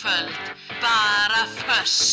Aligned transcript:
Kvöld, 0.00 0.34
bara 0.80 1.46
föss. 1.46 2.09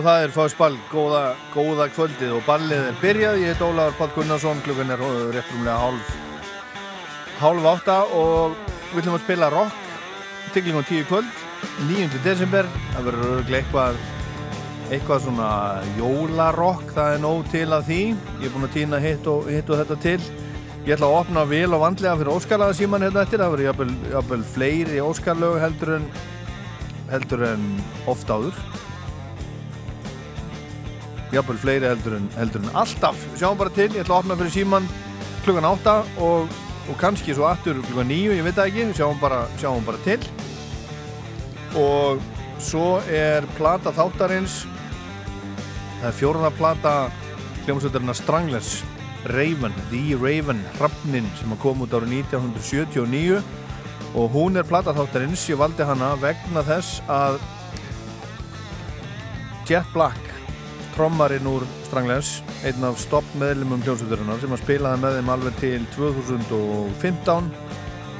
Já, 0.00 0.04
það 0.06 0.22
er 0.24 0.30
fáspall, 0.32 0.76
góða, 0.88 1.18
góða 1.52 1.86
kvöldið 1.92 2.30
og 2.32 2.46
ballið 2.46 2.86
er 2.88 2.94
byrjað. 3.02 3.34
Ég 3.42 3.50
heit 3.52 3.64
Ólaður 3.66 3.98
Páll 3.98 4.14
Gunnarsson, 4.14 4.62
klukkan 4.64 4.94
er 4.94 5.02
rétt 5.34 5.50
rúmlega 5.52 5.74
hálf, 5.76 6.14
hálf 7.36 7.68
átta 7.68 7.96
og 8.16 8.54
við 8.94 9.02
ætlum 9.02 9.18
að 9.18 9.26
spila 9.26 9.50
rock 9.52 9.92
til 10.54 10.64
klukkan 10.64 10.88
tíu 10.88 11.04
kvöld, 11.10 11.44
9. 11.90 12.08
desember. 12.24 12.72
Það 12.94 13.10
verður 13.10 13.34
örgulega 13.34 13.60
eitthvað, 13.60 14.02
eitthvað 14.88 15.22
svona 15.26 15.52
jólarokk, 16.00 16.94
það 16.96 17.12
er 17.18 17.24
nóg 17.26 17.50
til 17.52 17.68
að 17.68 17.88
því. 17.92 18.02
Ég 18.40 18.48
er 18.48 18.54
búinn 18.56 18.68
að 18.70 18.76
týna 18.80 19.04
hitt 19.04 19.32
og, 19.36 19.50
hitt 19.52 19.68
og 19.68 19.82
þetta 19.82 20.02
til. 20.06 20.20
Ég 20.86 20.94
ætla 20.96 21.10
að 21.10 21.18
opna 21.18 21.48
vel 21.50 21.74
og 21.76 21.84
vandlega 21.84 22.22
fyrir 22.22 22.38
Óskarlaða 22.38 22.78
síman 22.80 23.04
hérna 23.04 23.26
eftir. 23.26 23.44
Það 23.44 23.58
verður 23.58 24.14
jafnvel, 24.16 24.44
fleiri 24.56 25.02
Óskarlög 25.04 25.60
heldur 25.60 25.98
en, 25.98 26.14
heldur 27.12 27.50
en 27.52 27.74
oft 28.08 28.32
áður 28.32 28.64
jafnvel 31.34 31.60
fleiri 31.62 31.88
heldur 31.88 32.16
en, 32.18 32.26
heldur 32.36 32.64
en 32.64 32.74
alltaf. 32.82 33.22
Sjáum 33.38 33.58
bara 33.60 33.72
til, 33.74 33.90
ég 33.94 34.02
ætla 34.02 34.18
að 34.18 34.24
opna 34.24 34.38
fyrir 34.40 34.54
síman 34.54 34.88
klukkan 35.44 35.68
8 35.70 35.94
og, 36.26 36.60
og 36.90 36.98
kannski 37.00 37.34
svo 37.36 37.46
aftur 37.48 37.80
klukkan 37.86 38.10
9, 38.10 38.36
ég 38.38 38.46
veit 38.46 38.58
það 38.58 38.70
ekki. 38.72 38.86
Sjáum 38.98 39.20
bara, 39.22 39.44
sjáum 39.62 39.86
bara 39.86 40.00
til. 40.06 40.20
Og 41.78 42.22
svo 42.62 42.98
er 43.08 43.46
plata 43.58 43.94
þáttarins. 43.94 44.64
Það 46.00 46.08
er 46.10 46.16
fjórða 46.16 46.50
plata 46.56 46.94
hljómsveitarina 47.66 48.16
Stranglers 48.16 48.80
Raven, 49.30 49.74
The 49.90 50.16
Raven 50.16 50.62
Hrafnin 50.78 51.28
sem 51.36 51.52
kom 51.60 51.84
út 51.84 51.92
árið 51.92 52.22
1979 52.24 53.42
og 54.16 54.32
hún 54.32 54.56
er 54.58 54.66
plata 54.66 54.94
þáttarins. 54.96 55.44
Ég 55.52 55.60
valdi 55.60 55.86
hana 55.86 56.14
vegna 56.22 56.64
þess 56.66 57.04
að 57.06 57.38
Jet 59.68 59.86
Black 59.94 60.29
trommarinn 61.00 61.46
úr 61.48 61.62
Stranglers 61.86 62.42
einn 62.68 62.82
af 62.84 62.98
stopp 63.00 63.24
meðlumum 63.40 63.80
hljómsveiturinnar 63.86 64.40
sem 64.42 64.52
að 64.52 64.60
spilaði 64.60 65.00
með 65.00 65.14
þeim 65.16 65.30
alveg 65.32 65.54
til 65.56 65.84
2015 65.94 67.46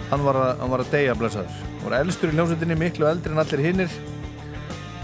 hann 0.08 0.22
var 0.24 0.38
að, 0.40 0.52
hann 0.62 0.70
var 0.72 0.82
að 0.86 0.94
deyja 0.94 1.16
blessaður. 1.18 1.58
Var 1.82 1.96
elstur 1.98 2.30
í 2.32 2.38
hljómsveitinni, 2.38 2.78
miklu 2.80 3.08
eldri 3.10 3.34
en 3.34 3.42
allir 3.42 3.60
hinnir 3.66 3.96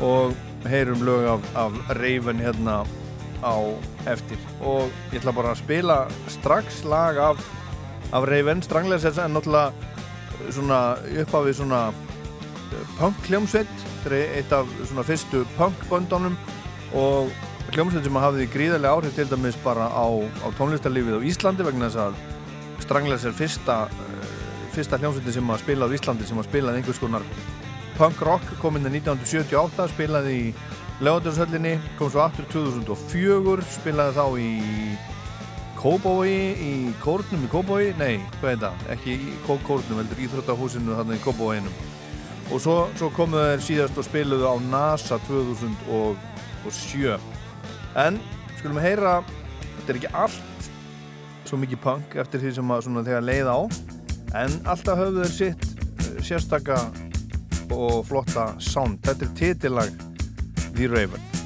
og 0.06 0.32
heyrum 0.73 1.05
lög 1.05 1.28
af, 1.34 1.50
af 1.67 1.76
Raven 1.99 2.40
hérna 2.40 2.78
á 3.44 3.56
eftir. 4.08 4.40
Og 4.64 4.88
ég 5.12 5.20
ætla 5.20 5.34
bara 5.37 5.52
að 5.52 5.61
spila 5.61 5.99
strax 6.32 6.81
lag 6.88 7.20
af, 7.20 7.43
af 8.17 8.25
Raven. 8.31 8.64
Stranglers 8.64 9.05
er 9.05 9.19
náttúrulega 9.20 10.49
svona 10.49 10.81
uppafið 11.26 11.58
svona 11.61 11.82
punk 12.96 13.29
hljómsveit. 13.29 13.76
Þetta 14.06 14.17
er 14.17 14.38
eitt 14.40 14.56
af 14.56 14.72
svona 14.87 15.05
fyrstu 15.05 15.44
punk 15.58 15.84
böndunum. 15.93 16.40
Og 16.96 17.29
hljómsveit 17.75 18.07
sem 18.07 18.19
hafði 18.21 18.47
gríðarlega 18.53 18.95
áhrif 18.95 19.17
til 19.17 19.27
dæmis 19.31 19.57
bara 19.65 19.89
á, 19.91 20.07
á 20.07 20.49
tónlistarlífið 20.59 21.19
á 21.19 21.27
Íslandi 21.27 21.67
vegna 21.67 21.91
þess 21.91 22.03
að 22.07 22.15
Stranglers 22.85 23.27
er 23.27 23.35
fyrsta 23.37 23.77
uh, 23.91 24.31
fyrsta 24.77 25.01
hljómsveitin 25.01 25.37
sem 25.39 25.53
að 25.53 25.63
spila 25.65 25.83
á 25.91 25.95
Íslandi 25.97 26.25
sem 26.29 26.41
að 26.41 26.49
spilaði 26.51 26.77
einhvers 26.83 27.03
konar 27.03 27.25
punk 27.97 28.19
rock 28.29 28.47
kom 28.63 28.79
inn 28.79 28.89
í 28.89 28.91
1978 29.01 29.91
spilaði 29.95 30.33
í 30.39 30.41
Leóðurshöllinni 31.05 31.75
kom 31.99 32.09
svo 32.13 32.21
aftur 32.25 32.47
2004 32.55 33.69
spilaði 33.81 34.13
þá 34.17 34.27
í 34.41 34.43
Kóbói 35.77 36.37
í 36.57 36.73
Kórnum 37.03 37.45
í 37.45 37.53
Kóbói 37.53 37.85
nei, 38.01 38.15
hvað 38.41 38.53
er 38.55 38.61
það? 38.63 38.77
ekki 38.95 39.13
í 39.21 39.35
Kórnum, 39.45 40.01
heldur 40.01 40.23
Íþróttahúsinu 40.25 40.97
þannig 40.97 41.21
í 41.21 41.25
Kóbóinum 41.27 41.75
og 42.47 42.63
svo, 42.63 42.77
svo 42.97 43.11
komu 43.15 43.41
þeir 43.43 43.63
síðast 43.65 43.99
og 44.01 44.07
spiluðu 44.07 44.47
á 44.47 44.55
NASA 44.71 45.17
2007 45.27 47.36
en 47.96 48.20
skulum 48.58 48.81
heyra 48.82 49.19
þetta 49.26 49.88
er 49.93 50.00
ekki 50.00 50.12
allt 50.25 50.70
svo 51.46 51.58
mikið 51.62 51.82
punk 51.84 52.16
eftir 52.20 52.43
því 52.43 52.54
sem 52.56 52.75
að 52.75 52.88
þegar 53.06 53.26
leið 53.28 53.50
á 53.52 53.58
en 54.43 54.56
alltaf 54.69 55.00
höfðu 55.00 55.25
þeir 55.25 55.34
sitt 55.37 55.66
eh, 56.02 56.22
sérstaka 56.26 56.81
og 57.75 58.04
flotta 58.06 58.52
sound. 58.62 59.00
Þetta 59.06 59.26
er 59.26 59.34
titillag 59.40 59.96
The 60.76 60.90
Raven 60.93 61.45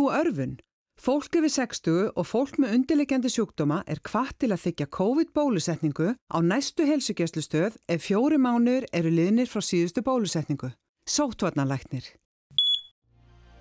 þú 0.00 0.10
örfun? 0.16 0.58
Fólk 1.00 1.36
yfir 1.38 1.52
60 1.52 2.10
og 2.12 2.26
fólk 2.28 2.58
með 2.60 2.74
undirleikjandi 2.76 3.30
sjúkdóma 3.32 3.80
er 3.88 4.02
hvart 4.04 4.36
til 4.40 4.50
að 4.52 4.66
þykja 4.66 4.86
COVID-bólusetningu 4.96 6.10
á 6.12 6.38
næstu 6.44 6.84
helsugjastlustöð 6.88 7.78
ef 7.88 8.04
fjóri 8.04 8.36
mánur 8.36 8.84
eru 8.92 9.12
liðnir 9.12 9.48
frá 9.48 9.64
síðustu 9.64 10.04
bólusetningu. 10.04 10.72
Sóttvarnalæknir. 11.08 12.04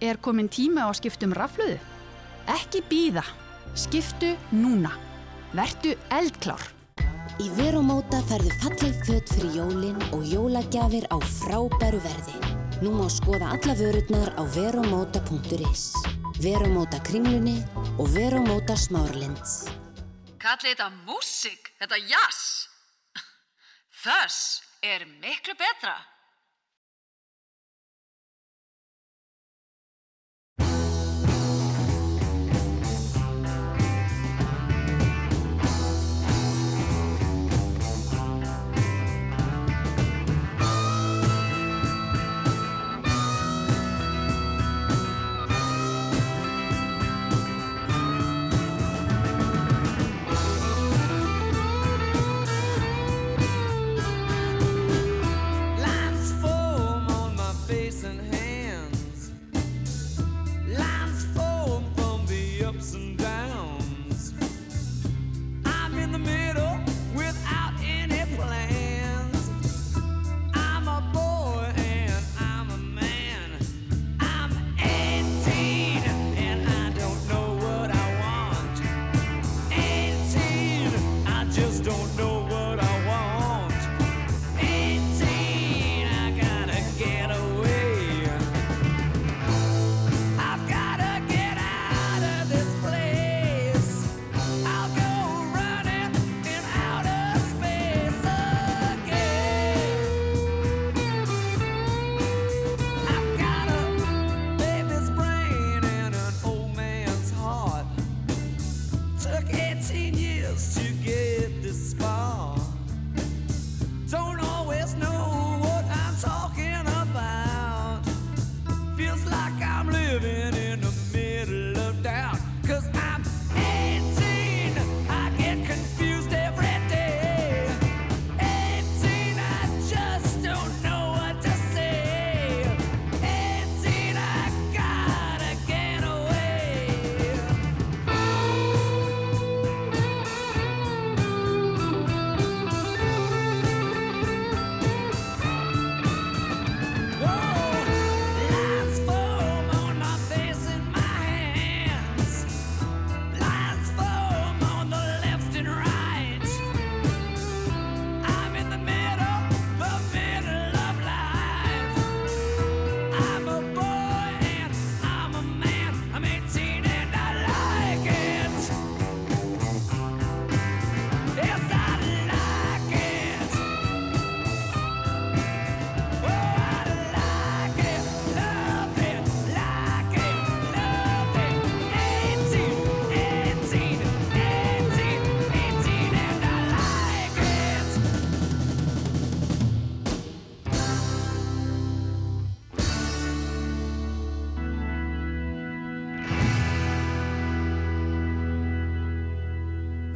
Er 0.03 0.19
komin 0.19 0.51
tíma 0.51 0.87
á 0.87 0.91
skiptum 0.95 1.31
rafluðu? 1.35 1.79
Ekki 2.51 2.83
býða. 2.91 3.23
Skiptu 3.75 4.35
núna. 4.51 4.91
Vertu 5.55 5.95
eldklár. 6.11 6.63
Í 7.39 7.47
Veromóta 7.55 8.19
færðu 8.27 8.51
falleg 8.59 9.03
fött 9.07 9.35
fyrir 9.35 9.59
jólin 9.61 9.99
og 10.11 10.27
jólagjafir 10.27 11.07
á 11.07 11.17
frábæru 11.23 12.03
verði. 12.03 12.39
Nú 12.83 12.95
má 12.99 13.07
skoða 13.11 13.55
alla 13.55 13.79
vörurnar 13.79 14.35
á 14.35 14.43
veromóta.is. 14.43 16.18
Veromóta 16.39 17.01
kringlunni 17.03 17.57
og 17.99 18.13
Veromóta 18.13 18.77
smárlinds. 18.79 19.65
Kallið 20.39 20.69
þetta 20.69 20.85
músík, 21.03 21.67
þetta 21.81 21.97
jazz. 21.99 22.69
Þess 24.05 24.61
er 24.79 25.03
miklu 25.19 25.57
betra. 25.59 25.97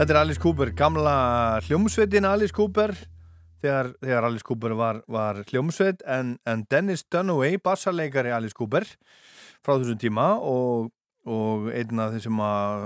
Þetta 0.03 0.17
er 0.17 0.19
Alice 0.19 0.41
Cooper, 0.43 0.69
gamla 0.75 1.11
hljómsveitin 1.63 2.25
Alice 2.27 2.51
Cooper 2.51 2.91
þegar, 3.63 3.93
þegar 4.03 4.25
Alice 4.27 4.43
Cooper 4.43 4.73
var, 4.75 4.97
var 5.07 5.37
hljómsveit 5.47 6.01
en, 6.11 6.33
en 6.43 6.65
Dennis 6.67 7.05
Dunaway, 7.07 7.55
bassarleikari 7.63 8.33
Alice 8.35 8.51
Cooper 8.57 8.83
frá 9.63 9.77
þessum 9.77 10.01
tíma 10.01 10.25
og, 10.43 10.89
og 11.23 11.69
einn 11.71 12.03
af 12.03 12.17
þeim 12.17 12.23
sem 12.25 12.43
að 12.43 12.83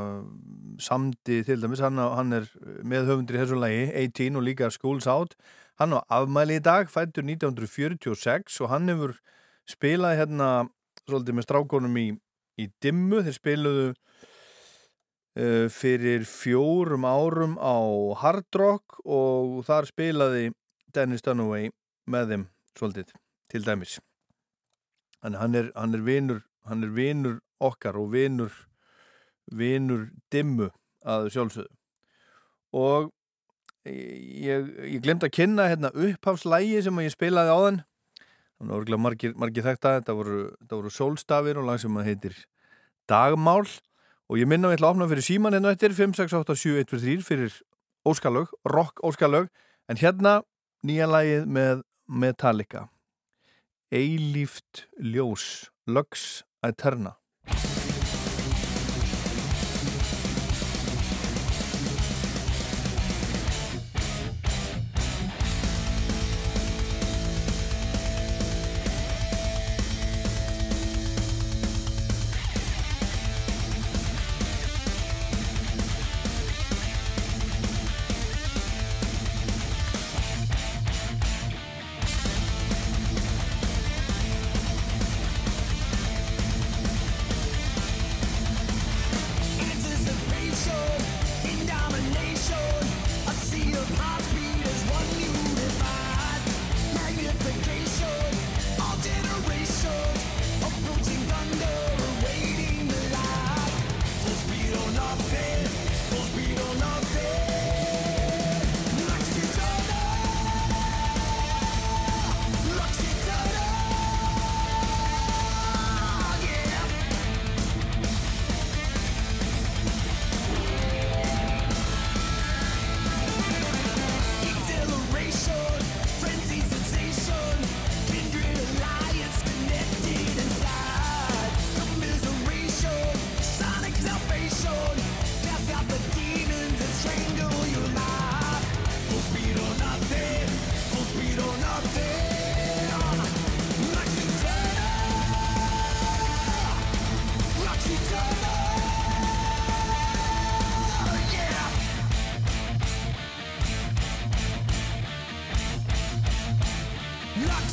samdi 0.86 1.40
til 1.48 1.66
dæmis, 1.66 1.82
hann, 1.82 1.98
hann 1.98 2.38
er 2.38 2.46
með 2.86 3.10
höfundur 3.10 3.40
í 3.40 3.42
þessu 3.42 3.58
lagi, 3.66 3.82
18 4.04 4.38
og 4.38 4.46
líka 4.52 4.70
Schools 4.78 5.10
Out, 5.10 5.34
hann 5.82 5.98
á 5.98 6.06
afmæli 6.20 6.60
í 6.62 6.66
dag 6.70 6.94
fættur 6.94 7.26
1946 7.26 8.62
og 8.62 8.76
hann 8.76 8.94
hefur 8.94 9.18
spilað 9.66 10.20
hérna 10.22 10.52
svolítið 11.08 11.42
með 11.42 11.50
strákonum 11.50 11.98
í, 11.98 12.12
í 12.62 12.70
dimmu, 12.78 13.26
þeir 13.26 13.42
spiluðu 13.42 13.90
fyrir 15.70 16.24
fjórum 16.26 17.06
árum 17.06 17.58
á 17.62 17.78
Hard 18.18 18.58
Rock 18.58 18.98
og 19.06 19.60
þar 19.68 19.86
spilaði 19.90 20.48
Dennis 20.96 21.22
Dunaway 21.26 21.70
með 22.10 22.32
þeim 22.32 22.46
svolítið 22.78 23.12
til 23.52 23.62
dæmis. 23.66 23.98
Þannig 25.22 25.42
hann 25.44 25.60
er, 25.60 25.70
hann 25.76 25.98
er 25.98 26.06
vinur 26.08 26.42
hann 26.68 26.84
er 26.84 26.94
vinur 26.96 27.38
okkar 27.64 27.98
og 28.00 28.12
vinur 28.14 28.54
vinur 29.48 30.10
dimmu 30.34 30.70
að 31.08 31.30
sjálfsögðu. 31.36 31.72
Og 32.76 33.12
ég, 33.88 34.68
ég 34.92 35.04
glemt 35.04 35.24
að 35.24 35.36
kynna 35.38 35.70
hérna 35.72 35.94
upphafslægi 35.96 36.82
sem 36.84 37.04
ég 37.06 37.14
spilaði 37.14 37.54
á 37.54 37.60
þann 37.64 37.80
þannig 38.58 38.74
að 38.74 38.78
orðlega 38.82 39.04
margir, 39.06 39.34
margir 39.38 39.66
þetta 39.66 39.94
þetta 40.00 40.16
voru, 40.18 40.40
voru 40.72 40.92
sólstafir 40.92 41.60
og 41.62 41.68
lag 41.70 41.82
sem 41.82 42.00
að 42.00 42.10
heitir 42.12 42.38
Dagmál 43.08 43.64
og 44.28 44.40
ég 44.40 44.50
minna 44.50 44.70
að 44.70 44.76
ég 44.76 44.80
ætla 44.80 44.90
að 44.90 44.96
opna 44.96 45.10
fyrir 45.12 45.28
síman 45.28 45.56
hérna 45.56 45.74
eftir 45.76 45.96
5687143 45.96 47.24
fyrir 47.28 47.60
óskalög, 48.08 48.52
rock 48.68 49.04
óskalög 49.04 49.48
en 49.88 50.00
hérna 50.00 50.42
nýja 50.88 51.08
lagið 51.10 51.48
með 51.48 51.86
Metallica. 52.08 52.88
Eilíft 53.92 54.88
ljós 55.00 55.70
Lux 55.88 56.44
Eterna 56.64 57.16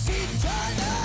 eternal 0.09 1.04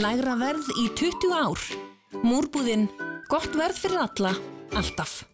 Lægra 0.00 0.32
verð 0.38 0.68
í 0.80 0.86
20 0.96 1.32
ár. 1.36 1.60
Múrbúðinn. 2.24 2.86
Gott 3.28 3.52
verð 3.58 3.76
fyrir 3.82 3.98
alla. 4.00 4.30
Alltaf. 4.78 5.26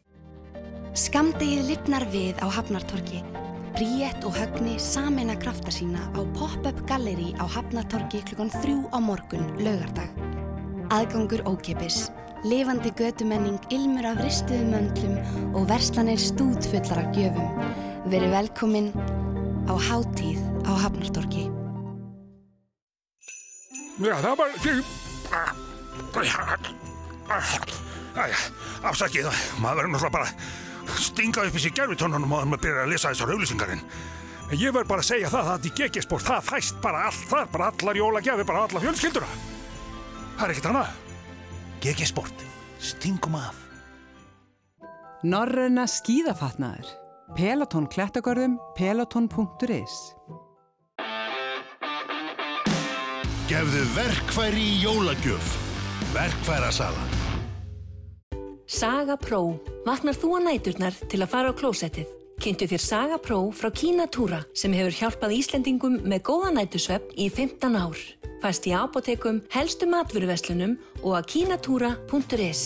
Skamdegið 0.96 1.68
lifnar 1.68 2.06
við 2.10 2.40
á 2.42 2.50
Hafnartorki. 2.50 3.20
Bríett 3.76 4.26
og 4.26 4.34
Högni 4.34 4.74
samena 4.82 5.36
krafta 5.38 5.70
sína 5.70 6.08
á 6.18 6.20
Pop-Up 6.34 6.80
Gallery 6.88 7.30
á 7.38 7.46
Hafnartorki 7.46 8.24
klukkan 8.26 8.50
þrjú 8.58 8.90
á 8.90 8.98
morgun, 8.98 9.46
laugardag. 9.62 10.10
Aðgangur 10.90 11.46
ókipis, 11.46 12.08
lifandi 12.42 12.90
götumenning, 12.98 13.60
ilmur 13.70 14.08
af 14.10 14.18
ristuðum 14.24 14.72
möndlum 14.74 15.20
og 15.54 15.68
verslanir 15.70 16.18
stúdfullar 16.18 17.04
af 17.04 17.14
gjöfum. 17.14 17.62
Verið 18.10 18.34
velkomin 18.40 18.90
á 19.70 19.78
Hátíð 19.78 20.42
á 20.66 20.74
Hafnartorki. 20.74 21.55
Já, 23.96 24.14
það 24.20 24.34
var 24.36 24.56
því... 24.60 24.74
Æja, 28.16 28.36
afsakið, 28.88 29.28
maður 29.60 29.80
verður 29.80 29.92
náttúrulega 29.92 30.12
bara 30.14 30.28
að 30.86 31.00
stinga 31.02 31.44
upp 31.48 31.56
í 31.56 31.62
sig 31.64 31.74
gerfitónunum 31.76 32.32
og 32.36 32.46
maður 32.48 32.62
byrja 32.64 32.84
að 32.84 32.92
lesa 32.92 33.12
þessar 33.12 33.32
auðlýsingarinn. 33.34 33.82
En 34.46 34.60
ég 34.60 34.74
verð 34.76 34.90
bara 34.92 35.02
að 35.02 35.08
segja 35.10 35.32
það 35.32 35.50
að 35.54 35.66
í 35.66 35.72
GG-sport 35.80 36.26
það 36.28 36.48
fæst 36.50 36.78
bara 36.84 37.06
allt 37.08 37.24
þar, 37.32 37.48
bara 37.56 37.70
allar 37.72 38.00
jólagjafi, 38.00 38.46
bara 38.46 38.64
alla 38.68 38.82
fjölskyldura. 38.84 39.30
Það 40.36 40.44
er 40.46 40.54
ekkert 40.54 40.70
annað. 40.70 40.92
GG-sport, 41.84 42.46
stingum 42.92 43.40
af. 43.40 43.62
Norræna 45.26 45.88
skíðafatnaður. 45.90 46.92
Peloton 47.36 47.88
klettagörðum, 47.90 48.60
peloton.is 48.78 49.96
Gefðu 53.46 53.84
verkfæri 53.94 54.58
í 54.58 54.78
jólagjöf. 54.82 55.50
Verkfærasalan. 56.10 57.12
Saga 58.66 59.14
Pro. 59.22 59.60
Vaknar 59.86 60.16
þú 60.18 60.30
að 60.40 60.48
næturnar 60.48 60.96
til 61.06 61.20
að 61.22 61.30
fara 61.30 61.52
á 61.54 61.54
klósettið? 61.54 62.08
Kynntu 62.42 62.66
þér 62.72 62.82
Saga 62.82 63.18
Pro 63.22 63.52
frá 63.54 63.70
Kínatúra 63.70 64.40
sem 64.50 64.74
hefur 64.74 64.96
hjálpað 64.98 65.36
Íslendingum 65.36 66.00
með 66.02 66.24
góða 66.26 66.50
nætusvepp 66.56 67.14
í 67.14 67.28
15 67.30 67.78
ár. 67.78 68.00
Fæst 68.42 68.66
í 68.66 68.72
apotekum, 68.74 69.38
helstu 69.54 69.86
matvöruverslunum 69.94 70.74
og 71.04 71.14
að 71.20 71.28
kínatúra.is. 71.36 72.64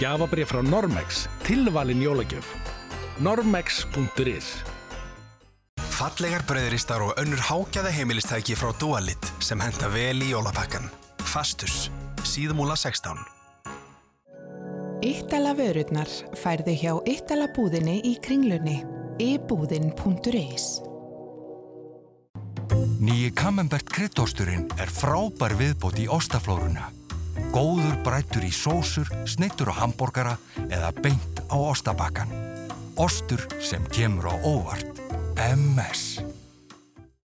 Gjafabrið 0.00 0.48
frá 0.54 0.62
Normex. 0.64 1.26
Tilvalin 1.44 2.00
jólagjöf. 2.00 2.48
Normex.is 3.20 4.54
Fallegar 5.96 6.42
bröðristar 6.44 7.00
og 7.00 7.14
önnur 7.16 7.40
hágæða 7.40 7.88
heimilistæki 7.88 8.52
frá 8.52 8.68
Dualit 8.76 9.30
sem 9.40 9.60
henda 9.64 9.88
vel 9.88 10.18
í 10.20 10.26
jólapakkan. 10.28 10.90
Fastus. 11.24 11.86
Síðmúla 12.20 12.74
16. 12.76 13.16
Íttala 15.06 15.54
vörurnar 15.56 16.10
færðu 16.36 16.74
hjá 16.76 16.92
Íttala 17.08 17.46
búðinni 17.56 18.02
í 18.04 18.12
kringlunni. 18.20 18.82
ibúðin.is 19.24 20.66
Nýji 23.00 23.32
Camembert 23.32 23.88
kryddosturinn 23.88 24.68
er 24.76 24.92
frábær 24.92 25.56
viðbót 25.56 25.96
í 26.02 26.10
ostaflóruna. 26.12 26.90
Góður 27.56 27.96
brættur 28.04 28.44
í 28.44 28.52
sósur, 28.52 29.08
snittur 29.24 29.72
á 29.72 29.80
hambúrgara 29.80 30.36
eða 30.68 30.92
beint 31.00 31.40
á 31.48 31.56
ostabakkan. 31.56 32.28
Ostur 33.00 33.48
sem 33.64 33.80
kemur 33.88 34.28
á 34.28 34.34
óvart. 34.44 34.95
MS. 35.36 36.22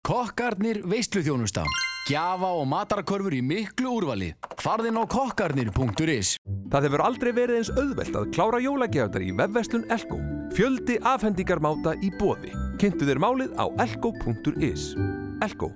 Kokkarnir 0.06 0.84
veisluþjónusta. 0.86 1.64
Gjafa 2.08 2.52
og 2.60 2.68
matarkörfur 2.70 3.34
í 3.34 3.40
miklu 3.42 3.96
úrvali. 3.98 4.30
Farðin 4.62 5.00
á 5.02 5.04
kokkarnir.is 5.10 6.36
Það 6.70 6.86
hefur 6.88 7.04
aldrei 7.04 7.32
verið 7.34 7.58
eins 7.58 7.72
auðvelt 7.74 8.20
að 8.20 8.30
klára 8.38 8.62
jólagjafnar 8.62 9.26
í 9.26 9.34
vefverslun 9.40 9.88
Elko. 9.90 10.20
Fjöldi 10.54 11.00
afhendingarmáta 11.02 11.96
í 12.06 12.14
bóði. 12.20 12.54
Kynntu 12.78 13.10
þér 13.10 13.24
málið 13.26 13.58
á 13.58 13.66
elko.is. 13.82 14.94
Elko. 15.42 15.74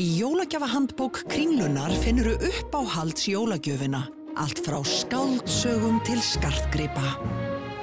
Í 0.00 0.08
jólagjafahandbók 0.16 1.26
Kringlunar 1.28 1.92
finnuru 2.00 2.38
upp 2.40 2.74
á 2.74 2.82
halds 2.96 3.28
jólagjöfina. 3.28 4.06
Allt 4.40 4.64
frá 4.64 4.80
skáldsögum 4.80 6.00
til 6.08 6.22
skartgripa. 6.24 7.18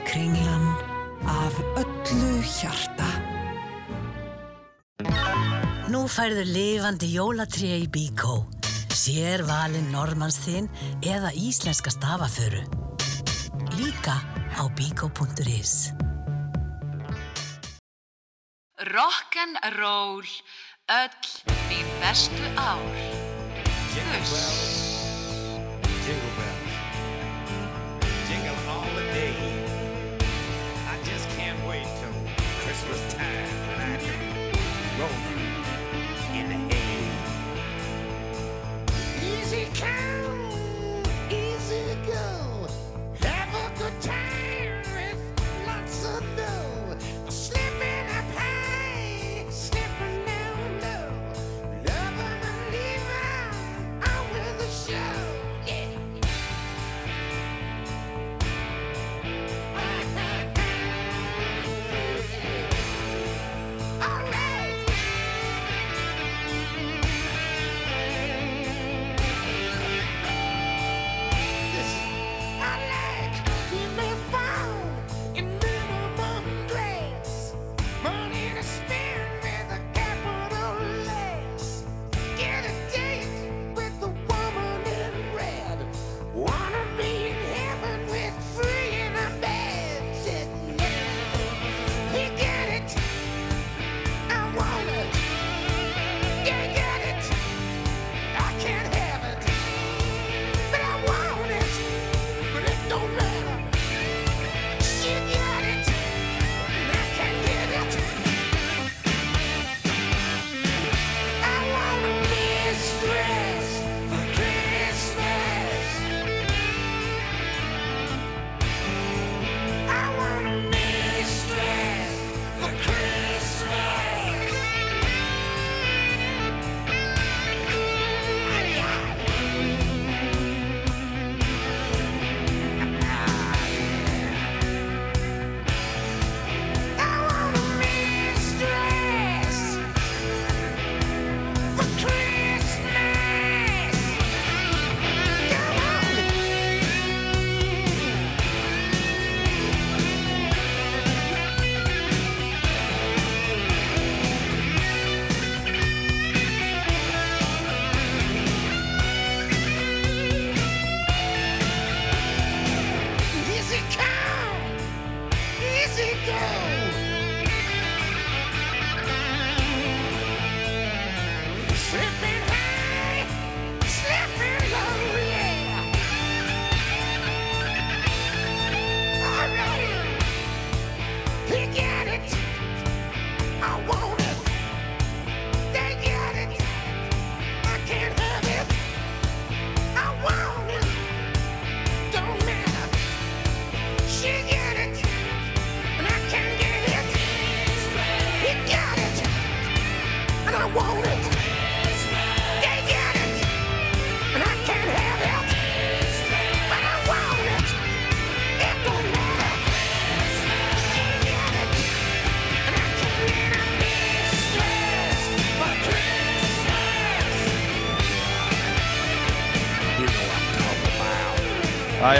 Kringlan 0.10 0.88
af 1.27 1.55
öllu 1.82 2.39
hjarta. 2.43 3.10
Nú 5.89 6.05
færðu 6.05 6.45
lifandi 6.45 7.10
jólatré 7.15 7.79
í 7.84 7.88
Bíkó. 7.89 8.43
Sér 8.93 9.45
valinn 9.47 9.89
Normans 9.93 10.38
þinn 10.43 10.67
eða 11.01 11.32
íslenska 11.34 11.91
stafaföru. 11.93 12.62
Líka 13.79 14.19
á 14.60 14.63
bíkó.is 14.75 15.91
Rock'n'roll, 18.79 20.27
öll 20.88 21.32
þín 21.67 21.89
bestu 22.03 22.53
ár. 22.55 22.86
Fuss. 23.93 24.79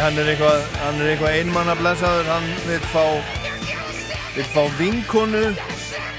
Hann 0.10 0.18
er 0.18 0.30
eitthvað, 0.32 0.62
hann 0.82 1.02
er 1.04 1.08
eitthvað 1.12 1.36
einmanna 1.38 1.74
blessaður, 1.78 2.30
hann 2.32 2.46
vil 2.66 2.86
fá, 2.90 3.04
vil 4.34 4.46
fá 4.50 4.64
vinkonu 4.80 5.42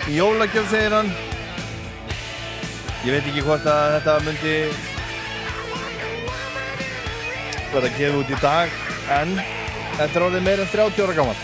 í 0.07 0.14
jólagjöf, 0.14 0.68
segir 0.70 0.94
hann. 0.94 1.11
Ég 3.03 3.16
veit 3.16 3.26
ekki 3.33 3.42
hvort 3.42 3.66
að 3.66 3.96
þetta 3.96 4.14
myndi 4.29 4.55
verða 7.72 7.88
að 7.88 7.98
gefa 7.98 8.20
út 8.20 8.31
í 8.31 8.40
dag, 8.44 8.79
en 9.16 9.35
þetta 9.96 10.11
er 10.12 10.26
orðið 10.29 10.46
meira 10.46 10.66
en 10.68 10.72
30 10.76 11.07
ára 11.09 11.18
gammal. 11.18 11.40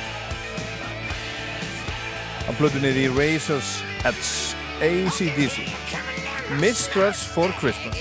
Hann 2.47 2.61
plötu 2.61 2.85
niður 2.85 3.03
í 3.03 3.09
Razor's 3.17 3.73
Edge, 4.07 4.55
ACDC, 4.87 5.67
Mistress 6.63 7.27
for 7.27 7.51
Christmas. 7.59 7.96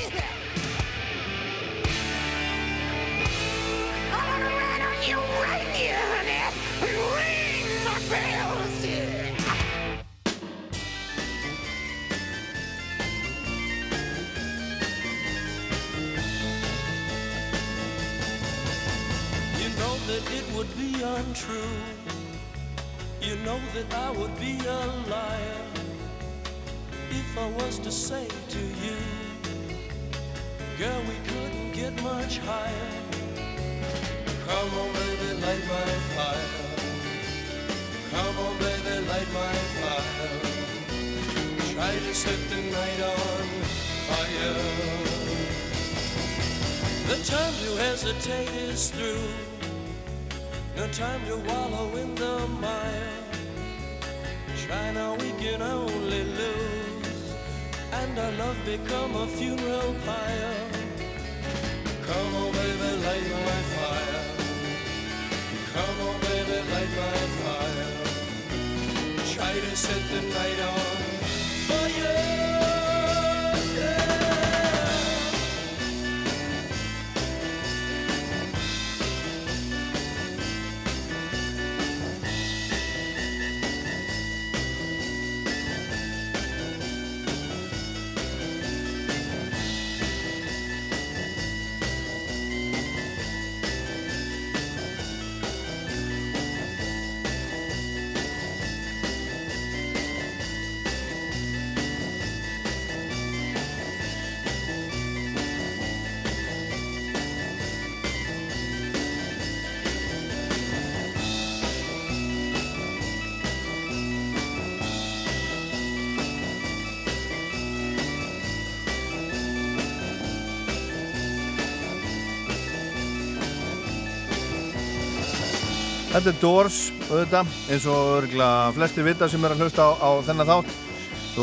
Þetta 126.15 126.31
er 126.31 126.37
Doors, 126.39 126.75
auðvitað, 127.09 127.55
eins 127.75 127.85
og 127.91 128.09
örgla 128.21 128.45
flestir 128.71 129.03
vita 129.03 129.27
sem 129.27 129.43
er 129.43 129.51
að 129.51 129.65
hlusta 129.65 129.83
á, 129.83 129.99
á 129.99 130.09
þennan 130.23 130.47
þátt. 130.47 130.77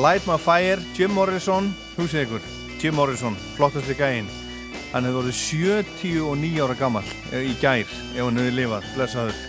Light 0.01 0.25
My 0.25 0.39
Fire, 0.41 0.79
Jim 0.97 1.13
Morrison, 1.13 1.69
húsið 1.99 2.23
ykkur, 2.23 2.47
Jim 2.81 2.97
Morrison, 2.97 3.37
flottasti 3.59 3.93
gæinn. 3.99 4.31
Hann 4.95 5.05
hefði 5.05 5.21
orðið 5.21 5.37
79 5.43 6.65
ára 6.65 6.79
gammal 6.81 7.05
í 7.37 7.53
gær, 7.61 7.85
ef 7.85 8.25
hann 8.25 8.41
hefði 8.41 8.57
lifað, 8.63 8.89
blessaður, 8.97 9.45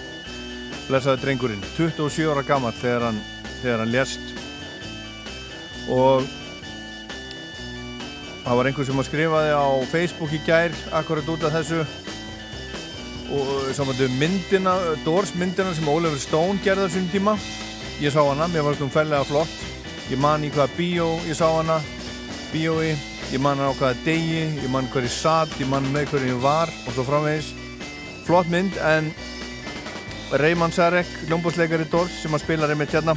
blessaður 0.89 1.23
drengurinn. 1.23 1.65
27 1.77 2.27
ára 2.27 2.43
gammal 2.51 2.75
þegar 2.83 3.07
hann, 3.07 3.23
þegar 3.61 3.85
hann 3.85 3.95
lést. 3.95 4.37
Og 5.87 6.27
það 8.43 8.59
var 8.59 8.73
einhver 8.73 8.91
sem 8.91 8.99
að 9.07 9.13
skrifaði 9.13 9.55
á 9.55 9.71
Facebook 9.95 10.35
í 10.35 10.43
gær, 10.43 10.81
akkurat 10.99 11.31
út 11.31 11.47
af 11.47 11.61
þessu, 11.61 11.85
og 13.33 13.73
samanlega 13.73 14.13
myndina, 14.19 14.73
Doors 15.05 15.33
myndina 15.35 15.73
sem 15.73 15.87
Oliver 15.89 16.19
Stone 16.21 16.61
gerði 16.63 16.87
þessum 16.87 17.09
tíma. 17.13 17.33
Ég 18.01 18.13
sá 18.13 18.21
hana, 18.21 18.47
mér 18.51 18.65
fannst 18.67 18.83
hún 18.83 18.93
fellega 18.93 19.25
flott. 19.25 19.53
Ég 20.11 20.19
man 20.21 20.43
í 20.43 20.51
hvaða 20.53 20.75
bíó 20.77 21.07
ég 21.25 21.37
sá 21.39 21.47
hana 21.47 21.79
bíói, 22.51 22.91
ég 23.31 23.41
man 23.41 23.57
hana 23.57 23.71
á 23.71 23.77
hvaða 23.79 24.01
degi 24.05 24.41
ég 24.59 24.69
man 24.69 24.89
hverju 24.93 25.09
satt, 25.09 25.53
ég 25.61 25.69
man 25.71 25.87
með 25.93 26.11
hverju 26.11 26.33
ég 26.33 26.41
var 26.43 26.71
og 26.83 26.91
svo 26.93 27.05
framvegis. 27.07 27.53
Flott 28.27 28.51
mynd 28.51 28.75
en 28.77 29.09
Reyman 30.41 30.73
Sarek, 30.75 31.09
hljómbúsleikari 31.29 31.87
Doors 31.91 32.13
sem 32.21 32.33
að 32.35 32.43
spila 32.45 32.69
reymitt 32.69 32.93
hérna 32.93 33.15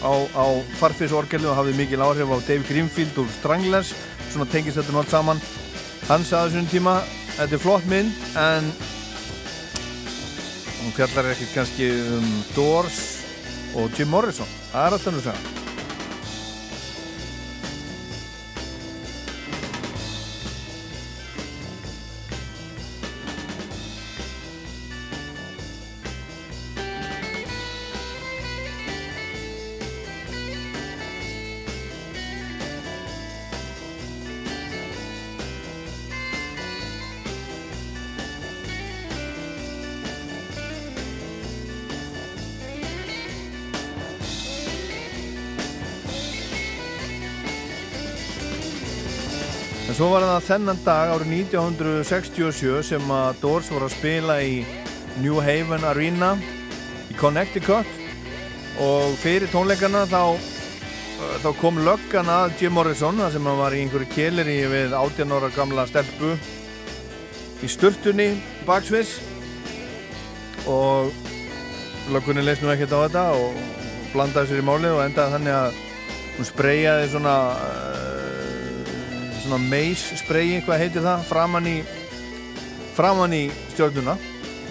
á, 0.00 0.12
á 0.12 0.44
farfisorgelu 0.80 1.50
og 1.50 1.58
hafði 1.60 1.76
mikil 1.78 2.04
áhrif 2.04 2.28
á 2.32 2.36
Dave 2.46 2.66
Greenfield 2.68 3.18
úr 3.20 3.32
Stranglers. 3.38 3.94
Svona 4.30 4.48
tengist 4.50 4.80
þetta 4.80 4.96
nátt 4.96 5.12
saman. 5.12 5.42
Hann 6.08 6.24
sagði 6.26 6.56
þessum 6.56 6.70
tíma 6.72 6.94
þetta 7.40 7.56
er 7.56 7.62
flott 7.62 7.86
mynd 7.88 8.24
en 8.36 8.66
hún 10.80 10.92
fjallar 10.96 11.30
ekki 11.32 11.48
kannski 11.54 11.88
um 12.18 12.28
Doors 12.52 13.00
og 13.80 13.96
Jim 13.96 14.12
Morrison. 14.12 14.58
Það 14.74 14.86
er 14.86 14.98
alltaf 14.98 15.16
nú 15.16 15.24
sagða 15.24 15.59
svo 50.10 50.16
var 50.18 50.24
það 50.26 50.46
þennan 50.48 50.78
dag 50.82 51.10
árið 51.14 51.28
1967 51.54 52.80
sem 52.88 53.10
að 53.14 53.36
Doors 53.44 53.68
voru 53.70 53.86
að 53.86 53.92
spila 53.94 54.34
í 54.42 54.56
New 55.22 55.36
Haven 55.38 55.86
Arena 55.86 56.32
í 57.06 57.14
Connecticut. 57.20 57.86
Og 58.82 59.14
fyrir 59.22 59.46
tónleikana 59.52 60.02
þá, 60.10 60.34
uh, 60.34 61.36
þá 61.44 61.48
kom 61.60 61.78
löggan 61.86 62.26
að 62.26 62.56
Jim 62.58 62.74
Morrison 62.74 63.22
þar 63.22 63.36
sem 63.36 63.46
hann 63.46 63.62
var 63.62 63.76
í 63.76 63.84
einhverju 63.84 64.10
keleri 64.10 64.58
við 64.72 64.98
18 64.98 65.36
ára 65.36 65.54
gamla 65.54 65.86
stelpu 65.86 66.34
í 67.62 67.70
sturtunni 67.70 68.32
baksviss 68.66 69.20
og 70.66 71.14
löggunni 72.10 72.42
leist 72.42 72.66
nú 72.66 72.74
ekkert 72.74 72.98
á 72.98 73.06
þetta 73.06 73.28
og 73.38 73.62
blandaði 74.10 74.56
sér 74.56 74.64
í 74.64 74.70
málið 74.72 74.96
og 74.96 75.04
endaði 75.06 75.38
þannig 75.38 75.60
að 75.60 75.82
hún 76.34 76.50
spreyjaði 76.50 77.12
svona 77.14 77.42
uh, 77.54 78.09
svona 79.50 79.66
mace 79.66 80.14
sprayi, 80.20 80.60
hvað 80.62 80.78
heitir 80.78 81.02
það 81.02 81.22
framann 81.26 81.66
í 81.66 81.78
framann 82.94 83.32
í 83.34 83.48
stjórnuna 83.72 84.14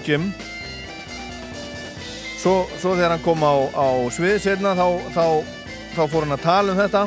Jim. 0.05 0.29
Svo, 2.39 2.63
svo 2.79 2.93
þegar 2.95 3.17
hann 3.17 3.23
kom 3.25 3.43
á, 3.43 3.55
á 3.75 3.87
svið 4.15 4.37
sérna 4.39 4.71
þá, 4.79 4.87
þá, 5.11 5.25
þá 5.97 6.03
fór 6.07 6.23
hann 6.23 6.37
að 6.37 6.45
tala 6.45 6.71
um 6.71 6.79
þetta. 6.79 7.01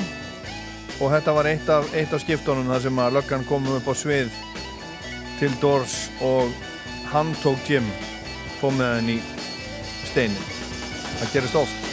Og 1.00 1.14
þetta 1.14 1.36
var 1.38 1.48
eitt 1.48 1.70
af, 1.72 1.88
eitt 1.96 2.12
af 2.12 2.20
skiptunum 2.22 2.68
þar 2.68 2.84
sem 2.84 3.00
að 3.00 3.16
löggan 3.16 3.46
kom 3.48 3.70
upp 3.72 3.88
á 3.88 3.94
svið 3.96 4.28
til 5.40 5.54
Doors 5.62 5.96
og 6.20 6.52
hann 7.14 7.32
tók 7.40 7.64
Jim 7.70 7.88
fóð 8.60 8.76
með 8.82 8.92
hann 8.98 9.10
í 9.16 9.18
steinin 10.12 10.52
það 11.16 11.32
gerist 11.32 11.58
oft 11.64 11.91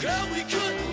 girl, 0.00 0.28
we 0.32 0.42
couldn't 0.44 0.87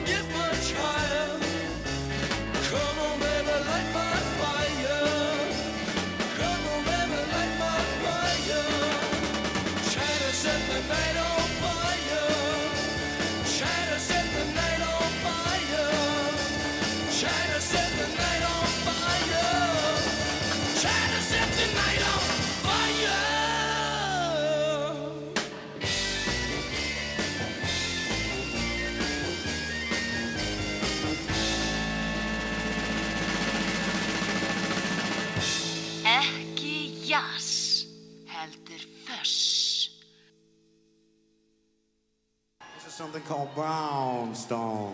called 43.25 43.53
brownstone. 43.55 44.93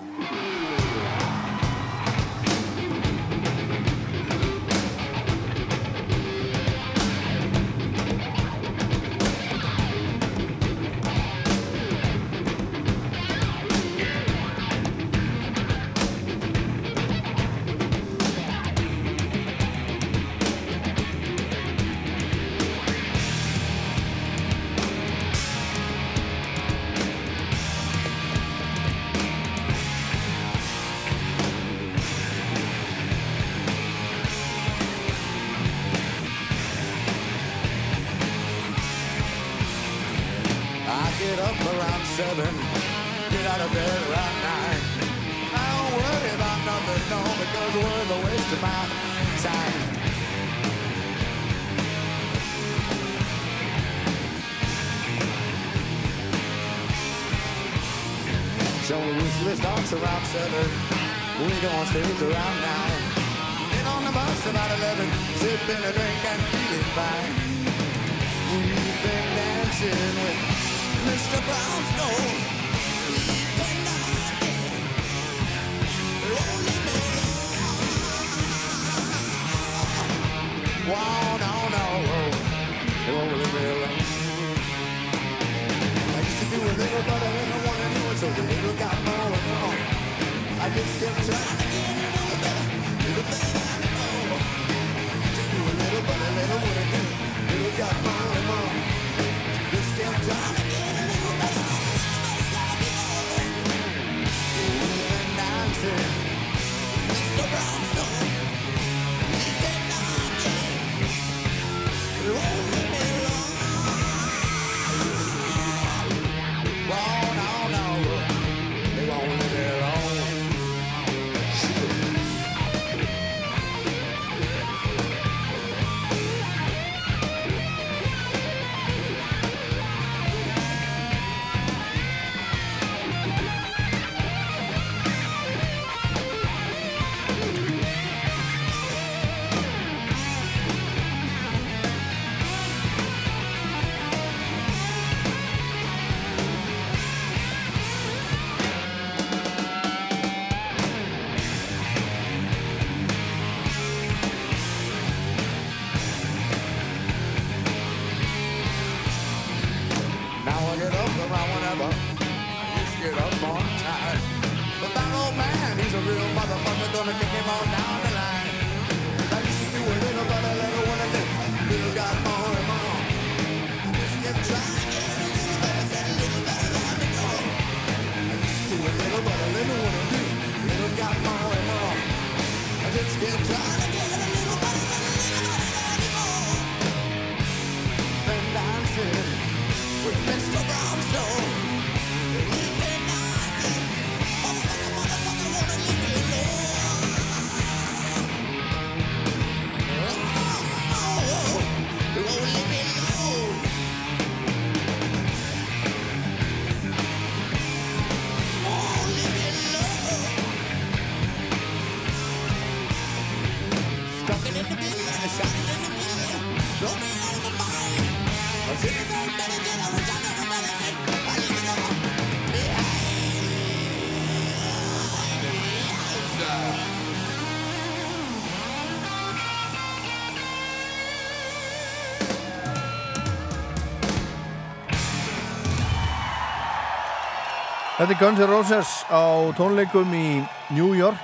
Þetta 238.11 238.25
er 238.25 238.27
Guns 238.27 238.39
N' 238.43 238.47
Roses 238.51 238.89
á 239.07 239.23
tónleikum 239.55 240.09
í 240.11 240.43
New 240.75 240.91
York. 240.99 241.15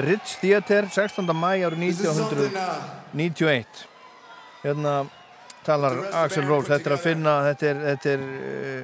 Ritz 0.00 0.38
Theater 0.40 0.86
16. 0.88 1.28
mæ 1.28 1.60
árið 1.60 1.82
1991 1.84 3.82
Hérna 4.62 5.04
talar 5.60 5.92
Axel 6.22 6.48
Rose. 6.48 6.70
þetta 6.70 6.88
er 6.88 6.94
að 6.96 7.02
finna 7.04 7.34
þetta 7.50 7.66
er, 7.68 7.76
þetta 7.90 8.08
er 8.14 8.22
uh, 8.24 8.80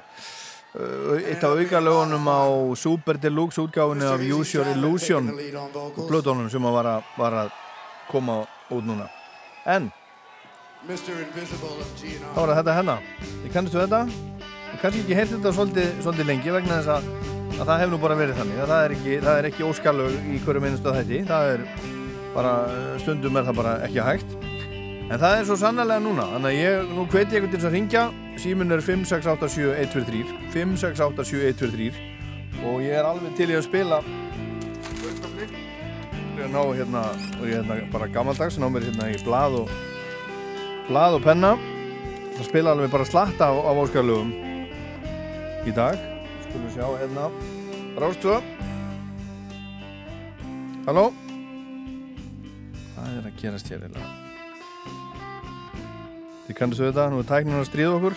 uh, 0.76 1.16
eitt 1.22 1.40
af 1.49 1.57
aukalögunum 1.57 2.28
á 2.28 2.44
Super 2.76 3.16
Deluxe 3.16 3.64
útgáfunni 3.64 4.05
af 4.05 4.20
Use 4.20 4.53
Your 4.59 4.68
Illusion 4.74 5.32
blöðdónum 6.05 6.53
sem 6.53 6.61
var 6.68 6.84
að, 6.99 7.03
var 7.16 7.32
að 7.46 7.57
koma 8.12 8.44
út 8.68 8.84
núna. 8.84 9.09
En 9.64 9.88
þá 10.84 12.44
var 12.44 12.53
þetta 12.61 12.76
hérna. 12.76 13.01
Ég 13.40 13.57
kannistu 13.57 13.80
þetta? 13.80 14.05
Ég 14.68 14.80
kannski 14.82 15.01
ekki 15.01 15.16
heyrt 15.16 15.32
þetta 15.32 15.51
svolítið, 15.57 15.92
svolítið 16.05 16.26
lengi 16.28 16.53
vegna 16.53 16.76
þess 16.76 16.90
að, 16.99 17.36
að 17.59 17.67
það 17.67 17.81
hefur 17.81 17.93
nú 17.93 17.99
bara 18.03 18.17
verið 18.19 18.37
þannig 18.39 18.61
að 18.63 18.71
það 18.71 18.85
er 18.85 18.93
ekki, 18.95 19.15
það 19.25 19.39
er 19.39 19.47
ekki 19.49 19.65
óskalög 19.67 20.13
í 20.31 20.37
hverju 20.45 20.61
minnstu 20.63 20.93
þetta 20.95 21.23
það 21.27 21.53
er 21.55 21.65
bara 22.35 22.53
stundum 23.03 23.39
er 23.39 23.49
það 23.49 23.59
bara 23.59 23.73
ekki 23.87 24.05
hægt. 24.07 24.37
En 25.09 25.17
það 25.17 25.35
er 25.35 25.47
svo 25.49 25.57
sannlega 25.59 26.05
núna 26.05 26.27
þannig 26.35 26.51
að 26.53 26.59
ég, 26.61 26.91
nú 26.95 27.07
hveti 27.11 27.39
ég 27.39 27.47
til 27.49 27.57
þess 27.57 27.69
að 27.71 27.75
ringja 27.75 28.03
símin 28.39 28.75
er 28.77 28.83
5687123 28.85 30.23
5687123 30.55 31.89
og 32.69 32.83
ég 32.85 32.95
er 32.99 33.09
alveg 33.09 33.35
til 33.39 33.49
í 33.51 33.57
að 33.59 33.67
spila. 33.67 34.03
Ég 36.39 36.45
að 36.45 36.53
ná 36.55 36.61
hérna 36.77 37.03
og 37.41 37.49
ég 37.49 37.57
hérna 37.57 37.81
bara 37.91 38.11
gammaldags 38.15 38.61
ná 38.61 38.69
mér 38.71 38.87
hérna 38.87 39.09
í 39.11 39.19
blað 39.25 39.65
og 39.65 39.73
blað 40.87 41.19
og 41.19 41.27
penna. 41.27 41.57
Það 42.37 42.47
spila 42.53 42.77
alveg 42.77 42.95
bara 42.95 43.09
slatta 43.09 43.51
á, 43.51 43.55
á 43.59 43.73
óskalögum 43.75 44.31
í 45.67 45.75
dag 45.75 46.18
skulum 46.49 46.70
sjá 46.72 46.86
hérna. 46.96 47.28
Rástvö 47.99 48.38
Halló? 50.86 51.11
Hvað 52.94 53.16
er 53.18 53.26
að 53.28 53.34
gerast 53.42 53.68
hér 53.68 53.82
eiginlega? 53.84 54.12
Þið 56.46 56.57
kannastu 56.57 56.86
þetta, 56.86 57.09
nú 57.12 57.18
er 57.20 57.28
tæknin 57.28 57.59
að 57.59 57.66
stríða 57.68 57.96
okkur. 57.99 58.16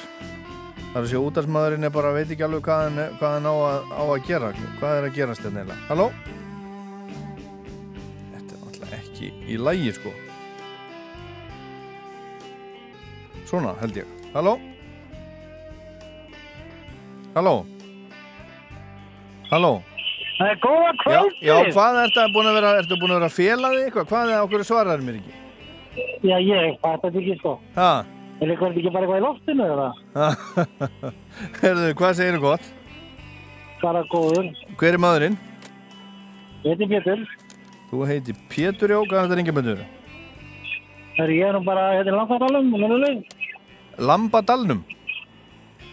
Það 0.80 0.96
er 0.96 1.02
að 1.02 1.10
sé 1.12 1.20
útarsmaðurinn 1.20 1.88
er 1.88 1.94
bara 1.96 2.14
veit 2.16 2.32
ekki 2.32 2.46
alveg 2.48 2.64
hvað 2.68 2.86
hann, 2.86 3.02
hvað 3.20 3.36
hann 3.36 3.50
á, 3.52 3.56
að, 3.56 3.92
á 3.92 4.04
að 4.06 4.24
gera. 4.30 4.54
Hvað 4.80 4.96
er 4.96 5.10
að 5.10 5.18
gerast 5.18 5.44
hérna 5.44 5.66
eiginlega? 5.66 5.82
Halló? 5.90 6.08
Þetta 8.32 8.56
er 8.56 8.64
alltaf 8.70 8.96
ekki 9.02 9.34
í 9.52 9.60
lægi 9.60 9.92
sko. 10.00 10.16
Svona 13.52 13.76
held 13.84 14.00
ég. 14.00 14.18
Halló? 14.32 14.56
Halló 17.36 17.56
Halló 19.52 19.74
Það 20.40 20.50
er 20.50 20.58
góða 20.64 20.88
Já, 20.88 20.94
kvöldið. 21.04 21.42
já 21.46 21.56
hvað 21.76 21.98
ertu 22.02 22.24
búin 22.34 22.48
að 22.50 22.56
vera, 22.58 22.70
ertu 22.82 22.98
búin 22.98 23.12
að 23.14 23.20
vera 23.20 23.28
þig 23.36 23.50
eitthvað? 23.52 24.08
Hvað 24.10 24.32
er 24.32 24.46
okkur 24.46 24.64
svaraður 24.66 25.04
mér 25.06 25.18
ekki? 25.20 25.34
Já, 26.26 26.36
ég 26.42 26.78
fatt 26.82 27.04
þetta 27.04 27.20
ekki 27.22 27.36
sko. 27.38 27.52
Ha? 27.76 27.90
Er 28.42 28.54
eitthvað 28.56 28.80
ekki 28.80 28.94
bara 28.96 29.06
eitthvað 29.06 29.20
í 29.20 29.26
loftinu 29.28 29.68
eða? 29.76 29.90
Herðu, 31.62 31.92
hvað 32.00 32.16
segir 32.18 32.38
þú 32.40 32.42
gott? 32.48 32.72
Bara 33.84 34.02
góður. 34.10 34.50
Hver 34.82 34.98
er 34.98 35.02
maðurinn? 35.06 35.38
Ég 36.64 36.74
heiti 36.74 36.90
Pétur. 36.96 37.22
Þú 37.92 38.02
heiti 38.10 38.36
Pétur, 38.50 38.96
já, 38.96 39.00
hvað 39.04 39.20
er 39.20 39.28
þetta 39.28 39.40
ringaböndur? 39.42 39.84
Það 41.20 41.24
er 41.28 41.36
ég 41.38 41.54
nú 41.54 41.62
bara, 41.68 41.86
þetta 42.00 42.14
er 42.16 42.18
Langadalum, 42.18 42.74
minnuleg. 42.74 43.22
Lambadalnum? 44.02 44.82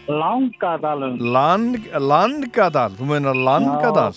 Langadalum. 0.09 1.19
Lang, 1.21 1.77
Langadal, 2.01 2.97
þú 2.97 3.07
meinar 3.11 3.37
Langadal? 3.37 4.11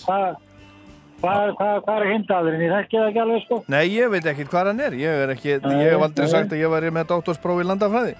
Já, 1.22 1.52
hvað, 1.54 1.90
er 1.94 2.06
hindadurinn? 2.10 2.62
Ég 2.64 2.72
þekki 2.72 2.98
það 2.98 3.08
ekki 3.10 3.20
alveg 3.22 3.42
sko. 3.44 3.58
Nei, 3.70 3.82
ég 3.92 4.10
veit 4.10 4.28
ekkert 4.32 4.50
hvað 4.50 4.70
hann 4.72 4.82
er. 4.82 4.96
Ég, 4.98 5.20
er 5.22 5.32
ekki, 5.36 5.58
hef 5.62 6.06
aldrei 6.08 6.24
nei. 6.26 6.32
sagt 6.32 6.54
að 6.54 6.62
ég 6.64 6.72
væri 6.72 6.90
með 6.94 7.10
doktorspróf 7.12 7.60
í 7.62 7.66
landafræði. 7.68 8.16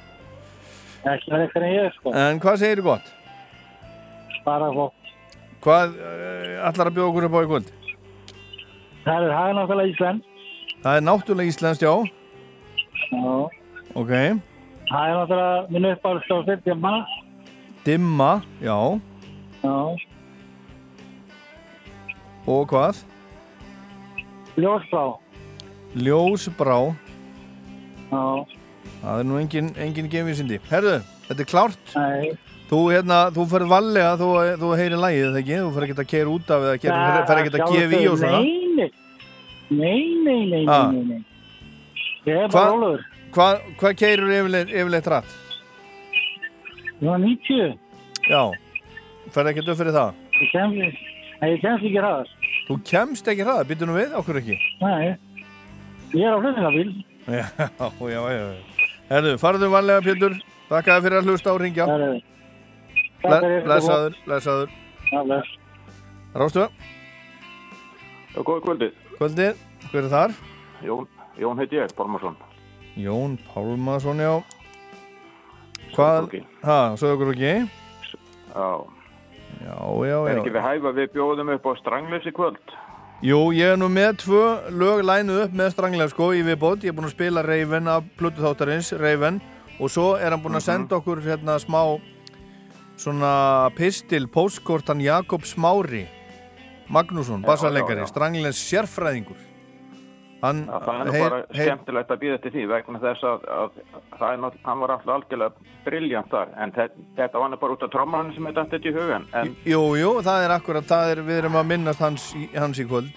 Ekki 1.03 1.33
það 1.33 1.47
eitthvað 1.47 1.67
en 1.67 1.75
ég 1.75 1.97
sko. 1.97 2.13
En 2.15 2.43
hvað 2.45 2.61
segir 2.63 2.83
þú 2.83 2.91
gott? 2.93 3.09
Bara 4.45 4.69
gott. 4.77 5.15
Hvað 5.63 5.97
allar 6.69 6.91
að 6.91 6.95
bjóða 6.99 7.09
okkur 7.09 7.27
upp 7.27 7.35
á 7.35 7.41
í 7.41 7.51
kvöld? 7.51 7.73
Það 9.03 9.27
er 9.27 9.35
hæg 9.35 9.57
náttúrulega 9.59 9.95
Ísland. 9.97 10.29
Það 10.83 10.97
er 10.99 11.05
náttúrulega 11.07 11.51
íslenskt, 11.53 11.83
já. 11.83 11.95
Já. 13.11 13.35
Ok. 13.95 14.13
Það 14.13 15.05
er 15.09 15.19
náttúrulega 15.19 15.75
minn 15.75 15.91
uppáhaldstofsveit, 15.91 16.65
Dimma. 17.87 18.43
Já. 18.63 18.77
Já. 19.63 19.77
Og 22.47 22.67
hvað? 22.71 23.03
Ljósbrá. 24.59 25.05
Ljósbrá. 25.97 26.79
Já. 28.13 28.25
Það 29.03 29.19
er 29.19 29.27
nú 29.27 29.39
engin, 29.41 29.69
engin 29.83 30.09
gefinsindi. 30.11 30.59
Herðu, 30.71 30.97
þetta 31.29 31.43
er 31.45 31.51
klárt. 31.51 31.95
Nei. 31.97 32.33
Þú, 32.73 32.79
hérna, 32.95 33.19
þú 33.35 33.45
ferð 33.51 33.69
vallega, 33.69 34.13
þú, 34.21 34.29
þú 34.63 34.69
heyrir 34.81 35.01
lægið, 35.03 35.25
það 35.29 35.41
ekki? 35.43 35.57
Þú 35.61 35.73
fer 35.75 35.87
ekki 35.87 35.97
að 35.99 36.11
keira 36.13 36.33
út 36.33 36.53
af 36.55 36.63
eða 36.69 36.79
fer 37.29 37.41
ekki 37.43 37.51
að 37.53 37.75
gefa 37.75 37.99
í 37.99 38.07
og 38.09 38.19
svona. 38.23 38.39
Nei, 38.39 38.53
nei. 38.79 38.91
Nei, 39.73 40.03
nei, 40.25 40.39
nei, 40.53 40.63
Ah. 40.69 40.87
nei, 40.93 41.03
nei. 41.11 41.21
Ég 42.27 42.39
er 42.45 42.49
bara 42.49 42.53
Hvað 42.53 42.73
rólegur. 42.73 43.05
hva, 43.35 43.49
yfirleitt, 44.39 44.73
yfirleitt 44.73 45.11
rætt? 45.13 45.35
Ég 47.03 47.09
var 47.09 47.19
90. 47.19 47.79
Já. 48.31 48.43
Ferð 49.35 49.49
ekki 49.51 49.63
upp 49.67 49.79
fyrir 49.81 49.95
það? 49.97 50.19
Ég 50.39 50.51
kemst, 50.53 51.01
ég 51.43 51.57
kemst 51.65 51.87
ekki 51.89 51.99
hraðar. 51.99 52.29
Þú 52.69 52.77
kemst 52.87 53.31
ekki 53.33 53.47
hraða, 53.47 53.65
býttu 53.67 53.89
nú 53.89 53.97
við, 53.97 54.13
okkur 54.21 54.39
ekki? 54.39 54.59
Nei. 54.79 55.17
Ég 56.15 56.23
er 56.29 56.37
á 56.37 56.39
flutningabíl. 56.45 56.93
Já, 57.27 57.43
já, 58.13 58.21
já, 58.23 58.45
já. 58.45 58.87
Herðu, 59.11 59.35
farðu 59.43 59.73
vallega, 59.73 60.05
Pétur. 60.07 60.39
Þakka 60.71 60.95
þér 60.95 61.05
fyrir 61.09 61.19
að 61.19 61.33
hlusta 61.33 61.53
og 61.57 61.61
ringja. 61.65 61.89
Takk 61.91 63.45
fyrir. 63.49 63.61
Blessaður, 63.67 64.17
blessaður. 64.29 64.79
Já, 65.11 65.19
bless. 65.27 65.53
Rástu? 66.39 66.71
Já, 68.31 68.41
góði 68.47 68.65
kvöldið. 68.69 68.97
Kvöldið, 69.19 69.67
hver 69.91 70.05
er 70.07 70.11
þar? 70.15 70.41
Jón, 70.87 71.11
Jón 71.43 71.59
heiti 71.59 71.83
ég, 71.83 71.99
Bormarsson. 71.99 72.39
Jón 72.95 73.39
Pálmason, 73.51 74.23
já. 74.23 74.37
Hvað? 75.93 76.97
Sögur 77.01 77.15
okkur 77.17 77.33
ekki? 77.35 77.55
Já. 78.53 78.71
Já, 79.63 79.77
já, 80.09 80.19
Er 80.29 80.37
já. 80.37 80.41
ekki 80.41 80.55
við 80.55 80.65
hæfa 80.67 80.93
við 80.97 81.13
bjóðum 81.15 81.53
upp 81.55 81.67
á 81.69 81.73
stranglefsi 81.79 82.33
kvöld? 82.35 82.77
Jú, 83.23 83.53
ég 83.55 83.75
er 83.75 83.79
nú 83.79 83.87
með 83.93 84.17
tvö 84.25 84.47
lög 84.75 85.05
lænuð 85.07 85.45
upp 85.45 85.53
með 85.55 85.69
stranglega 85.77 86.11
sko 86.11 86.33
í 86.35 86.41
viðbót. 86.43 86.83
Ég 86.83 86.91
er 86.91 86.97
búinn 86.97 87.07
að 87.07 87.15
spila 87.15 87.45
Raven 87.47 87.87
af 87.93 88.09
Plutu 88.19 88.43
þáttarins, 88.43 88.91
Raven. 88.99 89.39
Og 89.79 89.93
svo 89.95 90.17
er 90.19 90.35
hann 90.35 90.43
búinn 90.43 90.59
að 90.59 90.67
senda 90.67 90.99
okkur 90.99 91.23
hérna 91.23 91.55
smá 91.63 92.01
svona 92.99 93.71
pistil, 93.77 94.27
postkortan 94.27 95.01
Jakob 95.01 95.47
Smári 95.47 96.07
Magnússon, 96.93 97.41
bassarleikari, 97.47 98.05
stranglega 98.11 98.53
sérfræðingur. 98.53 99.39
Hann, 100.43 100.65
það 100.67 101.01
er 101.01 101.07
nú 101.07 101.19
bara 101.23 101.37
skemmtilegt 101.55 102.11
að 102.11 102.19
býða 102.23 102.39
til 102.43 102.51
því 102.57 102.63
vegna 102.73 102.99
þess 102.99 103.27
að, 103.29 103.45
að 103.55 103.77
er 103.79 104.41
náttúrulega, 104.43 104.65
hann 104.67 104.81
var 104.83 104.93
alltaf 104.97 105.13
algjörlega 105.15 105.75
briljant 105.87 106.31
þar 106.33 106.49
en 106.65 106.73
þe- 106.75 106.89
þetta 107.21 107.43
var 107.45 107.53
nú 107.53 107.59
bara 107.63 107.77
út 107.77 107.85
af 107.87 107.93
trommarinn 107.95 108.35
sem 108.35 108.49
þetta 108.51 108.65
þetta 108.73 108.91
í 108.91 108.95
hugan 108.97 109.29
en 109.39 109.53
Jú, 109.71 109.83
jú, 110.01 110.11
það 110.27 110.47
er 110.49 110.55
akkurat, 110.57 110.89
það 110.91 111.13
er, 111.15 111.23
við 111.29 111.39
erum 111.45 111.61
að 111.63 111.71
minnast 111.71 112.03
hans 112.03 112.27
hans 112.59 112.83
í 112.83 112.89
kvöld. 112.91 113.13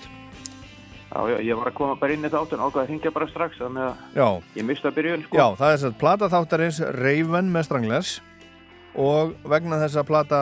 já, 1.15 1.19
já, 1.31 1.37
ég 1.49 1.57
var 1.57 1.71
að 1.71 1.77
koma 1.81 1.95
bara 1.97 2.13
inn 2.13 2.25
í 2.27 2.33
þáttun 2.33 2.61
og 2.65 2.73
það 2.75 2.87
hringja 2.91 3.11
bara 3.15 3.27
strax 3.33 3.57
þannig 3.57 3.83
að 3.89 4.21
Já. 4.21 4.27
ég 4.59 4.65
mista 4.69 4.91
byrjun 4.91 5.23
sko. 5.25 5.37
Já, 5.37 5.45
það 5.57 5.69
er 5.71 5.77
þess 5.77 5.89
að 5.89 5.99
plata 6.05 6.29
þáttarins 6.33 6.79
Raven 7.01 7.51
með 7.53 7.63
Stranglers 7.69 8.15
og 8.95 9.33
vegna 9.49 9.79
þess 9.81 9.97
að 9.99 10.07
plata 10.07 10.39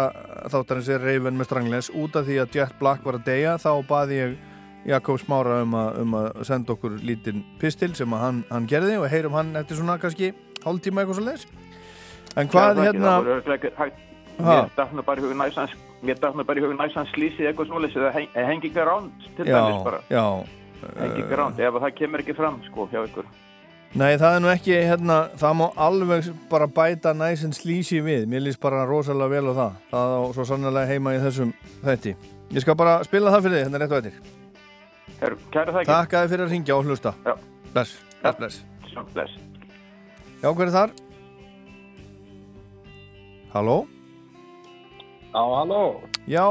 þáttarins 0.51 0.89
er 0.93 0.99
Raven 1.07 1.37
með 1.39 1.47
Stranglers 1.49 1.89
út 1.95 2.15
af 2.19 2.25
því 2.27 2.39
að 2.43 2.57
Jet 2.59 2.73
Black 2.79 3.05
var 3.05 3.19
að 3.21 3.23
deyja 3.29 3.55
þá 3.61 3.71
baði 3.87 4.17
ég 4.19 4.35
Jakob 4.85 5.19
Smára 5.21 5.61
um 5.63 5.75
að, 5.79 5.99
um 6.03 6.15
að 6.19 6.29
senda 6.47 6.73
okkur 6.75 6.97
lítinn 7.03 7.43
pistil 7.61 7.93
sem 7.95 8.11
hann, 8.19 8.43
hann 8.51 8.67
gerði 8.67 8.97
og 8.99 9.07
heyrum 9.11 9.37
hann 9.37 9.53
eftir 9.59 9.79
svona 9.79 9.99
kannski 10.01 10.33
hálftíma 10.65 11.03
eitthvað 11.03 11.19
svo 11.19 11.27
leis 11.27 11.45
En 12.35 12.49
hvað 12.49 12.65
Já, 12.65 12.71
ekki, 12.73 12.87
hérna 12.87 13.13
ekki? 13.55 14.03
Mér 14.39 14.93
nú 14.97 15.05
bara 15.05 15.21
í 15.21 15.23
hugum 15.23 15.39
næsans 15.43 15.77
Mér 16.03 16.19
nú 16.33 16.43
bara 16.47 16.59
í 16.59 16.65
hugum 16.65 16.81
næsans 16.81 17.13
slísið 17.13 17.51
eitthvað 17.51 17.69
svoleiðis 17.69 17.97
eða 18.01 18.11
heng- 18.17 18.35
hengingar 18.49 18.89
ránd 18.89 19.29
til 19.37 19.45
dæmis 19.45 19.83
bara 19.85 20.01
já 20.09 20.25
hengingar 20.99 21.39
ránd, 21.39 21.59
ef 21.59 21.79
það 21.79 21.97
kemur 22.01 22.25
ekki 22.25 22.35
fram 22.37 22.59
sko 22.67 22.89
hjá 22.91 23.03
ykkur 23.05 23.29
Nei, 23.93 24.15
það 24.17 24.35
er 24.35 24.39
nú 24.41 24.49
ekki, 24.49 24.73
hérna, 24.89 25.15
það 25.37 25.51
má 25.59 25.67
alveg 25.77 26.29
bara 26.49 26.65
bæta 26.65 27.11
næsinn 27.13 27.53
slísi 27.53 27.99
við. 28.01 28.23
Mér 28.25 28.41
líst 28.41 28.57
bara 28.57 28.87
rosalega 28.89 29.29
vel 29.29 29.51
á 29.51 29.53
það. 29.53 29.75
Það 29.91 30.13
á 30.17 30.21
svo 30.33 30.45
sannlega 30.49 30.89
heima 30.89 31.13
í 31.13 31.19
þessum 31.21 31.51
þetti. 31.83 32.15
Ég 32.57 32.65
skal 32.65 32.73
bara 32.79 33.03
spila 33.05 33.29
það 33.35 33.45
fyrir 33.45 33.59
þig, 33.59 33.67
hérna 33.67 33.83
rétt 33.83 33.93
og 33.93 34.01
eftir. 34.01 34.42
Herru, 35.23 35.37
kæra 35.53 35.71
það 35.71 35.81
ekki 35.81 35.91
Takk 35.93 36.13
að 36.13 36.23
þið 36.23 36.31
fyrir 36.33 36.43
að 36.43 36.53
ringja 36.53 36.75
og 36.75 36.87
hlusta. 36.89 37.11
Já. 37.23 37.33
Bless, 37.73 37.91
bless, 38.19 38.37
bless. 38.39 38.57
Bless 39.13 39.35
Já, 40.43 40.49
hver 40.51 40.65
er 40.67 40.73
þar? 40.73 40.91
Halló? 43.53 43.77
Já, 45.31 45.43
halló. 45.53 45.83
Já, 46.27 46.43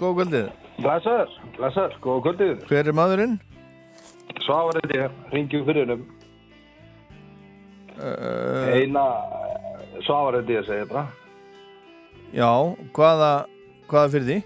góð 0.00 0.16
kvöldið. 0.18 0.48
Blessaður, 0.80 1.36
blessaður, 1.54 1.94
góða 2.02 2.24
kvöldið. 2.26 2.66
Hver 2.66 2.90
er 2.90 2.98
maðurinn? 2.98 3.38
Svavar 4.42 4.80
þetta 4.80 4.98
ég, 4.98 5.16
ringjum 5.36 5.64
fyrir 5.68 5.86
hennum. 5.86 6.04
Uh, 7.98 8.74
Eina, 8.74 9.06
Svavar 10.02 10.40
þetta 10.40 10.56
ég 10.58 10.66
segi 10.66 10.90
bara. 10.90 11.06
Já, 12.34 12.50
hvaða, 12.98 13.32
hvaða 13.86 14.14
fyrir 14.16 14.30
því? 14.32 14.40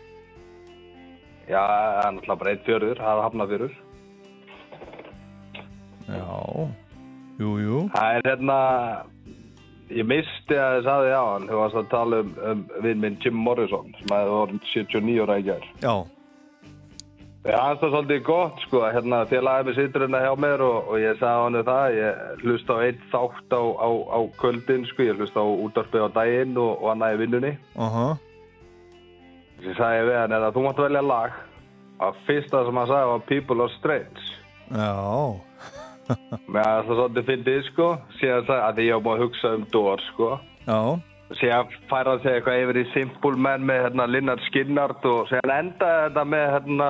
Já, 1.52 1.60
það 1.68 2.06
er 2.06 2.14
náttúrulega 2.16 2.40
bara 2.40 2.52
einn 2.52 2.62
fjörður, 2.66 3.00
það 3.02 3.18
er 3.18 3.26
hafnafjörður. 3.26 3.74
Já, 6.12 6.30
jú, 7.42 7.50
jú. 7.60 7.82
Það 7.92 8.16
er 8.16 8.26
hérna, 8.30 8.56
ég 9.92 10.08
misti 10.08 10.56
að 10.56 10.78
þið 10.78 10.88
saði 10.88 11.12
á 11.12 11.24
hann, 11.26 11.46
þú 11.50 11.60
varst 11.60 11.78
að 11.82 11.92
tala 11.92 12.22
um, 12.24 12.32
um 12.48 12.64
vinn 12.86 13.04
minn 13.04 13.20
Jim 13.20 13.36
Morrison, 13.36 13.92
sem 14.00 14.16
hefði 14.16 14.32
voruð 14.32 14.66
79 14.72 15.22
ára 15.26 15.38
í 15.38 15.46
gær. 15.50 15.70
Já. 15.84 15.94
Það 17.42 17.54
er 17.58 17.78
það 17.82 17.88
svolítið 17.92 18.20
gott 18.22 18.60
sko, 18.62 18.82
hérna 18.94 19.24
félagið 19.26 19.68
með 19.68 19.78
hérna 19.82 20.18
hjá 20.22 20.34
mér 20.38 20.62
og, 20.62 20.76
og 20.94 21.00
ég 21.02 21.16
sagði 21.18 21.40
hann 21.42 21.64
það, 21.66 21.96
ég 21.98 22.44
hlusta 22.46 22.76
á 22.78 22.84
einn 22.86 23.00
þátt 23.10 23.56
á, 23.58 23.62
á, 23.82 23.88
á 24.14 24.18
kvöldin 24.38 24.84
sko, 24.86 25.08
ég 25.08 25.18
hlusta 25.18 25.42
á 25.42 25.46
útdarpið 25.50 26.06
á 26.06 26.08
daginn 26.20 26.54
og, 26.54 26.76
og 26.78 26.92
annað 26.94 27.16
í 27.16 27.24
vinnunni. 27.24 27.56
Aha. 27.82 28.12
Ég 29.62 29.76
sagði 29.78 30.06
við 30.08 30.16
hann 30.18 30.34
er 30.34 30.44
að 30.48 30.56
þú 30.56 30.64
mátt 30.64 30.80
velja 30.82 31.02
lag 31.06 31.34
að 32.02 32.16
fyrsta 32.26 32.64
sem 32.66 32.78
hann 32.80 32.90
sagði 32.90 33.10
var 33.12 33.24
People 33.28 33.62
Are 33.62 33.74
Strange. 33.76 34.24
Já. 34.72 34.92
Mér 36.52 36.64
að 36.66 36.74
það 36.88 36.88
svolítið 36.88 37.28
fyndið 37.30 37.60
sko, 37.68 37.88
síðan 38.18 38.48
sagði 38.48 38.66
að 38.66 38.82
ég 38.88 39.04
búin 39.04 39.14
að 39.14 39.24
hugsa 39.26 39.52
um 39.58 39.66
Dór 39.70 40.02
sko. 40.08 40.30
Já. 40.66 40.80
Síðan 41.38 41.76
færa 41.88 42.12
hann 42.12 42.24
sig 42.24 42.34
eitthvað 42.36 42.62
yfir 42.64 42.80
í 42.82 42.84
Simple 42.92 43.38
Man 43.46 43.66
með 43.68 43.86
hérna 43.86 44.08
Linnard 44.10 44.42
Skinnard 44.48 45.06
og 45.08 45.30
síðan 45.30 45.54
endaði 45.54 46.02
þetta 46.08 46.24
með 46.34 46.46
hérna 46.56 46.88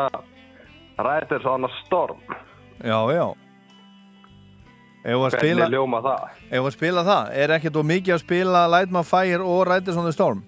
Riders 1.02 1.48
on 1.52 1.68
a 1.68 1.72
Storm. 1.82 2.22
Já, 2.82 2.98
já. 3.12 3.26
Ef 5.02 5.18
að 5.18 5.34
spila, 5.34 5.66
það? 5.66 6.26
ef 6.46 6.62
að 6.62 6.74
spila 6.76 7.02
það, 7.06 7.30
er 7.42 7.52
ekkert 7.56 7.78
of 7.80 7.86
mikið 7.90 8.14
að 8.14 8.20
spila 8.22 8.64
Light 8.70 8.92
My 8.94 9.02
Fire 9.02 9.42
og 9.42 9.64
Riders 9.66 9.98
on 9.98 10.06
the 10.06 10.14
Storm? 10.14 10.44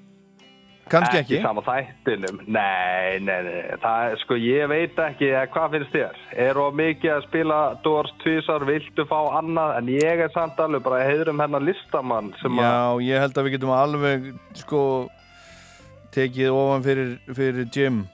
Kannski 0.92 1.16
ekki. 1.22 1.36
Ekki 1.38 1.46
sama 1.46 1.62
þættinum, 1.64 2.40
nei, 2.46 3.18
nei, 3.24 3.38
nei, 3.46 3.60
það 3.80 4.16
sko, 4.20 4.36
ég 4.36 4.68
veit 4.68 4.98
ekki, 5.00 5.30
hvað 5.54 5.70
finnst 5.72 5.94
þér? 5.94 6.18
Er 6.44 6.58
of 6.60 6.74
mikið 6.76 7.12
að 7.14 7.22
spila 7.28 7.60
Doors 7.86 8.12
tvísar, 8.20 8.66
viltu 8.68 9.06
fá 9.08 9.16
annað, 9.40 9.78
en 9.78 9.88
ég 9.94 10.20
er 10.26 10.32
samt 10.34 10.60
alveg 10.60 10.84
bara 10.84 11.00
heiðrum 11.08 11.40
hennar 11.40 11.64
listamann 11.64 12.34
sem 12.42 12.60
að, 12.60 12.68
Já, 12.68 13.08
ég 13.08 13.24
held 13.24 13.40
að 13.40 13.48
við 13.48 13.56
getum 13.56 13.72
alveg, 13.78 14.28
sko, 14.60 14.82
tekið 16.14 16.52
ofan 16.52 16.84
fyrir, 16.84 17.16
fyrir 17.34 17.66
Jim. 17.72 18.04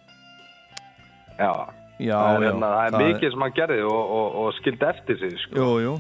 já, 1.40 1.52
Já, 2.00 2.16
það 2.16 2.30
er, 2.36 2.40
já. 2.40 2.48
hérna, 2.48 2.68
það 2.72 2.86
er 2.86 3.02
mikið 3.04 3.32
sem 3.34 3.42
hann 3.44 3.56
gerði 3.58 3.82
og, 3.84 4.14
og, 4.20 4.38
og 4.44 4.54
skildi 4.56 4.86
eftir 4.88 5.18
sig, 5.20 5.34
sko. 5.42 5.58
Jú, 5.58 5.70
jú. 5.84 5.92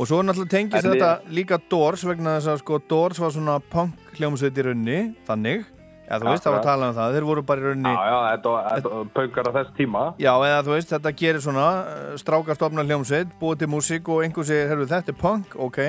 Og 0.00 0.08
svo 0.08 0.22
náttúrulega 0.24 0.54
tengist 0.54 0.78
En 0.86 0.94
þetta 0.94 1.10
ég- 1.20 1.34
líka 1.36 1.58
Doors 1.68 2.06
vegna 2.08 2.38
þess 2.38 2.48
að 2.54 2.62
sko 2.62 2.78
Doors 2.88 3.18
var 3.20 3.34
svona 3.34 3.58
punk 3.60 4.14
hljómsveit 4.16 4.56
í 4.56 4.64
raunni, 4.70 5.00
þannig. 5.28 5.66
Já, 6.12 6.18
þú 6.20 6.28
veist, 6.28 6.44
það 6.44 6.52
var 6.52 6.60
að 6.60 6.66
tala 6.68 6.88
um 6.90 6.96
það. 6.98 7.14
Þeir 7.16 7.26
voru 7.30 7.42
bara 7.48 7.62
í 7.62 7.66
raunni... 7.70 7.92
Já, 7.96 8.02
já, 8.12 8.16
þetta, 8.28 8.54
þetta 8.68 9.02
pönkar 9.16 9.48
á 9.48 9.52
þess 9.56 9.76
tíma. 9.78 10.02
Já, 10.20 10.32
eða 10.36 10.62
þú 10.66 10.74
veist, 10.76 10.92
þetta 10.92 11.12
gerir 11.22 11.44
svona 11.44 11.68
uh, 11.80 12.00
strákastofna 12.20 12.84
hljómsveit, 12.84 13.36
búið 13.40 13.62
til 13.62 13.70
músík 13.72 14.10
og 14.12 14.26
einhver 14.26 14.44
segir, 14.44 14.68
herru, 14.68 14.88
þetta 14.90 15.14
er 15.14 15.22
punk, 15.22 15.56
ok 15.56 15.80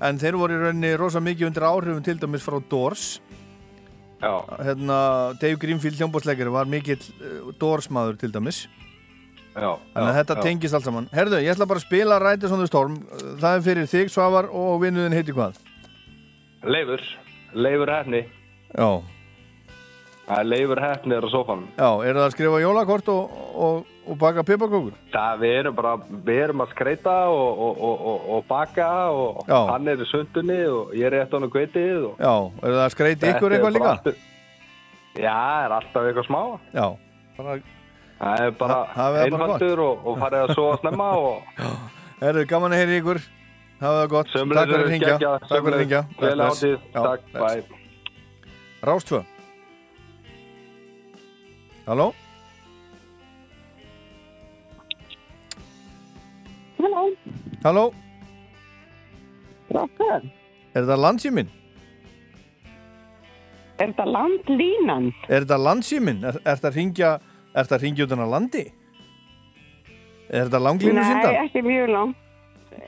en 0.00 0.20
þeir 0.20 0.38
voru 0.40 0.56
í 0.56 0.60
rauninni 0.60 0.94
rosa 0.98 1.20
mikið 1.22 1.50
undir 1.50 1.66
áhrifum 1.68 2.04
til 2.04 2.16
dæmis 2.20 2.44
frá 2.44 2.56
Doors 2.70 3.06
Já. 4.20 4.32
Hérna, 4.60 4.98
Dave 5.40 5.56
Greenfield 5.60 5.96
hljómbótsleikari 5.96 6.52
var 6.52 6.68
mikill 6.68 7.00
uh, 7.20 7.52
Doors 7.60 7.88
maður 7.92 8.20
til 8.20 8.32
dæmis 8.32 8.66
Já, 9.50 9.74
Þannig 9.92 10.08
að 10.08 10.16
þetta 10.20 10.34
já. 10.36 10.42
tengist 10.44 10.76
allt 10.76 10.86
saman 10.86 11.08
Herðu, 11.12 11.40
ég 11.42 11.52
ætla 11.54 11.68
bara 11.68 11.80
að 11.82 11.86
spila 11.88 12.20
Riders 12.22 12.52
on 12.54 12.62
the 12.62 12.68
Storm 12.70 12.98
Það 13.42 13.50
er 13.50 13.64
fyrir 13.66 13.88
þig, 13.90 14.12
Svavar, 14.12 14.50
og 14.54 14.76
vinnuðin 14.84 15.16
heiti 15.16 15.34
hvað? 15.36 15.58
Leifur, 16.60 17.00
Leifur 17.56 17.88
Hefni. 17.88 18.20
Já, 18.76 18.88
Það 20.30 20.38
er 20.44 20.46
Leifur 20.46 20.78
Hefni 20.84 21.14
er 21.16 21.24
á 21.26 21.30
sofanum. 21.32 21.64
já, 21.74 21.88
er 22.06 22.14
það 22.14 22.24
að 22.28 22.34
skrifa 22.36 22.58
jólakort 22.62 23.08
og, 23.10 23.32
og, 23.66 23.86
og 24.06 24.18
baka 24.20 24.44
pipakókur? 24.46 24.92
Það 25.10 25.40
við 25.42 25.54
erum 25.58 25.74
bara, 25.74 25.94
við 26.28 26.38
erum 26.44 26.62
að 26.62 26.68
skreita 26.76 27.14
og, 27.34 27.62
og, 27.66 27.80
og, 27.88 28.04
og, 28.12 28.28
og 28.36 28.44
baka 28.46 28.86
og 29.10 29.40
Já. 29.50 29.58
hann 29.72 29.88
er 29.90 30.04
í 30.04 30.06
sundunni 30.06 30.60
og 30.70 30.92
ég 30.94 31.08
er 31.08 31.16
rétt 31.18 31.34
honum 31.34 31.50
kveitið 31.50 32.04
og 32.12 32.22
Já, 32.22 32.34
er 32.62 32.76
það 32.76 32.84
að 32.84 32.94
skreita 32.94 33.32
ykkur 33.32 33.56
eitthvað 33.56 33.74
líka? 33.74 33.88
bara 33.88 33.98
allt- 33.98 34.28
Já, 35.18 35.34
er 35.66 35.74
alltaf 35.80 36.06
eitthvað 36.06 36.28
smá. 36.30 36.42
Já, 36.78 36.86
bara 37.40 37.58
Það 38.20 38.44
er 38.46 38.50
bara 38.60 38.78
einfaldur 39.24 39.80
og, 39.88 40.06
og 40.06 40.18
farið 40.22 40.42
að 40.46 40.54
sofa 40.60 40.78
snemma 40.84 41.10
og 41.18 41.66
Herðu, 42.22 42.46
gaman 42.54 42.76
að 42.76 42.82
heyri 42.84 43.00
ykkur 43.02 43.20
Hafið 43.80 43.98
það 44.04 44.08
gott, 44.12 44.30
Sömuleiðis, 44.36 44.60
takk 44.60 44.70
fyrir 44.70 44.84
að 44.84 44.90
ringja 44.94 45.18
Takk 45.40 45.50
fyrir 45.50 45.74
að 45.74 45.80
ringja. 45.80 46.00
Gleðilega 46.20 46.48
hátíð. 46.52 46.80
Takk, 46.94 47.22
bye. 47.40 47.62
Rástfö 48.90 49.22
Halló 51.90 52.12
Halló, 56.78 57.00
Halló, 57.64 57.84
Rokkar. 59.74 60.22
er 60.74 60.84
þetta 60.84 60.96
landsýmin? 60.96 61.48
Er 63.80 63.90
þetta 63.90 64.06
landlínan? 64.06 65.10
Er 65.28 65.42
þetta 65.44 65.58
landsýmin? 65.60 66.22
Er, 66.24 66.38
er 66.44 66.56
þetta 66.60 66.70
að 66.70 66.78
ringja 66.78 67.10
Er 67.50 67.66
þetta 67.66 67.76
að 67.80 67.84
ringja 67.84 68.06
utan 68.06 68.22
að 68.22 68.32
landi? 68.36 68.64
Er 70.30 70.46
þetta 70.46 70.60
langlínu 70.62 70.94
Nei, 70.94 71.08
sindar? 71.10 71.38
ekki 71.42 71.62
mjög 71.66 71.88
lang. 71.90 72.14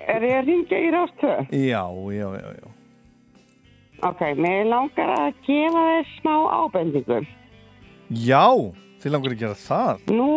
Er 0.07 0.22
ég 0.28 0.36
að 0.38 0.46
ringja 0.46 0.78
í 0.78 0.92
rástöð? 0.94 1.50
Já, 1.59 1.82
já, 2.14 2.28
já, 2.38 2.48
já 2.62 2.68
Ok, 4.07 4.22
mér 4.38 4.64
langar 4.70 5.11
að 5.18 5.42
gefa 5.46 5.82
þér 5.90 6.07
smá 6.20 6.34
ábendingu. 6.62 7.18
Já, 8.11 8.46
þið 9.03 9.12
langar 9.14 9.34
að 9.34 9.42
gera 9.42 9.59
það 9.59 10.03
Nú, 10.14 10.28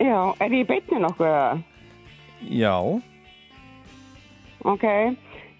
já, 0.00 0.20
er 0.40 0.54
ég 0.54 0.64
í 0.64 0.68
beinni 0.68 1.00
nokkuð? 1.04 1.64
Já, 2.50 2.74
Ok, 4.68 4.84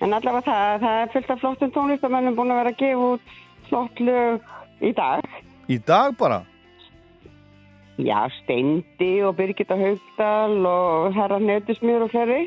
en 0.04 0.12
allavega 0.12 0.44
það, 0.44 0.80
það 0.82 0.98
er 1.02 1.12
fullt 1.14 1.30
af 1.32 1.40
flottum 1.40 1.70
tónlistamennum 1.72 2.34
búin 2.36 2.52
að 2.52 2.58
vera 2.60 2.72
að 2.74 2.80
gefa 2.82 3.06
út 3.14 3.34
flott 3.70 4.00
lög 4.04 4.84
í 4.84 4.92
dag. 4.96 5.24
í 5.70 5.78
dag 5.86 6.16
bara 6.20 6.42
Já, 8.00 8.28
Steindi 8.40 9.20
og 9.28 9.34
Birgitta 9.36 9.76
Haugdal 9.76 10.64
og 10.68 11.12
Herra 11.12 11.36
Netusmjör 11.38 12.06
og 12.06 12.10
fleiri. 12.14 12.46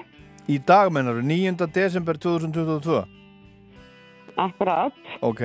Í 0.49 0.57
dag 0.65 0.89
mennar 0.91 1.19
9. 1.21 1.67
desember 1.74 2.17
2022 2.17 3.03
Akkurat. 4.41 4.93
Ok 5.21 5.41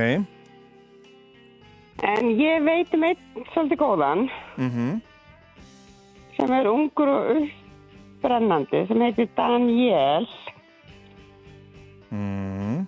En 2.07 2.29
ég 2.39 2.63
veit 2.63 2.95
um 2.95 3.07
einn 3.09 3.47
svolítið 3.53 3.81
góðan 3.83 4.27
mm 4.57 4.99
sem 6.39 6.53
er 6.55 6.69
ungur 6.71 7.11
og 7.11 7.31
uppbrennandi 7.35 8.85
sem 8.87 9.01
heitir 9.03 9.27
Daniel 9.35 10.29
mm. 12.15 12.85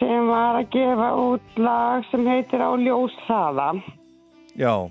sem 0.00 0.26
var 0.32 0.58
að 0.58 0.72
gefa 0.74 1.08
út 1.22 1.62
lag 1.62 2.02
sem 2.10 2.26
heitir 2.26 2.64
Á 2.64 2.74
ljóshaða. 2.74 3.70
Já 4.58 4.90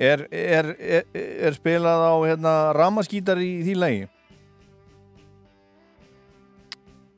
Er, 0.00 0.22
er, 0.30 0.68
er, 0.78 1.04
er 1.12 1.56
spilað 1.58 2.00
á 2.06 2.14
hérna, 2.22 2.52
ramaskítar 2.72 3.40
í 3.42 3.48
því 3.66 3.74
lagi? 3.76 4.04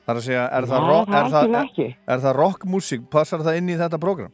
Það 0.03 0.11
er 0.11 0.19
að 0.19 0.25
segja, 0.25 0.45
er 0.49 0.67
það, 0.67 0.87
það 2.25 2.33
rockmusík? 2.41 3.05
Passar 3.13 3.45
það 3.45 3.59
inn 3.61 3.69
í 3.71 3.77
þetta 3.79 4.01
prógram? 4.01 4.33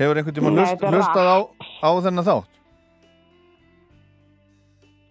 Hefur 0.00 0.18
einhvern 0.18 0.34
tíma 0.34 0.50
er 0.58 0.90
hlustað 0.90 1.28
á, 1.30 1.38
á 1.86 1.90
þennan 2.02 2.26
þátt? 2.26 2.54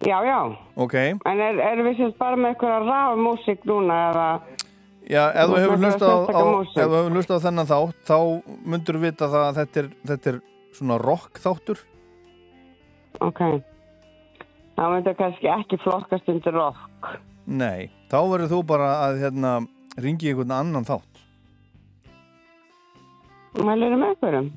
Já, 0.04 0.18
já. 0.28 0.40
Ok, 0.76 0.94
En 1.24 1.40
er, 1.40 1.60
erum 1.64 1.86
við 1.88 2.02
sérst 2.02 2.18
bara 2.20 2.36
með 2.36 2.52
eitthvað 2.52 2.88
ráð 2.90 3.20
músík 3.24 3.62
núna 3.64 4.00
eða... 4.10 4.26
já, 5.08 5.22
ef 5.32 5.48
þú 5.48 5.60
hefur 5.62 5.72
ætlar 5.72 5.78
að 5.78 5.86
hlustað 5.86 6.10
á, 6.12 6.44
sérstaka 6.74 7.38
á, 7.40 7.44
þennan 7.46 7.70
þátt 7.70 8.10
þá 8.10 8.18
myndur 8.74 8.98
þú 8.98 9.04
vita 9.06 9.28
það 9.32 9.44
að 9.46 9.60
þetta 9.60 9.80
er, 9.80 9.88
þetta 10.10 10.30
er 10.32 10.40
svona 10.76 10.98
rock 11.00 11.40
þáttur 11.40 11.80
Ok. 13.24 13.40
Það 14.74 14.90
myndi 14.90 15.14
kannski 15.16 15.48
ekki 15.54 15.78
flokkast 15.84 16.28
undir 16.28 16.56
rock. 16.58 17.12
Nei, 17.46 17.88
þá 18.10 18.18
verður 18.26 18.50
þú 18.50 18.60
bara 18.66 18.90
að 19.06 19.20
hérna, 19.22 19.54
ringi 19.96 20.32
einhvern 20.32 20.52
annan 20.58 20.88
þátt 20.88 21.22
Mælirðu 23.64 23.96
með 24.00 24.12
einhverjum? 24.12 24.52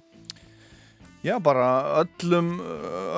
Já, 1.27 1.35
bara 1.43 1.67
öllum 2.03 2.53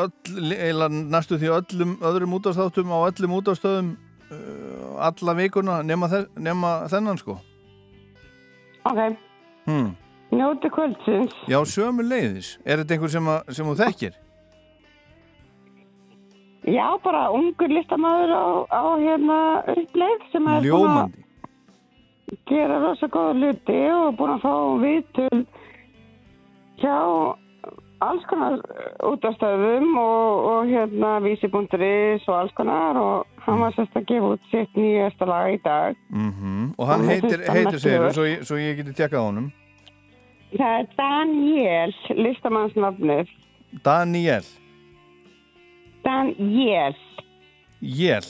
öll, 0.01 0.53
eila 0.55 0.87
næstu 0.89 1.37
því 1.37 1.51
öllum 1.59 1.91
öðrum 2.09 2.31
útastáttum 2.39 2.89
á 2.89 2.97
öllum 3.05 3.35
útastöðum 3.37 3.89
uh, 4.31 4.95
alla 5.07 5.35
vikuna 5.37 5.81
nema, 5.85 6.09
þe 6.09 6.23
nema 6.41 6.71
þennan 6.89 7.19
sko 7.21 7.37
Ok. 8.89 9.01
hmm. 9.67 9.89
Njóti 10.31 10.69
kvöldsins. 10.69 11.33
Já, 11.49 11.57
sömu 11.65 12.03
leiðis. 12.05 12.51
Er 12.65 12.77
þetta 12.83 12.93
einhver 12.95 13.09
sem, 13.13 13.29
að, 13.33 13.47
sem 13.57 13.65
þú 13.65 13.73
þekkir? 13.79 14.17
Já, 16.69 16.85
bara 17.03 17.23
ungur 17.33 17.71
listamæður 17.73 18.33
á, 18.37 18.45
á 18.69 18.83
hérna 19.01 19.37
uppleið 19.73 20.25
sem 20.31 20.45
er 20.53 20.59
búin 20.61 20.61
að 20.61 20.67
Ljómandi. 20.69 21.23
gera 22.51 22.77
rosa 22.83 23.09
góða 23.09 23.33
hluti 23.39 23.79
og 23.95 24.17
búin 24.19 24.33
að 24.35 24.43
fá 24.45 24.53
viðtöl 24.83 25.39
hjá 26.83 26.97
alls 28.01 28.23
konar 28.29 28.59
útastöðum 29.03 29.89
og, 29.99 30.45
og 30.51 30.69
hérna 30.71 31.17
vísi.is 31.23 32.27
og 32.29 32.35
alls 32.39 32.53
konar 32.57 32.97
og 32.97 33.25
hann 33.45 33.59
var 33.59 33.73
sérst 33.75 33.95
að 33.99 34.05
gefa 34.11 34.29
út 34.35 34.45
sitt 34.51 34.75
nýjasta 34.79 35.25
lag 35.27 35.53
í 35.53 35.59
dag. 35.65 35.95
Mm 36.09 36.73
Og 36.77 36.87
hann 36.87 37.01
Hann 37.01 37.09
heitir, 37.09 37.43
heitir 37.49 37.73
merkilegur. 37.75 38.13
svo, 38.13 38.27
svo 38.47 38.55
ég 38.61 38.77
geti 38.79 38.93
tjekkað 38.95 39.25
honum. 39.27 39.51
Það 40.55 40.79
er 40.79 40.87
Daniel, 40.97 41.93
listamannsnafnið. 42.23 43.27
Daniel. 43.85 44.43
Daniel. 46.03 46.95
Jél. 47.81 48.25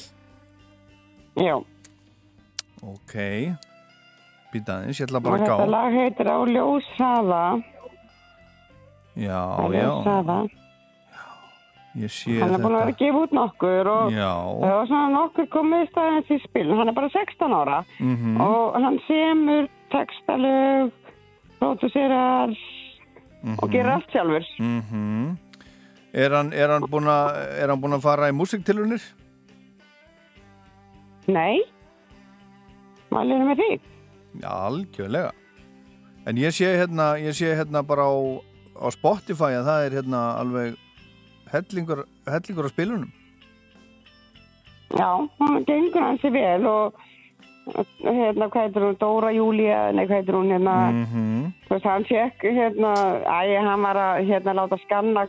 Já. 1.38 1.55
Ok. 2.84 3.13
Býta 4.51 4.80
aðeins, 4.80 4.99
ég 4.99 5.05
ætla 5.07 5.20
Og 5.22 5.24
bara 5.24 5.38
að 5.38 5.43
þetta 5.45 5.57
gá. 5.61 5.70
lag 5.70 5.93
heitir 5.93 6.28
á 6.34 6.38
ljóshafa. 6.49 7.43
Já, 9.16 9.70
já. 9.74 10.47
sé 12.07 12.39
Hann 12.39 12.53
er 12.53 12.62
búin 12.62 12.76
að 12.78 12.80
vera 12.80 12.91
að 12.93 12.99
gefa 13.01 13.22
út 13.26 13.32
nokkur 13.36 13.88
og 13.91 14.12
Já. 14.14 14.32
það 14.62 14.76
var 14.78 14.88
svona 14.88 15.10
nokkur 15.16 15.47
komið 15.51 15.82
í 15.84 15.89
staðins 15.91 16.30
í 16.32 16.38
spil. 16.43 16.68
Hann 16.78 16.88
er 16.88 16.93
bara 16.93 17.10
16 17.10 17.51
ára 17.53 17.80
Mhm. 17.99 18.41
og 18.41 18.74
hann 18.82 18.99
semur 19.07 19.68
textalög, 19.91 20.91
pródúserar 21.60 22.55
og 23.62 23.70
gerir 23.72 23.89
allt 23.91 24.10
sjálfur. 24.12 24.45
Mhm. 24.60 25.38
Er 26.14 26.30
hann, 26.32 26.53
er 26.53 26.68
hann 26.70 26.82
búin 26.89 27.05
að, 27.07 27.36
er 27.62 27.68
hann 27.70 27.82
búin 27.82 27.93
að 27.97 28.01
fara 28.01 28.30
í 28.30 28.34
músiktilunir? 28.34 29.01
Nei. 31.28 31.60
Mælið 33.12 33.43
með 33.49 33.60
því. 33.62 33.80
Já, 34.41 34.49
algjörlega. 34.70 35.32
En 36.28 36.36
ég 36.38 36.53
sé 36.53 36.66
hérna, 36.78 37.18
ég 37.18 37.34
sé 37.34 37.53
hérna 37.57 37.82
bara 37.86 38.03
á, 38.05 38.41
á 38.80 38.88
Spotify 38.95 39.51
að 39.59 39.67
það 39.69 39.86
er 39.86 39.95
hérna 39.99 40.21
alveg 40.39 40.75
hellingur, 41.53 42.05
hellingur 42.27 42.65
á 42.67 42.71
spilunum. 42.73 43.11
Já, 44.97 45.09
hann 45.39 45.65
gengur 45.67 46.01
hansi 46.01 46.30
vel 46.34 46.65
og 46.65 46.95
hérna, 48.01 48.47
hvað 48.49 48.63
heitir 48.65 48.82
hún, 48.88 48.95
Dóra 48.97 49.30
Júlía, 49.36 49.91
nei, 49.93 50.05
hvað 50.07 50.15
heitir 50.23 50.34
hún, 50.39 50.49
hérna, 50.49 50.75
Mhm. 50.91 51.53
þú 51.67 51.75
veist, 51.75 51.86
hann 51.86 52.05
fekk, 52.09 52.41
hérna, 52.57 52.93
æ, 53.30 53.59
hann 53.61 53.82
var 53.82 53.95
að, 53.95 54.25
hérna, 54.25 54.53
láta 54.57 54.77
skanna, 54.86 55.27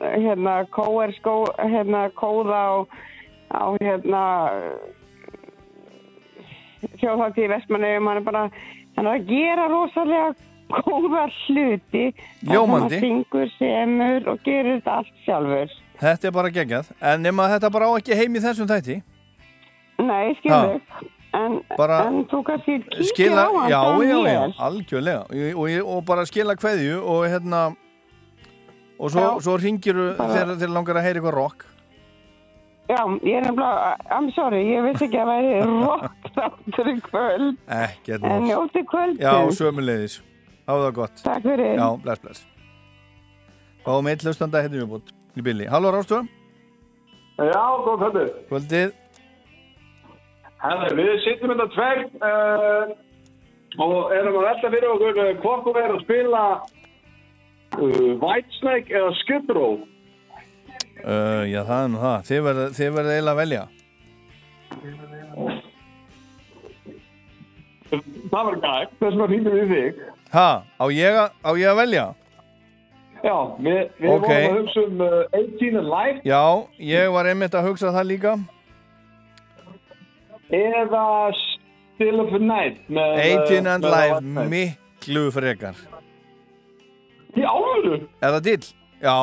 hérna, 0.00 0.64
kóer 0.70 1.12
skó, 1.20 1.46
hérna, 1.58 2.10
kóða 2.10 2.58
á, 2.58 2.86
á, 3.54 3.76
hérna, 3.80 4.24
þjóðhátti 6.98 7.44
í 7.46 7.48
Vestmanneum, 7.52 8.06
hann 8.06 8.16
er 8.20 8.26
bara, 8.26 8.42
hann 8.96 9.06
er 9.06 9.18
að 9.18 9.26
gera 9.30 9.68
rosalega 9.70 10.34
góða 10.68 11.26
hluti. 11.46 12.06
Ljómandi. 12.48 12.98
Syngur, 13.02 13.50
semur 13.58 14.28
og 14.34 14.40
gerir 14.46 14.78
þetta 14.78 14.96
allt 15.00 15.12
sjálfur. 15.26 15.76
Þetta 15.98 16.28
er 16.30 16.34
bara 16.36 16.50
geggjað. 16.54 16.90
En 17.02 17.22
nema 17.26 17.48
þetta 17.54 17.70
bara 17.74 17.88
á 17.90 17.92
ekki 17.98 18.14
heim 18.18 18.36
í 18.38 18.42
þessum 18.44 18.68
þætti. 18.70 19.00
Nei, 19.98 20.34
skilur. 20.38 20.80
En, 21.36 21.58
en 21.76 22.20
þú 22.30 22.38
kannski 22.46 22.78
Skila, 23.10 23.42
á 23.44 23.52
hann, 23.52 23.68
já, 23.68 23.80
já, 24.08 24.18
já, 24.32 24.42
algjörlega. 24.64 25.24
Og, 25.28 25.58
og, 25.66 25.90
og 25.98 26.04
bara 26.08 26.24
skila 26.24 26.54
kveðju 26.56 27.02
og 27.04 27.26
hérna, 27.28 27.64
og 28.98 29.10
svo, 29.12 29.26
svo 29.44 29.56
ringir 29.60 29.98
Bara- 30.16 30.32
þegar 30.32 30.54
þeir 30.62 30.72
langar 30.72 30.96
að 31.00 31.04
heyra 31.08 31.20
eitthvað 31.20 31.36
rock. 31.36 31.66
Já, 32.88 33.02
ég 33.20 33.36
er 33.36 33.44
nefnilega, 33.44 33.90
I'm 34.16 34.30
sorry, 34.32 34.62
ég 34.72 34.86
vissi 34.86 35.04
ekki 35.10 35.18
að 35.20 35.28
væri 35.28 35.58
rock 35.66 36.30
þáttur 36.38 36.88
í 36.88 36.96
kvöld. 37.04 37.58
Ekkert 37.68 38.24
En 38.24 38.30
mál. 38.32 38.46
njóti 38.48 38.84
kvöldin. 38.88 39.20
Já, 39.20 39.34
sömuleiðis. 39.58 40.16
Háðu 40.68 40.84
það 40.84 40.94
gott. 40.98 41.20
Takk 41.24 41.44
fyrir. 41.48 41.74
Já, 41.78 41.86
bless, 42.04 42.20
bless. 42.20 42.46
Fáum 43.86 44.08
eitt 44.10 44.24
hlustanda 44.26 44.60
hérna 44.60 44.82
viðbútt 44.82 45.12
í 45.38 45.44
billi. 45.46 45.68
Halló, 45.72 45.92
Rástu? 45.94 46.18
Já, 47.38 47.62
góð 47.86 48.02
kvöldið. 48.02 48.32
Kvöldið. 48.50 48.96
Herra, 50.58 50.88
við 50.98 51.12
sittum 51.24 51.52
þetta 51.54 51.66
tvegg 51.72 52.16
uh, 52.26 52.90
og 53.84 54.12
erum 54.16 54.36
að 54.40 54.48
velta 54.48 54.72
fyrir 54.74 54.90
okkur 54.90 55.20
uh, 55.22 55.30
hvort 55.44 55.64
þú 55.64 55.74
verður 55.76 55.96
að 55.96 56.04
spila 56.04 56.42
uh, 57.78 58.10
Whitesnake 58.24 58.98
eða 59.00 59.38
Row. 59.56 59.78
Uh, 60.98 61.46
já, 61.48 61.62
það 61.62 61.78
er 61.78 61.90
nú 61.94 62.02
það. 62.02 62.28
Þið 62.28 62.44
verður 62.48 62.76
verður 62.98 63.14
eiginlega 63.14 63.32
að 63.32 63.40
velja. 63.40 63.64
Það 68.28 68.42
var 68.50 68.56
gæt, 68.66 68.90
þess 68.98 69.08
vegna 69.08 69.32
hýndum 69.32 69.58
við 69.62 69.76
þig. 69.76 70.06
Ha, 70.32 70.48
á 70.80 70.84
á 70.84 71.50
ég 71.56 71.68
að 71.72 71.76
velja? 71.82 72.06
Já, 73.24 73.34
við, 73.58 73.78
við 73.98 74.10
Ok. 74.14 74.26
vorum 74.28 74.48
að 74.48 74.58
hugsa 74.60 74.82
um 74.86 75.00
uh, 75.02 75.14
18 75.34 75.78
and 75.80 75.88
Life 75.90 76.20
Já, 76.28 76.42
ég 76.78 77.08
var 77.12 77.26
einmitt 77.26 77.54
að 77.58 77.66
hugsa 77.66 77.90
það 77.94 78.06
líka. 78.12 78.34
eða 80.54 81.04
Still 81.98 82.20
of 82.22 82.32
a 82.32 82.38
Night. 82.38 82.76
Með, 82.88 83.16
18 83.42 83.66
and 83.66 83.84
með 83.84 83.94
Life, 83.96 84.48
miklu 84.52 85.24
frekar. 85.34 85.80
Í 87.34 87.42
áluru? 87.42 87.96
Er 88.22 88.36
það 88.36 88.44
dill? 88.46 88.68
Já, 89.02 89.16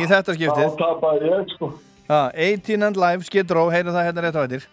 í 0.00 0.06
þetta 0.08 0.36
skiptið. 0.38 0.64
Já, 0.64 0.78
tapaði 0.80 1.28
ég, 1.28 1.52
sko. 1.56 1.68
Ha, 2.08 2.22
18 2.32 2.86
and 2.88 2.96
Life, 3.00 3.26
Skidró, 3.28 3.66
heyrðu 3.72 3.92
það 3.94 4.08
hérna 4.08 4.24
rétt 4.24 4.38
á 4.40 4.42
eittir. 4.46 4.64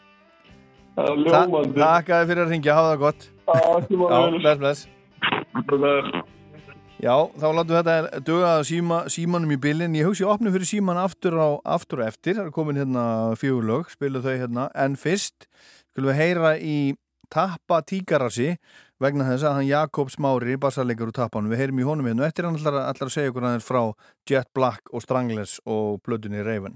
ljómandi. 1.00 1.76
Takk 1.80 2.10
að 2.16 2.24
þið 2.24 2.32
fyrir 2.32 2.44
að 2.46 2.56
ringja, 2.56 2.74
hafa 2.80 2.94
það 2.94 3.04
gott. 3.04 3.28
Já, 3.50 4.40
bless, 4.40 4.58
bless. 4.64 4.88
Já, 7.00 7.16
þá 7.40 7.46
látum 7.56 7.72
við 7.72 7.78
þetta 7.88 8.20
duga 8.28 8.48
að 8.58 8.66
síma, 8.68 8.96
símanum 9.08 9.54
í 9.56 9.58
bylinn. 9.64 9.96
Ég 9.96 10.10
hugsi 10.10 10.26
opna 10.28 10.52
fyrir 10.52 10.68
síman 10.68 11.00
aftur, 11.00 11.38
á, 11.40 11.50
aftur 11.64 12.02
og 12.04 12.10
eftir. 12.12 12.36
Það 12.36 12.50
er 12.50 12.56
komin 12.58 12.80
hérna 12.82 13.04
fjögurlög, 13.40 13.94
spilu 13.94 14.20
þau 14.26 14.34
hérna. 14.34 14.66
En 14.76 14.98
fyrst 15.00 15.48
skulum 15.94 16.12
við 16.12 16.20
heyra 16.20 16.52
í 16.60 16.80
Tappa 17.32 17.80
Tíkarasi 17.88 18.58
vegna 19.00 19.30
þess 19.30 19.48
að 19.48 19.56
hann 19.56 19.70
Jakob 19.70 20.12
Smári, 20.12 20.58
bassarleikar 20.60 21.08
úr 21.08 21.16
Tappanum, 21.16 21.54
við 21.54 21.64
heyrim 21.64 21.80
í 21.80 21.88
honum 21.88 22.10
hérna. 22.10 22.26
og 22.26 22.34
Eftir 22.34 22.50
hann 22.50 22.60
ætlar, 22.60 22.92
að 22.92 23.16
segja 23.16 23.32
okkur 23.32 23.48
aðeins 23.48 23.70
frá 23.70 23.82
Jet 24.28 24.52
Black 24.52 24.92
og 24.92 25.06
Stranglers 25.06 25.60
og 25.64 26.02
plötunni 26.04 26.44
Raven. 26.44 26.76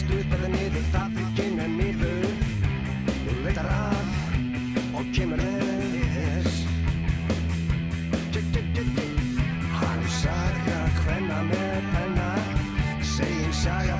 Gefast 0.00 0.12
upp 0.16 0.32
eða 0.32 0.48
niður? 0.48 0.84
Það 0.92 1.16
fyrir 1.16 1.32
kynna 1.36 1.66
niður. 1.68 2.28
Þú 3.10 3.34
leitar 3.44 3.66
að 3.68 4.06
og 4.96 5.10
kemur 5.12 5.42
eðis 5.44 6.60
Hann 9.80 10.08
saga 10.16 10.80
hvenna 11.02 11.42
með 11.50 11.90
penna. 11.92 12.30
Segin 13.12 13.52
saga 13.52 13.99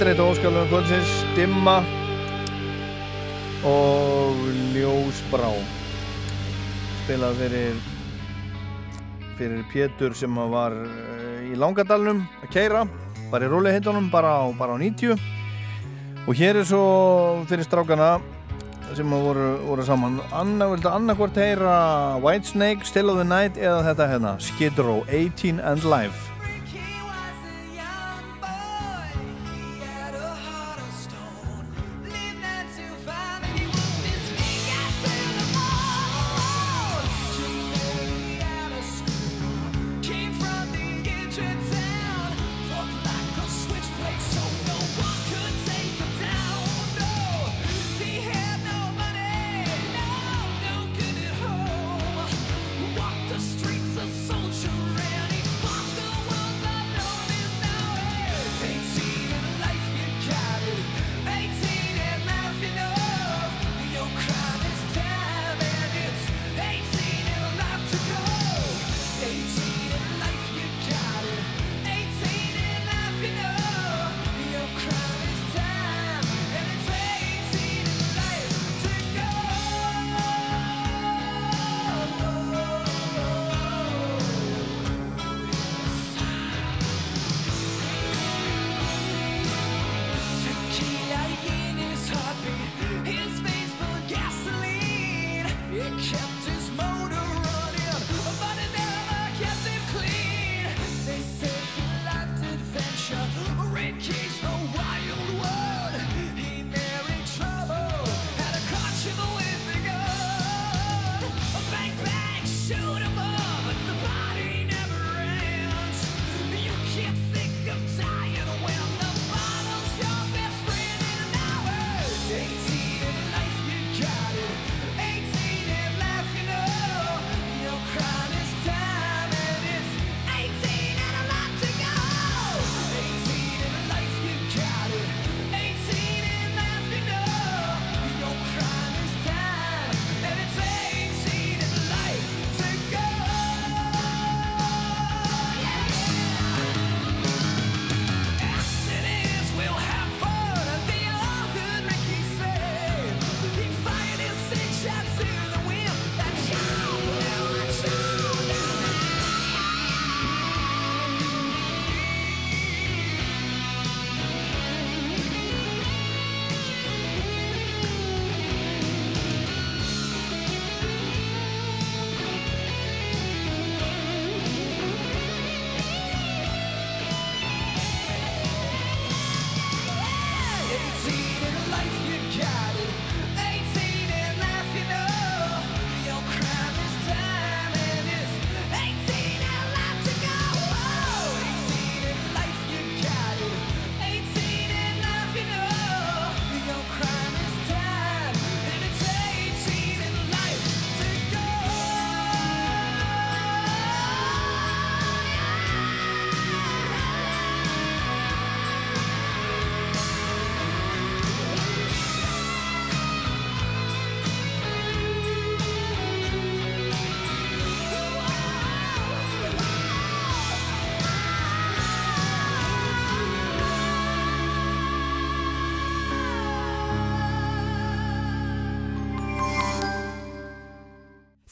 Þetta 0.00 0.14
er 0.14 0.16
eitt 0.16 0.20
af 0.24 0.30
óskalunum 0.32 0.68
kvöldsins, 0.70 1.10
Dimma 1.36 1.74
og 3.68 4.38
Ljósbrá. 4.72 5.50
Spilað 7.02 7.42
fyrir, 7.42 7.82
fyrir 9.36 9.60
Pétur 9.68 10.16
sem 10.16 10.40
var 10.54 10.72
eh, 10.86 11.50
í 11.50 11.60
Langadalnum 11.60 12.24
að 12.40 12.48
keira, 12.56 12.86
bara 13.28 13.44
í 13.44 13.52
rúliheitunum, 13.52 14.08
bara 14.08 14.32
bara 14.56 14.72
á 14.72 14.80
90. 14.80 15.20
Og 16.24 16.32
hér 16.32 16.62
er 16.62 16.70
svo 16.72 17.44
fyrir 17.52 17.68
strákana 17.68 18.14
sem 18.96 19.04
voru, 19.04 19.52
voru 19.68 19.84
saman. 19.84 20.16
Anna 20.32 20.72
vildi 20.72 20.88
annarkvort 20.88 21.36
heyra 21.36 22.16
Whitesnake, 22.24 22.88
Still 22.88 23.12
of 23.12 23.20
the 23.20 23.28
Night 23.28 23.60
eða 23.60 23.84
þetta 23.92 24.12
hérna, 24.16 24.36
Skid 24.40 24.80
Row, 24.80 25.04
18 25.12 25.60
and 25.60 25.84
Live. 25.84 26.29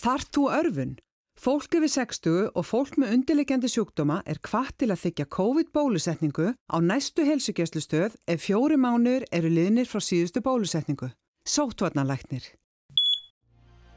Þart 0.08 0.30
þú 0.32 0.42
örfun? 0.56 0.92
Fólk 1.36 1.74
yfir 1.76 1.90
60 1.92 2.46
og 2.56 2.64
fólk 2.64 2.94
með 2.96 3.10
undirleikjandi 3.12 3.68
sjúkdóma 3.68 4.22
er 4.24 4.38
hvart 4.40 4.78
til 4.80 4.88
að 4.88 5.02
þykja 5.02 5.26
COVID-bólusetningu 5.36 6.46
á 6.56 6.76
næstu 6.80 7.26
heilsugjastlustöð 7.28 8.16
ef 8.24 8.40
fjóri 8.46 8.78
mánur 8.80 9.26
eru 9.28 9.50
liðnir 9.52 9.84
frá 9.90 10.00
síðustu 10.00 10.40
bólusetningu. 10.40 11.10
Sóttvarnalæknir. 11.44 12.48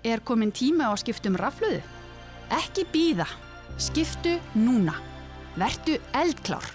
Er 0.03 0.19
komin 0.27 0.51
tíma 0.51 0.91
á 0.91 0.99
að 0.99 1.05
skipta 1.05 1.31
um 1.31 1.39
rafluðu? 1.39 1.79
Ekki 2.59 2.89
býða. 2.91 3.29
Skiptu 3.79 4.35
núna. 4.59 4.97
Vertu 5.55 5.95
eldklár. 6.11 6.67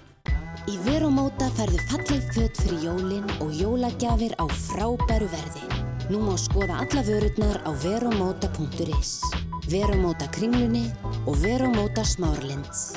Í 0.65 0.81
Veromóta 0.89 1.53
færðu 1.61 1.85
falleg 1.93 2.33
fött 2.33 2.63
fyrir 2.65 2.89
jólin 2.89 3.29
og 3.37 3.53
jólagjafir 3.53 4.33
á 4.41 4.49
frábæru 4.49 5.29
verði. 5.29 5.86
Nú 6.07 6.21
má 6.23 6.37
skoða 6.39 6.79
alla 6.87 7.03
vörurnar 7.03 7.59
á 7.67 7.71
veromóta.is. 7.83 9.19
Veromóta 9.67 10.29
kringlunni 10.31 10.87
og 11.27 11.35
Veromóta 11.43 12.05
smárlinds. 12.07 12.95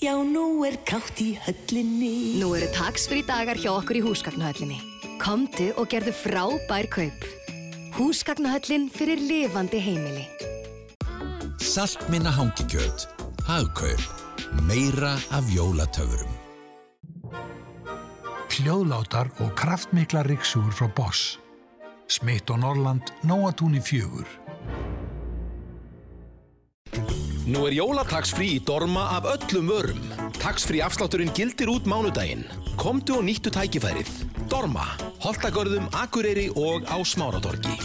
Já, 0.00 0.16
nú 0.16 0.64
er 0.64 0.78
kátt 0.88 1.20
í 1.20 1.36
höllinni. 1.36 2.40
Nú 2.40 2.54
eru 2.56 2.68
taksfrí 2.72 3.20
dagar 3.28 3.60
hjá 3.60 3.74
okkur 3.76 3.98
í 4.00 4.04
húsgagnahöllinni. 4.06 4.78
Komdu 5.20 5.74
og 5.76 5.90
gerðu 5.92 6.14
frábær 6.16 6.88
kaup. 6.88 7.26
Húsgagnahöllin 7.98 8.88
fyrir 8.88 9.20
lifandi 9.20 9.76
heimili. 9.76 10.24
Saltminna 11.60 12.32
hangikjöt. 12.32 13.04
Hagkaup. 13.44 14.00
Meira 14.64 15.18
af 15.28 15.44
jólatöfurum. 15.52 16.32
Hljóðlátar 18.48 19.28
og 19.44 19.52
kraftmikla 19.60 20.24
riksugur 20.24 20.72
frá 20.72 20.88
Boss. 20.96 21.36
Smitt 22.08 22.48
og 22.48 22.62
Norrland, 22.62 23.10
Nóatúni 23.28 23.82
fjögur. 23.84 24.24
Nú 27.48 27.66
er 27.68 27.74
jólatax 27.76 28.32
frí 28.36 28.54
í 28.56 28.62
Dorma 28.64 29.06
af 29.18 29.28
öllum 29.28 29.68
vörum. 29.68 30.00
Taxfree 30.40 30.80
afslátturinn 30.84 31.34
gildir 31.36 31.68
út 31.68 31.84
mánudaginn. 31.88 32.46
Komdu 32.80 33.18
og 33.18 33.28
nýttu 33.28 33.52
tækifærið. 33.52 34.08
Dorma, 34.48 34.86
Holtagörðum, 35.20 35.88
Akureyri 35.92 36.48
og 36.56 36.88
á 36.88 36.96
Smáratorgi. 37.04 37.76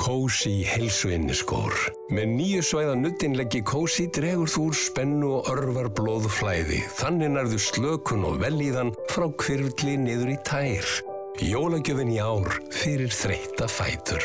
Kósi 0.00 0.60
heilsuinniskór. 0.68 1.72
Með 2.12 2.32
nýju 2.36 2.64
svæða 2.64 2.96
nuttinleggi 3.00 3.64
Kósi 3.64 4.10
dregur 4.12 4.48
þú 4.48 4.70
úr 4.70 4.76
spennu 4.76 5.36
og 5.40 5.52
örvar 5.52 5.88
blóðflæði. 5.96 6.84
Þannig 7.00 7.32
nærðu 7.36 7.60
slökun 7.60 8.28
og 8.28 8.40
velíðan 8.44 8.96
frá 9.12 9.28
kvirfli 9.40 9.96
niður 10.00 10.36
í 10.36 10.42
tær. 10.48 10.98
Jólagjöfin 11.36 12.08
í 12.10 12.16
ár 12.18 12.48
fyrir 12.72 13.12
þreytta 13.12 13.68
fætur. 13.68 14.24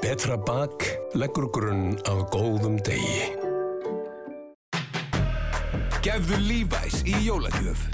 Betra 0.00 0.38
bak 0.40 0.86
leggur 1.14 1.50
grunn 1.52 1.98
af 2.08 2.24
góðum 2.32 2.78
degi. 2.82 3.28
Gefðu 6.02 6.40
Levi's 6.40 7.04
í 7.06 7.14
jólagjöf. 7.28 7.84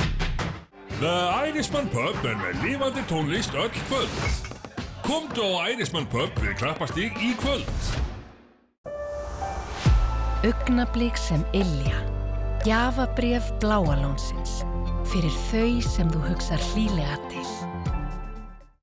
The 0.98 1.14
Irishman 1.50 1.90
Pub 1.92 2.16
er 2.24 2.38
með 2.38 2.62
lifandi 2.64 3.04
tónlist 3.10 3.58
öll 3.58 3.74
kvöld. 3.90 4.16
Komdu 5.04 5.44
á 5.58 5.74
Irishman 5.74 6.08
Pub 6.08 6.32
við 6.40 6.56
Klappastíg 6.62 7.18
í 7.20 7.34
kvöld. 7.42 7.88
Augnablík 10.46 11.18
sem 11.18 11.42
Ilja. 11.52 12.06
Gjafabref 12.64 13.50
Bláalónsins. 13.60 14.62
Fyrir 15.08 15.34
þau 15.50 15.82
sem 15.82 16.14
þú 16.14 16.22
hugsar 16.30 16.62
hlýlega 16.72 17.18
til. 17.28 17.67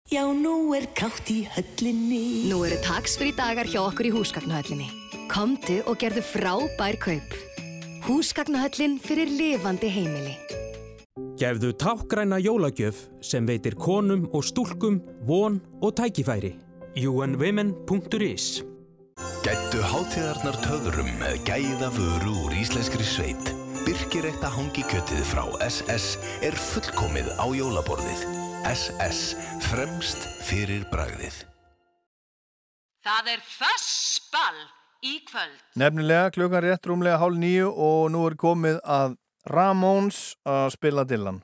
Já, 0.06 0.22
nú 0.30 0.70
er 0.78 0.86
kátt 0.94 1.32
í 1.34 1.48
höllinni. 1.50 2.46
Nú 2.46 2.60
eru 2.68 2.76
taksfrí 2.86 3.32
dagar 3.34 3.66
hjá 3.66 3.80
okkur 3.88 4.06
í 4.06 4.12
húsgagnahöllinni. 4.14 4.86
Komdu 5.32 5.80
og 5.90 5.98
gerðu 5.98 6.22
frábær 6.22 7.00
kaup. 7.02 7.34
Húsgagnahöllin 8.06 9.00
fyrir 9.02 9.34
lifandi 9.34 9.90
heimili. 9.90 10.36
Gefðu 11.42 11.74
tákgræna 11.82 12.38
jólagjöf 12.38 13.08
sem 13.26 13.50
veitir 13.50 13.74
konum 13.82 14.30
og 14.30 14.46
stúlkum 14.46 15.02
von 15.26 15.58
og 15.82 15.98
tækifæri. 15.98 16.54
unwomen.is 17.02 18.62
Gættu 19.42 19.82
hátíðarnar 19.82 20.62
töðrum 20.62 21.10
með 21.18 21.42
gæða 21.50 21.90
vöru 21.98 22.46
úr 22.46 22.54
íslenskri 22.62 23.04
sveit. 23.04 23.54
Birkirekta 23.82 24.54
hangi 24.54 24.86
kjötið 24.86 25.26
frá 25.34 25.50
SS 25.66 26.18
er 26.46 26.54
fullkomið 26.54 27.34
á 27.42 27.46
jólaborðið. 27.50 28.45
SS, 28.66 29.36
fremst 29.62 30.24
fyrir 30.48 30.88
bragðið. 30.90 31.36
Það 33.06 33.28
er 33.36 33.44
fössball 33.46 34.64
í 35.06 35.20
kvöld. 35.28 35.60
Nefnilega 35.78 36.32
klukkan 36.34 36.66
rétt 36.66 36.90
rúmlega 36.90 37.20
hálf 37.22 37.38
nýju 37.38 37.68
og 37.70 38.08
nú 38.16 38.24
er 38.26 38.38
komið 38.42 38.80
að 38.82 39.20
Ramones 39.54 40.32
að 40.50 40.72
spila 40.74 41.06
Dylan. 41.06 41.44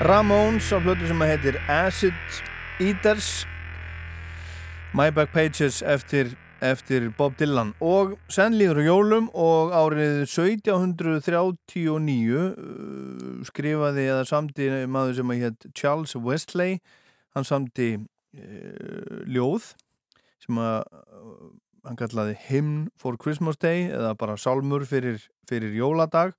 Ramones 0.00 0.64
á 0.72 0.80
plötu 0.80 1.04
sem 1.04 1.18
að 1.20 1.28
heitir 1.28 1.56
Acid 1.68 2.16
Eaters. 2.80 3.44
My 4.96 5.12
Back 5.12 5.28
Pages 5.34 5.82
eftir, 5.84 6.30
eftir 6.64 7.10
Bob 7.18 7.36
Dylan. 7.36 7.74
Og 7.84 8.14
senn 8.32 8.56
líður 8.56 8.80
á 8.80 8.84
jólum 8.86 9.28
og 9.36 9.74
árið 9.76 10.22
1739 10.24 12.32
uh, 12.32 13.44
skrifaði 13.44 14.08
eða 14.08 14.24
samti 14.32 14.70
maður 14.88 15.20
sem 15.20 15.34
að 15.36 15.44
hétt 15.44 15.68
Charles 15.76 16.16
Westley 16.16 16.80
hann 17.36 17.44
samti 17.44 17.92
uh, 18.00 19.20
ljóð 19.28 19.76
sem 20.40 20.64
að 20.64 20.80
uh, 20.80 21.52
hann 21.84 22.00
kallaði 22.00 22.40
Hymn 22.48 22.88
for 22.96 23.20
Christmas 23.20 23.60
Day 23.60 23.92
eða 23.92 24.16
bara 24.16 24.40
salmur 24.40 24.88
fyrir, 24.88 25.20
fyrir 25.44 25.76
jóladag. 25.76 26.32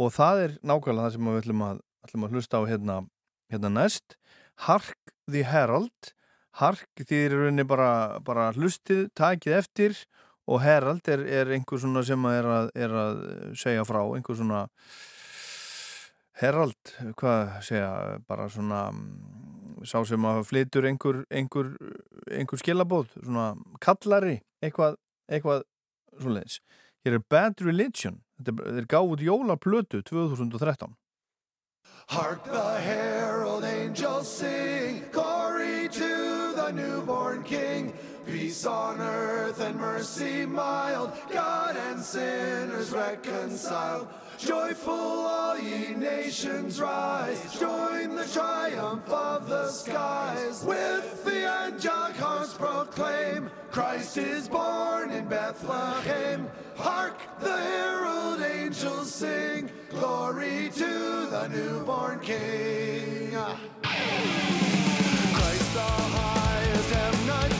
Og 0.00 0.16
það 0.16 0.46
er 0.48 0.60
nákvæmlega 0.64 1.10
það 1.10 1.18
sem 1.20 1.34
við 1.34 1.42
ætlum 1.44 1.68
að 1.68 1.88
ætlum 2.06 2.26
að 2.26 2.36
hlusta 2.36 2.60
á 2.60 2.62
hérna, 2.68 2.98
hérna 3.52 3.70
næst. 3.72 4.16
Hark 4.66 5.14
the 5.30 5.44
Herald. 5.46 6.12
Hark 6.60 6.88
því 7.00 7.22
er 7.26 7.38
rauninni 7.38 7.64
bara, 7.64 8.20
bara 8.20 8.50
hlustið, 8.52 9.06
takið 9.16 9.56
eftir 9.62 9.96
og 10.50 10.60
Herald 10.62 11.08
er, 11.08 11.22
er 11.24 11.52
einhver 11.54 11.80
svona 11.80 12.02
sem 12.04 12.24
er, 12.28 12.44
að 12.44 12.70
er 12.74 12.94
að 12.98 13.20
segja 13.58 13.84
frá 13.88 14.00
einhver 14.02 14.36
svona 14.38 14.62
Herald, 16.42 16.94
hvað 17.20 17.52
segja 17.64 17.90
bara 18.28 18.48
svona 18.50 18.82
sá 19.86 20.00
sem 20.06 20.24
að 20.26 20.42
flytur 20.48 20.86
einhver, 20.88 21.22
einhver, 21.30 21.72
einhver 22.30 22.60
skilabóð, 22.60 23.12
svona 23.18 23.52
kallari 23.82 24.40
eitthvað, 24.62 24.98
eitthvað 25.30 25.64
svona 26.18 26.40
leins. 26.40 26.58
Hér 27.02 27.18
er 27.18 27.24
Bad 27.30 27.62
Religion. 27.64 28.20
Þetta 28.38 28.74
er 28.78 28.86
gáð 28.90 29.24
jólaplötu 29.26 30.02
2013 30.06 30.94
Hark 32.12 32.44
the 32.44 32.78
herald 32.80 33.64
angels 33.64 34.30
sing, 34.30 35.02
glory 35.12 35.88
to 35.88 36.52
the 36.54 36.70
newborn 36.70 37.42
King. 37.42 37.94
Peace 38.26 38.66
on 38.66 39.00
earth 39.00 39.58
and 39.62 39.80
mercy 39.80 40.44
mild, 40.44 41.10
God 41.32 41.74
and 41.74 41.98
sinners 41.98 42.90
reconciled. 42.90 44.08
Joyful 44.44 44.92
all 44.92 45.56
ye 45.56 45.94
nations 45.94 46.80
rise, 46.80 47.60
join 47.60 48.16
the 48.16 48.24
triumph 48.32 49.08
of 49.08 49.48
the 49.48 49.68
skies. 49.68 50.64
With 50.64 51.24
the 51.24 51.46
angelic 51.46 52.16
hearts 52.16 52.54
proclaim, 52.54 53.50
Christ 53.70 54.16
is 54.16 54.48
born 54.48 55.10
in 55.10 55.28
Bethlehem. 55.28 56.48
Hark, 56.74 57.20
the 57.38 57.56
herald 57.56 58.42
angels 58.42 59.14
sing, 59.14 59.70
glory 59.90 60.70
to 60.74 61.26
the 61.30 61.48
newborn 61.48 62.18
King. 62.18 63.30
Christ 63.82 65.74
the 65.74 65.80
highest, 65.80 67.51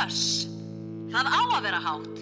föss. 0.00 0.48
Það 1.10 1.26
á 1.28 1.40
að 1.56 1.62
vera 1.66 1.80
hátt. 1.82 2.19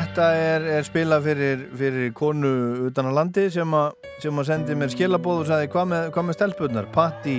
Þetta 0.00 0.26
er, 0.32 0.62
er 0.78 0.84
spila 0.86 1.18
fyrir, 1.20 1.66
fyrir 1.76 2.12
konu 2.16 2.50
utan 2.86 3.10
á 3.12 3.12
landi 3.12 3.50
sem 3.52 3.74
að 3.76 4.46
sendi 4.48 4.72
mér 4.78 4.88
skilabóð 4.94 5.42
og 5.42 5.48
sagði 5.50 5.68
hvað 5.74 5.90
með, 5.90 6.06
hva 6.14 6.22
með 6.24 6.36
stelpunar, 6.38 6.86
Patti 6.94 7.34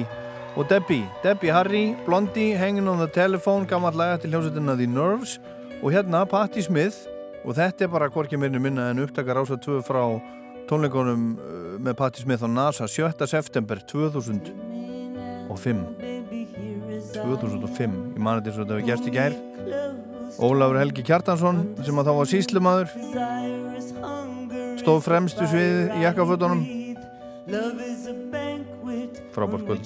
og 0.54 0.70
Debbie? 0.70 1.08
Debbie 1.24 1.50
Harry, 1.56 1.96
Blondie, 2.06 2.54
Hangin' 2.60 2.86
on 2.92 3.02
the 3.02 3.10
Telephone 3.10 3.66
gammal 3.66 3.98
laga 3.98 4.22
til 4.22 4.30
hljómsveitinna 4.36 4.78
The 4.78 4.86
Nerves. 4.86 5.40
Og 5.82 5.90
hérna 5.96 6.22
Patti 6.30 6.62
Smith. 6.62 7.10
Og 7.42 7.58
þetta 7.58 7.88
er 7.88 7.94
bara 7.96 8.14
hvorki 8.14 8.38
minni 8.38 8.62
minna 8.62 8.92
en 8.92 9.02
upptakar 9.02 9.42
ásað 9.42 9.66
tvö 9.66 9.82
frá 9.82 10.04
tónleikonum 10.70 11.24
eh, 11.34 11.82
með 11.82 11.98
Patti 11.98 12.22
Smith 12.22 12.46
á 12.46 12.50
NASA 12.52 12.86
7. 12.86 13.26
september 13.26 13.82
2005 13.90 15.82
2005 17.18 18.14
ég 18.14 18.22
mani 18.22 18.46
þetta 18.46 18.54
svo 18.54 18.62
að 18.62 18.70
þetta 18.70 18.78
hefur 18.78 18.86
gerst 18.94 19.10
í 19.10 19.18
gær. 19.18 19.34
Ólafur 20.42 20.80
Helgi 20.82 21.04
Kjartansson 21.06 21.60
sem 21.86 22.00
að 22.02 22.08
þá 22.08 22.14
var 22.18 22.30
síslumadur 22.32 22.88
stóð 24.82 25.04
fremstu 25.06 25.46
svið 25.46 25.92
í 25.94 26.02
jakkafötunum. 26.02 26.64
Frábórkvöld 29.36 29.86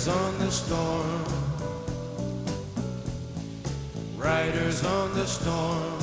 Riders 0.00 0.16
on 0.16 0.38
the 0.38 0.50
storm. 0.50 1.24
Riders 4.16 4.82
on 4.82 5.12
the 5.12 5.26
storm. 5.26 5.98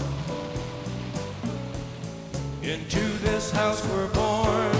Into 2.61 2.99
this 3.26 3.49
house 3.49 3.84
we're 3.90 4.07
born. 4.10 4.76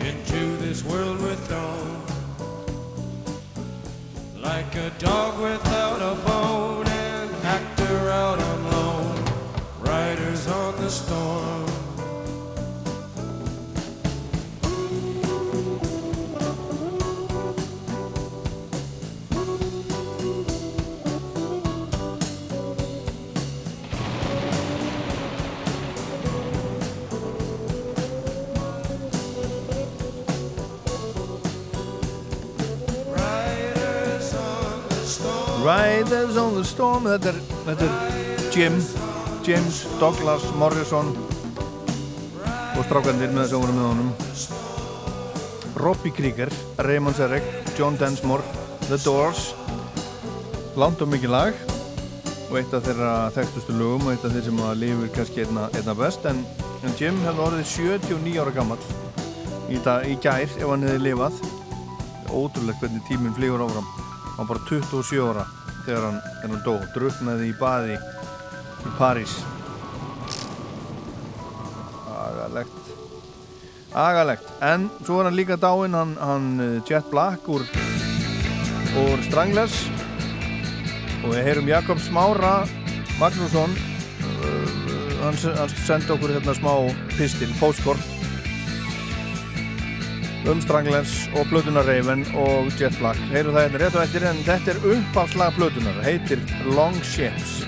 Into 0.00 0.56
this 0.56 0.82
world 0.82 1.20
we're 1.20 1.36
thrown. 1.46 2.02
Like 4.42 4.74
a 4.74 4.90
dog 4.98 5.40
without 5.40 6.02
a 6.02 6.16
bone, 6.26 6.37
Riders 36.08 36.38
on 36.40 36.54
the 36.56 36.62
Storm 36.64 37.04
þetta 37.04 37.34
er, 37.34 37.38
þetta 37.66 37.84
er 37.84 38.44
Jim 38.54 38.76
James 39.44 39.80
Douglas 40.00 40.46
Morrison 40.56 41.10
og 42.48 42.86
strákandir 42.86 43.34
með 43.34 43.42
þess 43.42 43.56
að 43.58 43.60
voru 43.60 43.74
með 43.76 43.88
honum. 43.90 44.08
Robbie 45.84 46.14
Krieger 46.16 46.48
Raymond 46.86 47.18
Serek, 47.18 47.44
John 47.76 47.98
Densmore 48.00 48.40
The 48.86 48.96
Doors. 49.02 49.50
Langt 50.80 51.04
og 51.04 51.12
mikið 51.12 51.34
lag 51.34 51.60
og 52.46 52.56
eitt 52.56 52.72
af 52.72 52.88
þeirra 52.88 53.12
þekktustu 53.36 53.76
lögum 53.76 54.08
og 54.08 54.14
eitt 54.14 54.24
af 54.24 54.32
þeir 54.32 54.48
sem 54.48 54.64
að 54.64 54.82
lifir 54.86 55.14
kannski 55.18 55.44
einna, 55.44 55.68
einna 55.76 55.98
best. 55.98 56.24
En, 56.32 56.40
en 56.88 56.96
Jim 56.96 57.20
hefði 57.26 57.46
orðið 57.50 57.70
79 57.74 58.40
ára 58.46 58.56
gammal 58.56 58.80
í, 59.68 59.76
í 59.76 60.16
gær 60.24 60.48
ef 60.48 60.64
hann 60.64 60.88
hefði 60.88 61.04
lifað. 61.10 61.46
Ótrúlegt 62.32 62.80
hvernig 62.80 63.04
tíminn 63.12 63.36
flýgur 63.36 63.68
áfram. 63.68 63.96
Hann 64.38 64.46
var 64.46 64.54
bara 64.56 64.68
27 64.72 65.26
ára 65.28 65.48
þegar 65.86 66.06
hann, 66.06 66.18
þegar 66.40 66.52
hann 66.54 66.64
dó, 66.66 66.74
druknaði 66.94 67.50
í 67.50 67.54
baði 67.58 67.96
í 67.98 68.92
París. 68.98 69.36
Agalegt. 72.14 72.90
Agalegt, 73.98 74.50
en 74.64 74.88
svo 75.02 75.20
var 75.20 75.30
hann 75.30 75.38
líka 75.38 75.56
dáinn 75.60 75.96
hann, 75.96 76.16
hann 76.20 76.50
eh, 76.60 76.74
Jet 76.88 77.08
Black 77.12 77.48
úr, 77.48 77.64
úr 79.04 79.24
Stranglers. 79.28 79.86
Og 81.24 81.32
við 81.32 81.48
heyrum 81.48 81.68
Jakob 81.70 81.98
Smára 81.98 82.60
Magnússon 83.18 83.72
uh, 83.74 84.68
hann, 85.24 85.40
hann 85.58 85.72
sendi 85.82 86.14
okkur 86.14 86.36
hérna 86.36 86.54
smá 86.54 86.70
pistil, 87.16 87.50
postkort 87.58 88.17
um 90.48 90.60
Stranglers 90.64 91.28
og 91.36 91.46
Blötunar 91.50 91.84
Raven 91.88 92.24
og 92.34 92.70
Jet 92.80 92.96
Black. 93.00 93.20
Heyrum 93.32 93.56
það 93.56 93.66
hérna 93.66 93.82
rétt 93.84 93.98
og 93.98 94.04
eftir 94.06 94.28
en 94.28 94.44
þetta 94.46 94.74
er 94.74 94.86
uppáslag 94.94 95.58
Blötunar, 95.58 95.98
heitir 96.06 96.40
Long 96.72 96.96
Ships 97.04 97.58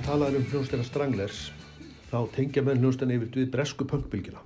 Þegar 0.00 0.14
talað 0.14 0.30
er 0.30 0.38
um 0.38 0.44
hljónstæna 0.48 0.84
Stranglers 0.86 1.38
þá 2.08 2.20
tengja 2.32 2.62
menn 2.64 2.78
hljónstæna 2.80 3.18
yfir 3.18 3.34
við 3.36 3.48
bresku 3.52 3.84
punkbylgina. 3.84 4.38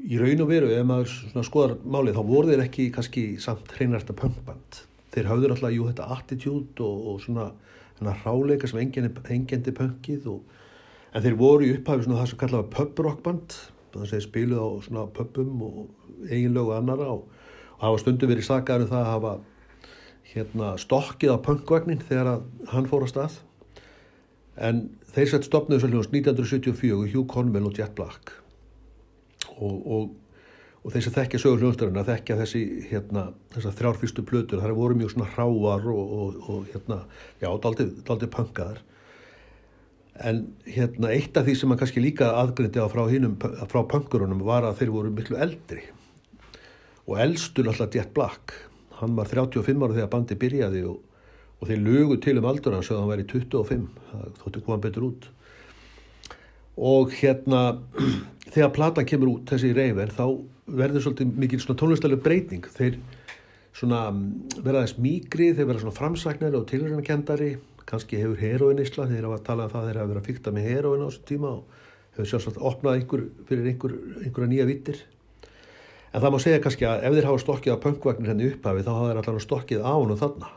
Í 0.00 0.16
raun 0.16 0.40
og 0.40 0.46
veru, 0.48 0.70
ef 0.72 0.86
maður 0.88 1.42
skoðar 1.44 1.74
málið, 1.84 2.16
þá 2.16 2.30
voru 2.30 2.48
þeir 2.48 2.62
ekki 2.64 2.86
kannski 2.94 3.24
samt 3.44 3.74
hreinarsta 3.76 4.14
punkband. 4.16 4.78
Þeir 5.12 5.28
hafður 5.28 5.52
alltaf, 5.52 5.74
jú, 5.74 5.88
þetta 5.90 6.06
attitude 6.16 6.86
og, 6.86 7.02
og 7.10 7.18
svona 7.26 7.44
hana 7.98 8.14
ráleika 8.22 8.70
sem 8.70 8.80
engendi 8.80 9.76
punkið 9.76 10.30
og, 10.32 10.56
en 11.12 11.26
þeir 11.26 11.36
voru 11.42 11.68
í 11.68 11.74
upphafi 11.74 12.08
svona 12.08 12.22
það 12.22 12.32
sem 12.32 12.42
kallaða 12.46 12.70
pubrockband 12.78 13.58
þannig 13.58 14.06
að 14.06 14.14
þeir 14.14 14.26
spiluð 14.30 14.64
á 14.64 14.68
svona 14.88 15.06
pubum 15.20 15.66
og 15.68 16.24
eiginlögu 16.30 16.76
annara 16.78 17.10
og, 17.18 17.28
og 17.76 17.84
hafa 17.84 18.00
stundu 18.06 18.32
verið 18.32 18.48
sagaður 18.48 18.88
um 18.88 18.92
það 18.96 19.04
að 19.04 19.12
hafa 19.12 19.36
hérna 20.32 20.74
stokkið 20.86 21.36
á 21.36 21.44
punkvagnin 21.50 22.04
þegar 22.08 22.34
að 22.38 22.50
hann 22.72 22.88
fór 22.88 23.04
að 23.04 23.16
stað 23.16 23.40
en 24.60 24.82
þeir 25.14 25.30
sett 25.32 25.46
stopnaðu 25.48 25.82
svo 25.82 25.90
hljóðast 25.92 26.14
1974 26.14 27.12
Hugh 27.14 27.28
Conwell 27.30 27.68
og 27.70 27.78
Jet 27.78 27.94
Black. 27.96 28.34
Og, 29.56 29.78
og, 29.80 30.12
og 30.84 30.94
þeir 30.94 31.06
sem 31.06 31.16
þekkja 31.16 31.40
sögur 31.42 31.64
hljóðstarinn 31.64 32.00
að 32.00 32.12
þekkja 32.12 32.38
þessi 32.42 32.62
hérna, 32.90 33.24
þessar 33.54 33.76
þrjár 33.80 33.98
fyrstu 34.02 34.24
plötur. 34.28 34.62
Þar 34.62 34.76
voru 34.78 34.98
mjög 35.00 35.14
svona 35.14 35.30
hráar 35.34 35.90
og, 35.92 36.38
og 36.44 36.70
hérna, 36.72 37.02
já, 37.42 37.50
daldið 37.64 38.30
punkaðar. 38.36 38.82
En 40.20 40.42
hérna 40.68 41.14
eitt 41.14 41.36
af 41.40 41.46
því 41.46 41.56
sem 41.56 41.70
man 41.72 41.80
kannski 41.80 42.02
líka 42.04 42.34
aðgrindi 42.36 42.82
á 42.82 42.92
frá 42.92 43.06
hinnum, 43.08 43.38
frá 43.40 43.80
punkurunum 43.88 44.42
var 44.44 44.66
að 44.68 44.82
þeir 44.82 44.92
voru 44.92 45.12
miklu 45.16 45.38
eldri. 45.40 45.86
Og 47.08 47.16
eldstur 47.24 47.70
alltaf 47.70 47.96
Jet 47.96 48.12
Black. 48.14 48.52
Hann 49.00 49.16
var 49.16 49.30
35 49.30 49.80
ára 49.80 49.96
þegar 49.96 50.12
bandi 50.12 50.36
byrjaði 50.36 50.82
og 50.90 51.00
og 51.60 51.68
þeir 51.68 51.84
lugu 51.84 52.16
til 52.24 52.38
um 52.40 52.48
aldur 52.48 52.76
hans 52.76 52.90
að 52.90 53.02
hann 53.02 53.12
væri 53.12 53.28
25 53.28 53.86
það 54.10 54.34
þóttu 54.40 54.64
koma 54.64 54.80
betur 54.80 55.08
út. 55.10 55.28
Og 56.80 57.12
hérna 57.20 57.62
þegar 58.54 58.74
platan 58.76 59.08
kemur 59.08 59.34
út 59.36 59.52
þessi 59.52 59.74
reyfin 59.76 60.14
þá 60.16 60.26
verður 60.80 61.04
svolítið 61.04 61.40
mikil 61.42 61.60
svona 61.60 61.80
tónlistalega 61.82 62.24
breyting. 62.24 62.68
Þeir 62.76 63.00
svona 63.76 64.06
verða 64.64 64.86
þess 64.86 65.02
mýgri 65.02 65.50
þeir 65.54 65.68
verða 65.68 65.84
svona 65.84 65.98
framsæknari 65.98 66.58
og 66.58 66.66
tilhörnakendari 66.70 67.52
kannski 67.90 68.20
hefur 68.20 68.40
heroinisla 68.40 69.08
þeir 69.10 69.28
hafa 69.28 69.40
talað 69.46 69.68
um 69.68 69.74
það 69.74 69.86
þeir 69.88 70.00
hafa 70.00 70.10
verið 70.10 70.22
að 70.22 70.28
fykta 70.28 70.54
með 70.54 70.68
heroin 70.68 71.04
á 71.04 71.08
þessum 71.08 71.26
tíma 71.30 71.52
og 71.54 71.78
hefur 72.16 72.30
sjálfsagt 72.32 72.60
opnað 72.70 72.98
einhver, 72.98 73.24
fyrir 73.48 73.70
einhver, 73.70 73.96
einhverja 74.24 74.50
nýja 74.52 74.68
vittir 74.68 75.02
en 76.10 76.22
það 76.22 76.34
má 76.34 76.38
segja 76.42 76.62
kannski 76.62 76.88
að 76.90 77.06
ef 77.08 77.16
þeir 77.16 77.28
hafa 77.30 77.42
stokkið 77.44 77.74
á 77.78 77.82
punkvagnir 77.84 78.32
henni 78.32 78.50
upphafi 78.50 78.86
þá 78.86 78.92
hafa 78.92 79.10
þeir 79.10 79.22
allan 79.22 79.46
stokkið 79.46 79.84
á 79.86 79.90
hann 79.90 80.14
og 80.14 80.22
þarna 80.22 80.52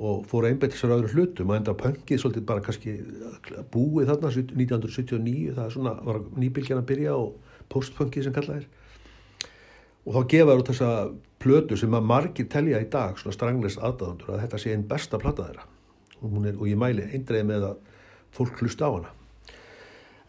og 0.00 0.24
fóru 0.30 0.48
einbætt 0.48 0.72
þessar 0.74 0.94
öðru 0.96 1.10
hlutum 1.12 1.50
og 1.52 1.58
enda 1.58 1.74
pöngið 1.76 2.22
svolítið 2.22 2.44
bara 2.48 2.64
kannski 2.64 2.94
búið 3.72 4.08
þarna 4.08 4.30
1979 4.32 5.56
það 5.58 5.72
svona, 5.74 5.94
var 6.06 6.22
nýbylgjan 6.40 6.80
að 6.80 6.88
byrja 6.88 7.16
og 7.20 7.34
postpöngið 7.72 8.26
sem 8.26 8.36
kallað 8.36 8.62
er. 8.62 8.68
Og 10.08 10.16
þá 10.16 10.20
gefaður 10.32 10.62
út 10.62 10.72
þessa 10.72 10.90
plötu 11.44 11.76
sem 11.76 11.94
að 11.96 12.08
margir 12.08 12.48
telja 12.52 12.80
í 12.80 12.88
dag 12.92 13.20
svona 13.20 13.36
strangleist 13.36 13.80
aðdáðandur 13.84 14.34
að 14.34 14.42
þetta 14.46 14.60
sé 14.62 14.74
einn 14.74 14.88
besta 14.88 15.20
plata 15.20 15.48
þeirra. 15.50 15.68
Og, 16.20 16.36
er, 16.48 16.56
og 16.56 16.68
ég 16.68 16.80
mæli 16.80 17.06
eindreið 17.12 17.48
með 17.48 17.66
að 17.70 17.80
fólk 18.36 18.62
hlusta 18.62 18.88
á 18.88 18.90
hana. 18.96 19.16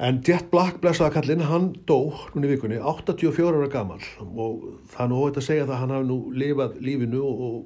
En 0.02 0.18
Jet 0.26 0.48
Black 0.52 0.80
blessaða 0.82 1.14
kallinn 1.14 1.44
hann 1.46 1.68
dó 1.88 2.12
núna 2.34 2.48
í 2.48 2.56
vikunni 2.56 2.80
84 2.82 3.52
ára 3.54 3.68
gammal 3.70 4.00
og 4.34 4.64
það 4.90 5.04
er 5.04 5.12
nú 5.12 5.20
óvægt 5.22 5.38
að 5.38 5.46
segja 5.46 5.68
það 5.68 5.76
að 5.76 5.82
hann 5.84 5.94
hafi 5.96 6.08
nú 6.10 6.18
lifað 6.42 6.80
lífinu 6.82 7.22
og 7.22 7.60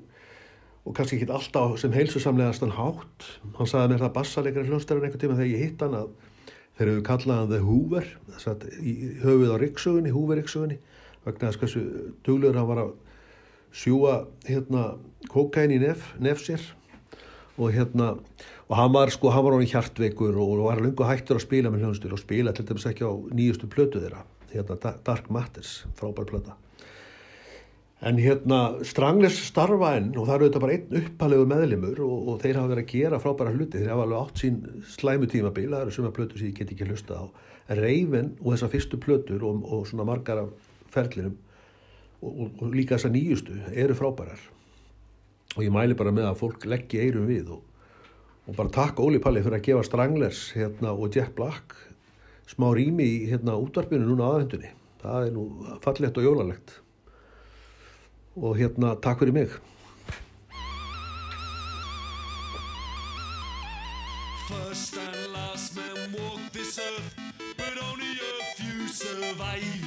og 0.85 0.93
kannski 0.93 1.17
ekki 1.17 1.33
alltaf 1.33 1.79
sem 1.81 1.93
heilsusamlegast 1.95 2.61
hann 2.61 2.75
hátt. 2.77 3.27
Hann 3.57 3.69
sagði 3.69 3.93
mér 3.93 4.03
það 4.05 4.15
bassaleikari 4.19 4.69
hljónstæðan 4.69 5.07
einhvern 5.07 5.23
tíma 5.23 5.37
þegar 5.39 5.51
ég 5.51 5.63
hitt 5.65 5.85
hann 5.85 5.97
að 5.97 6.11
þeir 6.77 6.91
eru 6.91 7.05
kallað 7.07 7.41
hann 7.41 7.51
The 7.53 7.61
Hoover, 7.65 8.09
þess 8.35 8.51
að 8.51 8.65
höfuð 9.23 9.53
á 9.55 9.57
riksugunni, 9.63 10.13
Hoover 10.13 10.41
riksugunni, 10.41 10.77
vegna 11.25 11.49
þess 11.49 11.61
hversu 11.63 11.83
duglegur 12.27 12.59
hann 12.59 12.69
var 12.69 12.83
að 12.83 12.91
sjúa 13.75 14.17
hérna 14.47 14.83
kokain 15.31 15.73
í 15.73 15.79
nef, 15.81 16.11
nef 16.21 16.43
sér 16.43 16.63
og 17.55 17.71
hérna 17.75 18.13
og 18.65 18.75
hann 18.77 18.93
var 18.93 19.11
sko, 19.13 19.31
hann 19.33 19.45
var 19.45 19.55
hann 19.55 19.65
í 19.65 19.71
hjartveikur 19.71 20.37
og 20.41 20.67
var 20.67 20.83
lungu 20.83 21.07
hættur 21.07 21.39
að 21.39 21.45
spila 21.47 21.71
með 21.71 21.85
hljónstur 21.85 22.15
og 22.15 22.21
spila 22.21 22.53
til 22.55 22.67
dæmis 22.67 22.87
ekki 22.89 23.07
á 23.07 23.13
nýjustu 23.13 23.69
plötu 23.71 24.03
þeirra, 24.03 24.25
hérna 24.53 24.95
Dark 25.05 25.31
Matters, 25.33 25.83
frábær 25.99 26.29
plöta. 26.29 26.57
En 28.05 28.19
hérna 28.21 28.59
Stranglers 28.85 29.39
starfa 29.47 29.95
enn 29.97 30.11
og 30.13 30.27
það 30.27 30.35
eru 30.35 30.45
auðvitað 30.45 30.61
bara 30.61 30.73
einn 30.75 30.97
uppalegu 30.99 31.45
meðlimur 31.49 32.01
og, 32.05 32.27
og 32.29 32.35
þeir 32.43 32.59
hafa 32.59 32.69
verið 32.69 32.83
að 32.83 32.91
gera 32.91 33.19
frábæra 33.23 33.53
hluti. 33.55 33.79
Þeir 33.81 33.93
hafa 33.95 34.03
alveg 34.05 34.19
átt 34.19 34.41
sín 34.43 34.59
slæmu 34.91 35.29
tímabil, 35.31 35.71
það 35.71 35.85
eru 35.87 35.95
suma 35.95 36.11
plötur 36.13 36.37
sem 36.37 36.51
ég 36.51 36.59
get 36.59 36.73
ekki 36.75 36.85
hlusta 36.85 37.17
á. 37.17 37.25
En 37.73 37.81
Reyven 37.81 38.29
og 38.43 38.51
þessar 38.51 38.71
fyrstu 38.75 39.01
plötur 39.01 39.47
og, 39.49 39.65
og 39.65 39.89
svona 39.89 40.05
margar 40.05 40.43
af 40.43 40.53
ferlinum 40.93 41.33
og, 42.21 42.45
og 42.61 42.77
líka 42.77 42.99
þessar 42.99 43.15
nýjustu 43.15 43.57
eru 43.73 43.97
frábærar. 43.97 44.45
Og 45.55 45.65
ég 45.65 45.73
mæli 45.73 45.97
bara 45.97 46.13
með 46.13 46.29
að 46.29 46.39
fólk 46.43 46.69
leggja 46.69 47.01
eirum 47.07 47.25
við 47.31 47.55
og 47.55 48.53
bara 48.53 48.69
takk 48.69 49.01
Óli 49.01 49.17
Palli 49.17 49.41
fyrir 49.41 49.57
að 49.57 49.65
gefa 49.71 49.89
Stranglers 49.89 50.45
hérna, 50.53 50.93
og 50.93 51.09
Jack 51.09 51.33
Black 51.33 51.73
smá 52.45 52.69
rými 52.77 53.09
í 53.15 53.19
hérna, 53.31 53.57
útvarpinu 53.57 54.05
núna 54.05 54.29
aðhendunni. 54.29 54.69
Það 55.01 55.31
er 55.31 55.33
nú 55.33 55.49
fallegt 55.81 56.19
og 56.21 56.27
jólalegt 56.29 56.81
og 58.35 58.57
hérna 58.59 58.95
takk 59.01 59.19
fyrir 59.19 59.33
mig 59.33 59.47
First 64.49 64.97
and 64.97 65.33
last 65.33 65.75
men 65.75 66.13
walk 66.13 66.51
this 66.53 66.77
earth, 66.77 67.15
but 67.57 67.75
only 67.89 68.13
a 68.29 68.55
few 68.57 68.87
survive. 68.87 69.84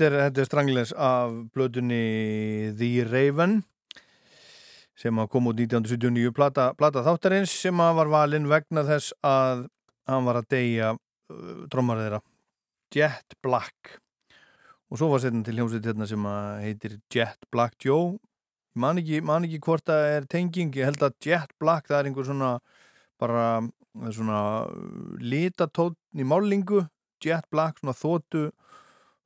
Þetta 0.00 0.16
er, 0.16 0.22
þetta 0.30 0.40
er 0.40 0.48
Stranglers 0.48 0.92
af 0.96 1.32
blöðunni 1.52 2.04
The 2.78 3.04
Raven 3.04 3.60
sem 5.00 5.16
kom 5.32 5.48
út 5.50 5.60
1979 5.60 6.32
plata, 6.36 6.70
plata 6.76 7.02
þáttarins 7.04 7.52
sem 7.62 7.76
var 7.76 8.08
valinn 8.08 8.48
vegna 8.48 8.84
þess 8.88 9.14
að 9.24 9.66
hann 10.08 10.26
var 10.26 10.40
að 10.40 10.48
deyja 10.52 10.92
uh, 10.94 11.66
trommar 11.72 12.00
þeirra 12.00 12.20
Jet 12.90 13.36
Black. 13.44 13.98
Og 14.90 14.98
svo 14.98 15.10
var 15.12 15.22
setna 15.22 15.44
til 15.46 15.54
hljómsveit 15.58 15.86
hérna 15.86 16.08
sem 16.08 16.24
heitir 16.64 16.96
Jet 17.12 17.44
Black 17.52 17.76
Joe. 17.84 18.16
Man 18.74 18.98
ekki, 19.00 19.20
man 19.22 19.46
ekki 19.46 19.60
hvort 19.62 19.84
það 19.86 20.06
er 20.16 20.30
tenging 20.32 20.72
ég 20.80 20.88
held 20.90 21.04
að 21.04 21.16
Jet 21.28 21.52
Black 21.62 21.88
það 21.90 22.00
er 22.00 22.10
einhver 22.10 22.28
svona 22.28 22.54
bara 23.20 23.44
svona 24.14 24.40
litatótt 25.20 25.98
í 26.16 26.26
málingu 26.26 26.86
Jet 27.22 27.46
Black 27.52 27.80
svona 27.80 27.96
þóttu 27.96 28.48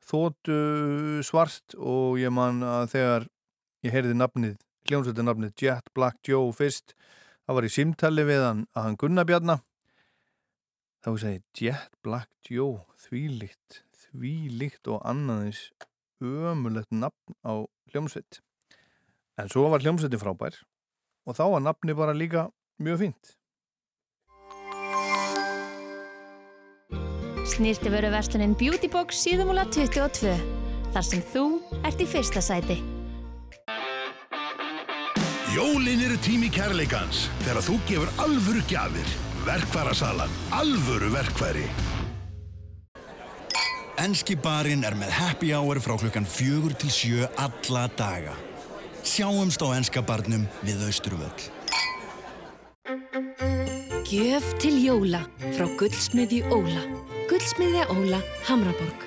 þóttu 0.05 0.57
svart 1.25 1.77
og 1.79 2.19
ég 2.21 2.33
man 2.35 2.63
að 2.67 2.91
þegar 2.95 3.29
ég 3.85 3.95
heyrði 3.95 4.17
nafnið, 4.19 4.57
hljómsveitir 4.89 5.27
nafnið 5.27 5.55
Jet 5.65 5.93
Black 5.97 6.21
Joe 6.29 6.53
fyrst 6.57 6.97
það 7.45 7.59
var 7.59 7.69
í 7.69 7.73
símtali 7.73 8.27
við 8.29 8.45
hann 8.45 8.67
að 8.75 8.89
hann 8.89 8.99
Gunnar 9.01 9.29
Bjarnar 9.29 9.63
þá 11.05 11.11
segi 11.21 11.67
Jet 11.67 11.97
Black 12.05 12.31
Joe 12.49 12.85
þvílíkt, 13.05 13.83
þvílíkt 14.07 14.89
og 14.93 15.03
annaðins 15.09 15.69
ömulegt 16.25 16.93
nafn 16.95 17.37
á 17.45 17.69
hljómsveit. 17.93 18.41
En 19.37 19.51
svo 19.53 19.67
var 19.73 19.83
hljómsveitin 19.85 20.21
frábær 20.23 20.61
og 21.25 21.37
þá 21.37 21.45
var 21.57 21.65
nafni 21.65 21.97
bara 21.97 22.17
líka 22.17 22.49
mjög 22.81 23.01
fínt 23.03 23.35
Snýrti 27.45 27.91
veru 27.93 28.09
verslunin 28.09 28.55
Beautybox 28.57 29.19
síðumúla 29.21 29.67
22 29.69 30.33
þar 30.95 31.05
sem 31.05 31.21
þú 31.35 31.45
ert 31.85 32.01
í 32.01 32.07
fyrsta 32.09 32.41
sæti. 32.41 32.79
Jólin 35.53 36.01
eru 36.07 36.17
tími 36.25 36.49
kærleikans 36.51 37.29
þegar 37.45 37.61
þú 37.67 37.77
gefur 37.91 38.15
alvöru 38.25 38.65
gjafir. 38.71 39.13
Verkfærasalan. 39.45 40.33
Alvöru 40.57 41.13
verkfæri. 41.13 41.67
Enski 44.01 44.35
barinn 44.41 44.83
er 44.83 44.97
með 44.99 45.13
happy 45.15 45.53
hour 45.55 45.79
frá 45.85 45.99
klukkan 46.01 46.27
fjögur 46.27 46.73
til 46.81 46.91
sjö 46.91 47.29
alla 47.39 47.85
daga. 47.99 48.35
Sjáumst 49.05 49.61
á 49.61 49.69
enska 49.77 50.01
barnum 50.03 50.49
við 50.65 50.89
Austurvöll. 50.89 51.51
Gjöf 54.09 54.49
til 54.65 54.81
jóla 54.81 55.27
frá 55.53 55.69
Gullsmiðju 55.77 56.49
Óla. 56.51 57.14
Gullsmiðja 57.25 57.87
Óla, 57.89 58.19
Hamraborg. 58.45 59.05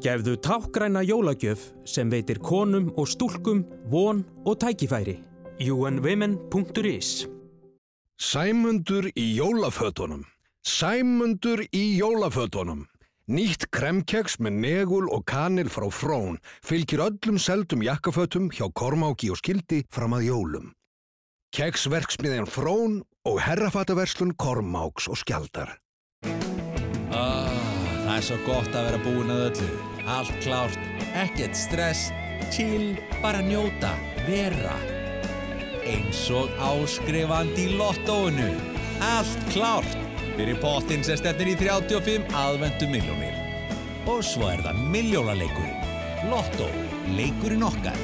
Gefðu 0.00 0.36
tákgræna 0.40 1.02
jólagjöf 1.04 1.66
sem 1.84 2.08
veitir 2.08 2.40
konum 2.40 2.86
og 2.96 3.10
stúlkum 3.10 3.64
von 3.92 4.24
og 4.46 4.56
tækifæri. 4.62 5.18
unwomen.is 5.60 7.26
Sæmundur 8.16 9.10
í 9.12 9.26
jólafötunum. 9.36 10.24
Sæmundur 10.64 11.60
í 11.72 12.00
jólafötunum. 12.00 12.86
Nýtt 13.28 13.68
kremkeks 13.70 14.38
með 14.40 14.52
negul 14.62 15.10
og 15.10 15.26
kanil 15.26 15.68
frá 15.68 15.90
frón 15.90 16.38
fylgir 16.64 17.02
öllum 17.02 17.36
seldum 17.38 17.82
jakkafötum 17.82 18.48
hjá 18.54 18.72
Kormáki 18.72 19.30
og 19.30 19.36
Skildi 19.36 19.84
fram 19.90 20.14
að 20.16 20.30
jólum. 20.30 20.72
Keksverksmiðjan 21.52 22.48
frón 22.48 23.02
og 23.26 23.40
herrafataverslun 23.42 24.34
Kormáks 24.38 25.08
og 25.10 25.18
Skjaldar. 25.18 25.74
Ah, 27.10 27.50
það 28.04 28.12
er 28.16 28.24
svo 28.28 28.38
gott 28.46 28.76
að 28.76 28.88
vera 28.88 29.00
búin 29.02 29.32
að 29.34 29.42
öllu. 29.48 29.70
Allt 30.06 30.36
klárt, 30.44 30.78
ekkert 31.18 31.58
stress, 31.58 32.10
chill, 32.54 32.94
bara 33.22 33.42
njóta, 33.42 33.90
vera. 34.28 34.76
Eins 35.86 36.22
og 36.34 36.50
áskrifandi 36.62 37.66
í 37.66 37.78
lottóinu. 37.78 38.52
Allt 39.06 39.48
klárt 39.50 39.98
fyrir 40.36 40.58
pottin 40.62 41.02
sem 41.06 41.18
stefnir 41.18 41.54
í 41.54 41.56
35 41.58 42.30
aðvendu 42.36 42.90
miljónir. 42.92 43.42
Og 44.06 44.22
svo 44.22 44.52
er 44.52 44.62
það 44.62 44.84
miljónaleikurinn. 44.94 45.82
Lottó, 46.30 46.70
leikurinn 47.18 47.66
okkar. 47.66 47.98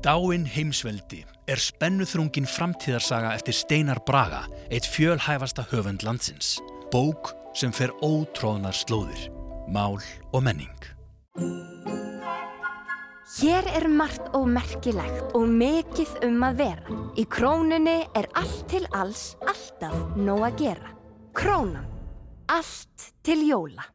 Dáin 0.00 0.46
heimsveldi 0.48 1.24
er 1.50 1.58
spennuþrungin 1.58 2.46
framtíðarsaga 2.46 3.34
eftir 3.34 3.56
Steinar 3.56 4.00
Braga, 4.06 4.44
eitt 4.70 4.86
fjölhæfasta 4.86 5.66
höfund 5.72 6.04
landsins. 6.06 6.58
Bók 6.92 7.32
sem 7.58 7.72
fer 7.74 7.90
ótróðnar 8.06 8.76
slóðir, 8.76 9.28
mál 9.66 9.98
og 10.30 10.44
menning. 10.46 10.90
Hér 13.40 13.66
er 13.78 13.86
margt 13.88 14.32
og 14.34 14.48
merkilegt 14.50 15.34
og 15.38 15.46
mikið 15.48 16.16
um 16.26 16.42
að 16.46 16.62
vera. 16.64 16.98
Í 17.18 17.24
krónunni 17.30 18.00
er 18.18 18.26
allt 18.38 18.64
til 18.70 18.82
alls, 18.90 19.34
alltaf 19.46 20.16
nóg 20.18 20.44
að 20.50 20.58
gera. 20.64 20.94
Krónan. 21.34 21.86
Allt 22.50 23.10
til 23.22 23.46
jóla. 23.46 23.86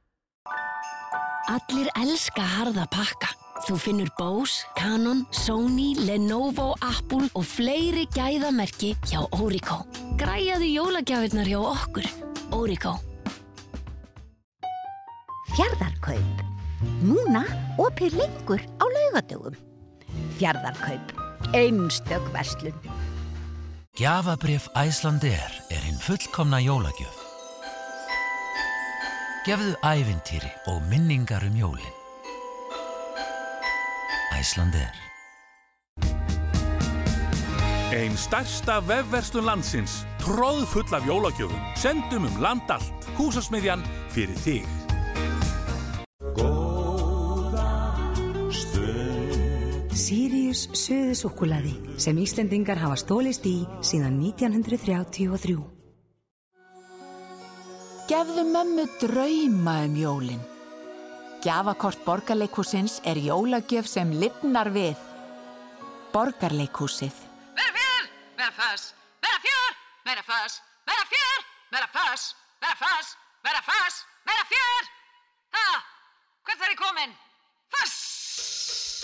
Allir 1.51 1.91
elska 1.99 2.47
harða 2.55 2.87
pakka. 2.89 3.44
Þú 3.63 3.77
finnur 3.79 4.09
Bose, 4.19 4.65
Canon, 4.75 5.23
Sony, 5.31 5.93
Lenovo, 5.95 6.73
Apple 6.83 7.29
og 7.39 7.45
fleiri 7.47 8.03
gæðamerki 8.11 8.91
hjá 9.07 9.23
Orico. 9.39 9.79
Græjaðu 10.19 10.67
jólagjafirnar 10.73 11.47
hjá 11.47 11.61
okkur. 11.63 12.09
Orico. 12.51 12.97
Fjardarkaup. 15.55 16.43
Núna 16.99 17.45
opið 17.79 18.19
lengur 18.19 18.59
á 18.59 18.85
laugadögum. 18.85 19.55
Fjardarkaup. 20.35 21.15
Einstök 21.55 22.27
verslun. 22.35 22.75
Gjafabrif 23.95 24.67
Æslandir 24.75 25.39
er 25.71 25.83
hinn 25.87 26.01
fullkomna 26.03 26.59
jólagjöf. 26.59 27.21
Gefðu 29.47 29.77
ævintýri 29.79 30.51
og 30.67 30.83
minningar 30.91 31.45
um 31.47 31.55
jólin. 31.55 32.04
Æslandir. 34.39 34.91
Einn 37.95 38.17
stærsta 38.17 38.81
vefverslun 38.83 39.45
landsins, 39.45 40.01
tróðfull 40.19 40.95
af 40.97 41.05
jólagjöfum, 41.07 41.61
sendum 41.79 42.25
um 42.27 42.41
land 42.43 42.71
allt, 42.73 43.05
húsasmiðjan 43.15 43.85
fyrir 44.11 44.35
þig. 44.43 44.65
Sirius 49.95 50.65
söðusúkulaði 50.75 51.71
sem 52.01 52.17
Íslendingar 52.21 52.81
hafa 52.81 52.97
stólist 52.99 53.47
í 53.47 53.61
síðan 53.85 54.19
1933. 54.21 55.55
Gefðu 58.05 58.43
mömmu 58.51 58.85
drauma 59.01 59.79
um 59.87 59.95
jólin. 59.97 60.43
Gjafakort 61.45 61.99
Borgarleikhúsins 62.05 63.01
er 63.05 63.19
jólagjöf 63.21 63.85
sem 63.85 64.09
lifnar 64.17 64.71
við. 64.73 64.97
Borgarleikhúsið. 66.09 67.13
Vera 67.59 67.73
fjör, 67.75 68.07
vera 68.39 68.55
föss, 68.57 68.87
vera 69.21 69.37
fjör, 69.43 69.77
vera 70.09 70.23
föss, 70.25 70.57
vera 70.89 71.05
fjör, 71.11 71.45
vera 71.75 71.91
föss, 71.93 72.25
vera 72.65 72.79
föss, 72.81 73.13
vera 73.45 73.61
föss, 73.69 74.01
vera 74.25 74.47
fjör. 74.55 74.91
Ha, 75.59 75.69
hvert 76.49 76.65
er 76.65 76.73
ég 76.73 76.81
komin? 76.81 77.17
Föss! 77.77 78.94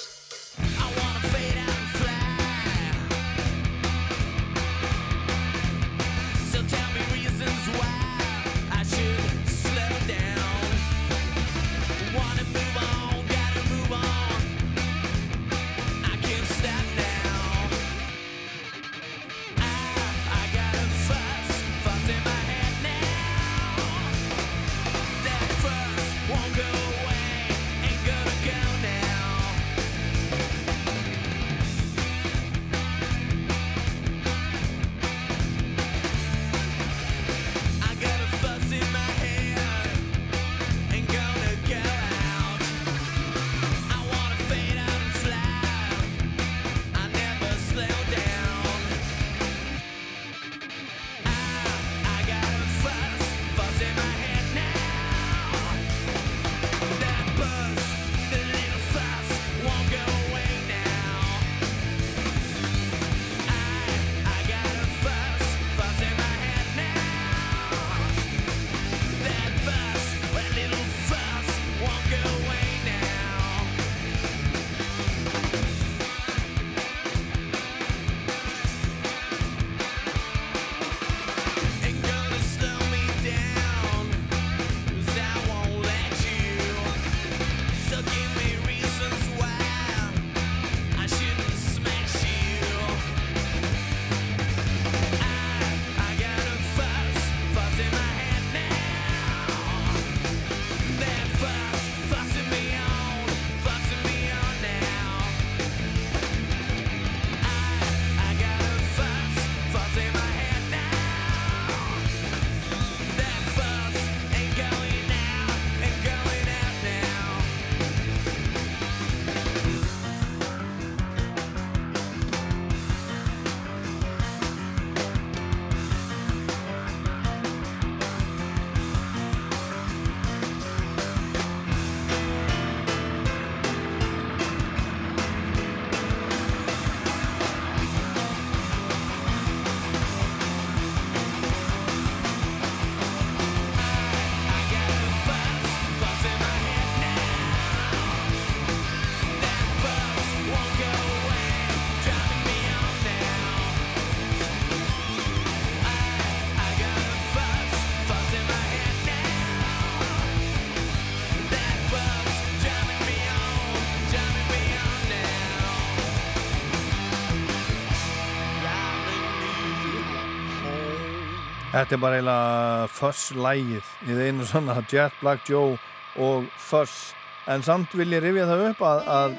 Þetta 171.82 171.96
er 171.96 172.02
bara 172.04 172.18
eiginlega 172.20 172.90
Fuss-lægið 172.94 173.88
í 174.06 174.14
þeinu 174.14 174.44
svona 174.46 174.76
Jet 174.86 175.16
Black 175.18 175.48
Joe 175.50 175.80
og 176.22 176.44
Fuss 176.62 177.16
en 177.50 177.64
samt 177.66 177.96
vil 177.98 178.12
ég 178.14 178.22
rifja 178.22 178.44
það 178.46 178.66
upp 178.68 178.84
að, 178.86 179.00
að 179.10 179.32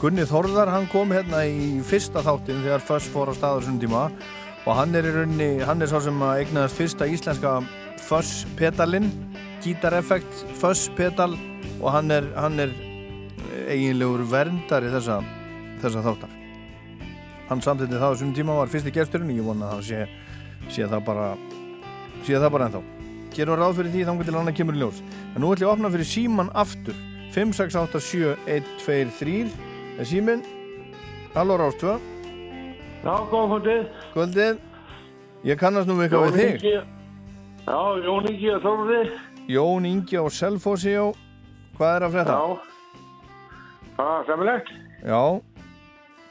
Gunni 0.00 0.24
Þórðar 0.30 0.70
hann 0.72 0.86
kom 0.88 1.10
hérna 1.12 1.42
í 1.44 1.82
fyrsta 1.84 2.22
þáttin 2.24 2.62
þegar 2.64 2.86
Fuss 2.88 3.10
fór 3.12 3.28
á 3.28 3.34
staður 3.36 3.66
svona 3.66 3.82
tíma. 3.82 4.04
Og 4.64 4.78
hann 4.78 4.96
er 4.96 5.10
í 5.10 5.12
rauninni, 5.12 5.48
hann 5.68 5.84
er 5.84 5.90
sá 5.92 5.98
sem 6.06 6.24
að 6.24 6.40
eignaðast 6.40 6.78
fyrsta 6.80 7.08
íslenska 7.12 7.52
Fuss 8.06 8.46
pedalinn 8.56 9.10
gítareffekt 9.60 10.40
Fuss 10.62 10.86
pedal. 10.96 11.34
Og 11.82 11.92
hann 11.92 12.08
er, 12.16 12.30
hann 12.38 12.64
er 12.64 12.72
eiginlegur 13.68 14.24
verndari 14.32 14.88
þessa, 14.94 15.18
þessa 15.84 16.06
þáttar. 16.08 16.32
Hann 17.50 17.60
samtidig 17.60 18.00
það 18.00 18.08
á 18.08 18.12
þessum 18.14 18.32
tíma 18.40 18.56
var 18.62 18.72
fyrsti 18.72 18.94
gesturinn. 19.02 19.36
Ég 19.36 19.44
vona 19.44 19.68
að 19.68 19.76
hann 19.76 19.84
sé, 19.90 20.08
sé 20.72 20.88
það 20.88 21.04
bara 21.12 21.28
sé 22.24 22.32
það 22.40 22.52
bara 22.54 22.66
ennþá. 22.68 22.80
Gerum 23.34 23.58
ráð 23.58 23.76
fyrir 23.80 23.92
því 23.92 24.02
þangar 24.08 24.26
til 24.28 24.36
hann 24.38 24.54
kemur 24.54 24.76
ljós. 24.78 24.98
En 25.34 25.40
nú 25.42 25.46
ætlum 25.50 25.66
ég 25.66 25.68
að 25.68 25.74
opna 25.74 25.94
fyrir 25.94 26.08
síman 26.08 26.50
aftur. 26.54 26.96
5687123 27.34 29.50
er 29.98 30.06
símin 30.06 30.40
Halló 31.34 31.56
Rástvö 31.58 31.98
Já, 33.04 33.14
góða 33.28 33.46
kvöldið. 33.50 33.82
Kvöldið. 34.14 34.54
Ég 35.44 35.58
kannast 35.60 35.88
nú 35.90 35.94
eitthvað 36.00 36.24
við 36.30 36.36
þig. 36.38 36.62
Já, 37.66 37.80
Jón 38.06 38.24
Ingi 38.30 38.48
og 38.54 38.60
Þorði 38.64 39.00
Jón 39.50 39.84
Ingi 39.88 40.16
á 40.16 40.24
Selfossi. 40.32 40.94
Hvað 41.74 41.96
er 41.96 42.02
að 42.06 42.12
frétta? 42.14 42.34
Já. 42.38 42.44
Það 43.98 44.12
er 44.14 44.22
semilegt? 44.30 44.68
Já. 45.02 45.24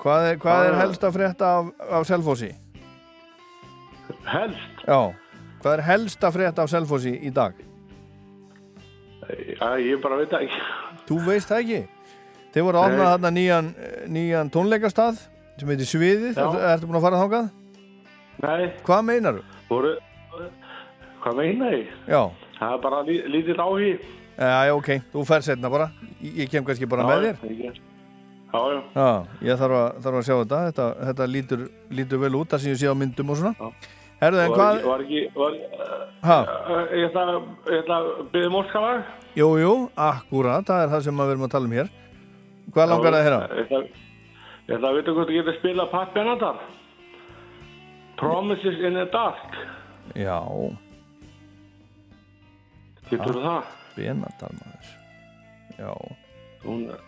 Hvað 0.04 0.22
er, 0.30 0.36
hvað 0.40 0.60
er 0.70 0.76
helst 0.80 1.04
að 1.04 1.16
frétta 1.20 1.46
af, 1.60 1.66
af 2.00 2.04
Selfossi? 2.10 2.52
Helst? 4.24 4.72
Já 4.88 5.02
Hvað 5.64 5.78
er 5.78 5.84
helst 5.88 6.24
að 6.28 6.34
frétta 6.36 6.64
af 6.66 6.72
Selfossi 6.72 7.14
í 7.24 7.30
dag? 7.32 7.56
Já, 9.24 9.68
ég 9.80 10.02
bara 10.04 10.18
veit 10.20 10.34
það 10.34 10.42
ekki. 10.50 10.64
Þú 11.08 11.20
veist 11.24 11.48
það 11.52 11.62
ekki? 11.64 11.78
Þeir 12.54 12.66
voru 12.68 12.82
að 12.82 12.92
Nei. 12.92 13.04
þarna 13.08 13.32
nýjan, 13.34 13.70
nýjan 14.12 14.52
tónleikastað 14.52 15.22
sem 15.58 15.72
heitir 15.72 15.88
Sviðið, 15.88 16.36
Já. 16.36 16.50
ertu, 16.74 16.90
búin 16.90 17.00
að 17.00 17.06
fara 17.08 17.22
þangað? 17.22 17.48
Nei. 18.44 18.66
Hvað 18.84 19.08
meinar 19.08 19.40
þú? 19.40 19.46
Voru 19.70 19.94
Hvað 21.24 21.40
meina 21.40 21.72
ég? 21.72 21.88
Já, 22.12 22.22
Það 22.60 22.74
er 22.76 22.84
bara 22.84 23.00
lí, 23.08 23.16
lítill 23.32 23.56
áhugi. 23.64 23.94
Já, 24.36 24.52
já, 24.68 24.74
ok, 24.76 24.90
þú 25.14 25.24
fer 25.30 25.46
setna 25.46 25.70
bara. 25.72 25.88
Ég, 26.20 26.36
ég 26.44 26.52
kem 26.52 26.66
kannski 26.68 26.88
bara 26.90 27.06
með 27.08 27.28
þér. 27.30 27.38
þér 27.40 27.80
Já, 28.54 28.60
já. 28.74 28.80
Já, 28.94 29.08
ég 29.48 29.62
þarf 29.64 29.78
að, 29.80 30.02
þarf 30.04 30.20
að 30.20 30.26
sjá 30.28 30.36
þetta. 30.42 30.60
Þetta, 30.68 30.88
þetta 31.08 31.28
lítur, 31.32 31.64
lítur 31.96 32.22
vel 32.22 32.36
út 32.42 32.52
það 32.52 32.66
sem 32.66 32.74
ég 32.76 32.82
sé 32.84 32.92
á 32.92 32.96
myndum 33.00 33.32
og 33.32 33.40
svona 33.40 33.72
Herðu, 34.24 34.40
en 34.44 34.54
Var 34.54 34.58
hvað 34.60 34.86
Var 34.88 35.04
ekki 35.04 35.22
var, 35.36 35.58
Ha? 36.24 36.38
uh, 36.44 36.94
Ég 36.96 37.10
ætla 37.12 37.98
að 37.98 38.08
byggja 38.34 38.52
morskalag 38.54 39.04
Jú, 39.36 39.48
jú, 39.58 39.74
akkúrat, 39.98 40.66
það 40.68 40.84
er 40.86 40.92
það 40.94 41.04
sem 41.08 41.22
við 41.24 41.32
erum 41.34 41.46
að 41.48 41.54
tala 41.56 41.66
um 41.70 41.72
hér. 41.74 41.88
Hvað 42.74 42.90
langar 42.92 43.16
það 43.16 43.20
að 43.20 43.26
heyra? 43.26 43.40
Ég 43.58 44.76
ætla, 44.78 44.90
að 44.92 44.98
vita 45.00 45.16
hvort 45.16 45.30
þú 45.32 45.38
getur 45.40 45.56
spilað 45.58 45.90
Pat 45.92 46.12
Benatar 46.14 46.60
Promises 48.22 48.78
in 48.86 48.94
the 48.94 49.06
Dark. 49.12 49.58
Já, 50.16 50.38
Getur 53.10 53.34
þú 53.36 53.42
það? 53.44 53.72
Benatar 53.98 54.54
maður. 54.60 54.94
Já. 55.82 55.92
Hún 56.64 56.86
er 56.94 57.02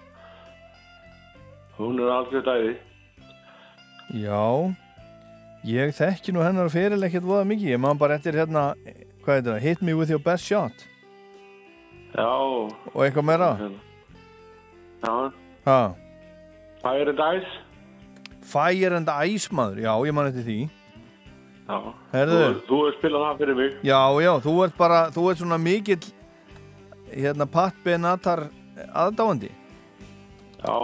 Hún 1.78 2.00
er 2.00 2.12
algjörð 2.16 2.46
dæði. 2.50 2.74
Já 4.16 4.42
Ég 5.66 5.94
þekki 5.98 6.34
nú 6.36 6.44
hennar 6.46 6.70
fyrir 6.70 7.02
ekkert 7.08 7.26
voða 7.26 7.46
mikið 7.50 7.72
Ég 7.74 7.80
man 7.82 7.98
bara 7.98 8.18
eftir 8.20 8.36
hérna 8.38 8.68
Hvað 9.26 9.32
heitir 9.40 9.52
það? 9.52 9.62
Hit 9.66 9.82
me 9.82 9.96
with 9.98 10.12
your 10.14 10.22
best 10.22 10.46
shot 10.46 10.84
Já 12.16 12.28
Og 12.30 13.00
eitthvað 13.06 13.28
meira? 13.32 13.50
Já 15.06 15.14
Ha? 15.66 15.80
Fire 16.84 17.10
and 17.10 17.22
Ice 17.40 17.54
Fire 18.46 18.92
and 19.00 19.10
Ice 19.26 19.50
maður 19.50 19.80
Já, 19.82 19.94
ég 20.06 20.14
man 20.14 20.30
eftir 20.30 20.46
því 20.46 20.58
Já 21.66 21.80
Herðu. 22.14 22.36
Þú, 22.38 22.60
þú 22.68 22.78
hefur 22.84 22.98
spilað 23.00 23.26
það 23.26 23.40
fyrir 23.42 23.58
mig 23.58 23.72
Já, 23.90 24.02
já, 24.22 24.32
þú 24.46 24.54
ert 24.68 24.78
bara 24.78 25.00
Þú 25.16 25.24
ert 25.32 25.42
svona 25.42 25.58
mikill 25.62 26.06
Hérna 27.10 27.50
Pat 27.50 27.82
Benatar 27.86 28.46
aðdáandi 28.94 29.50
Já 30.62 30.78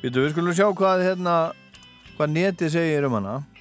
Býtu, 0.00 0.22
við 0.24 0.32
skulum 0.32 0.56
sjá 0.56 0.68
hvað 0.72 1.04
hérna 1.10 1.36
Hvað 2.16 2.34
netið 2.38 2.72
segir 2.78 3.04
um 3.10 3.18
hana 3.20 3.36
Já. 3.42 3.57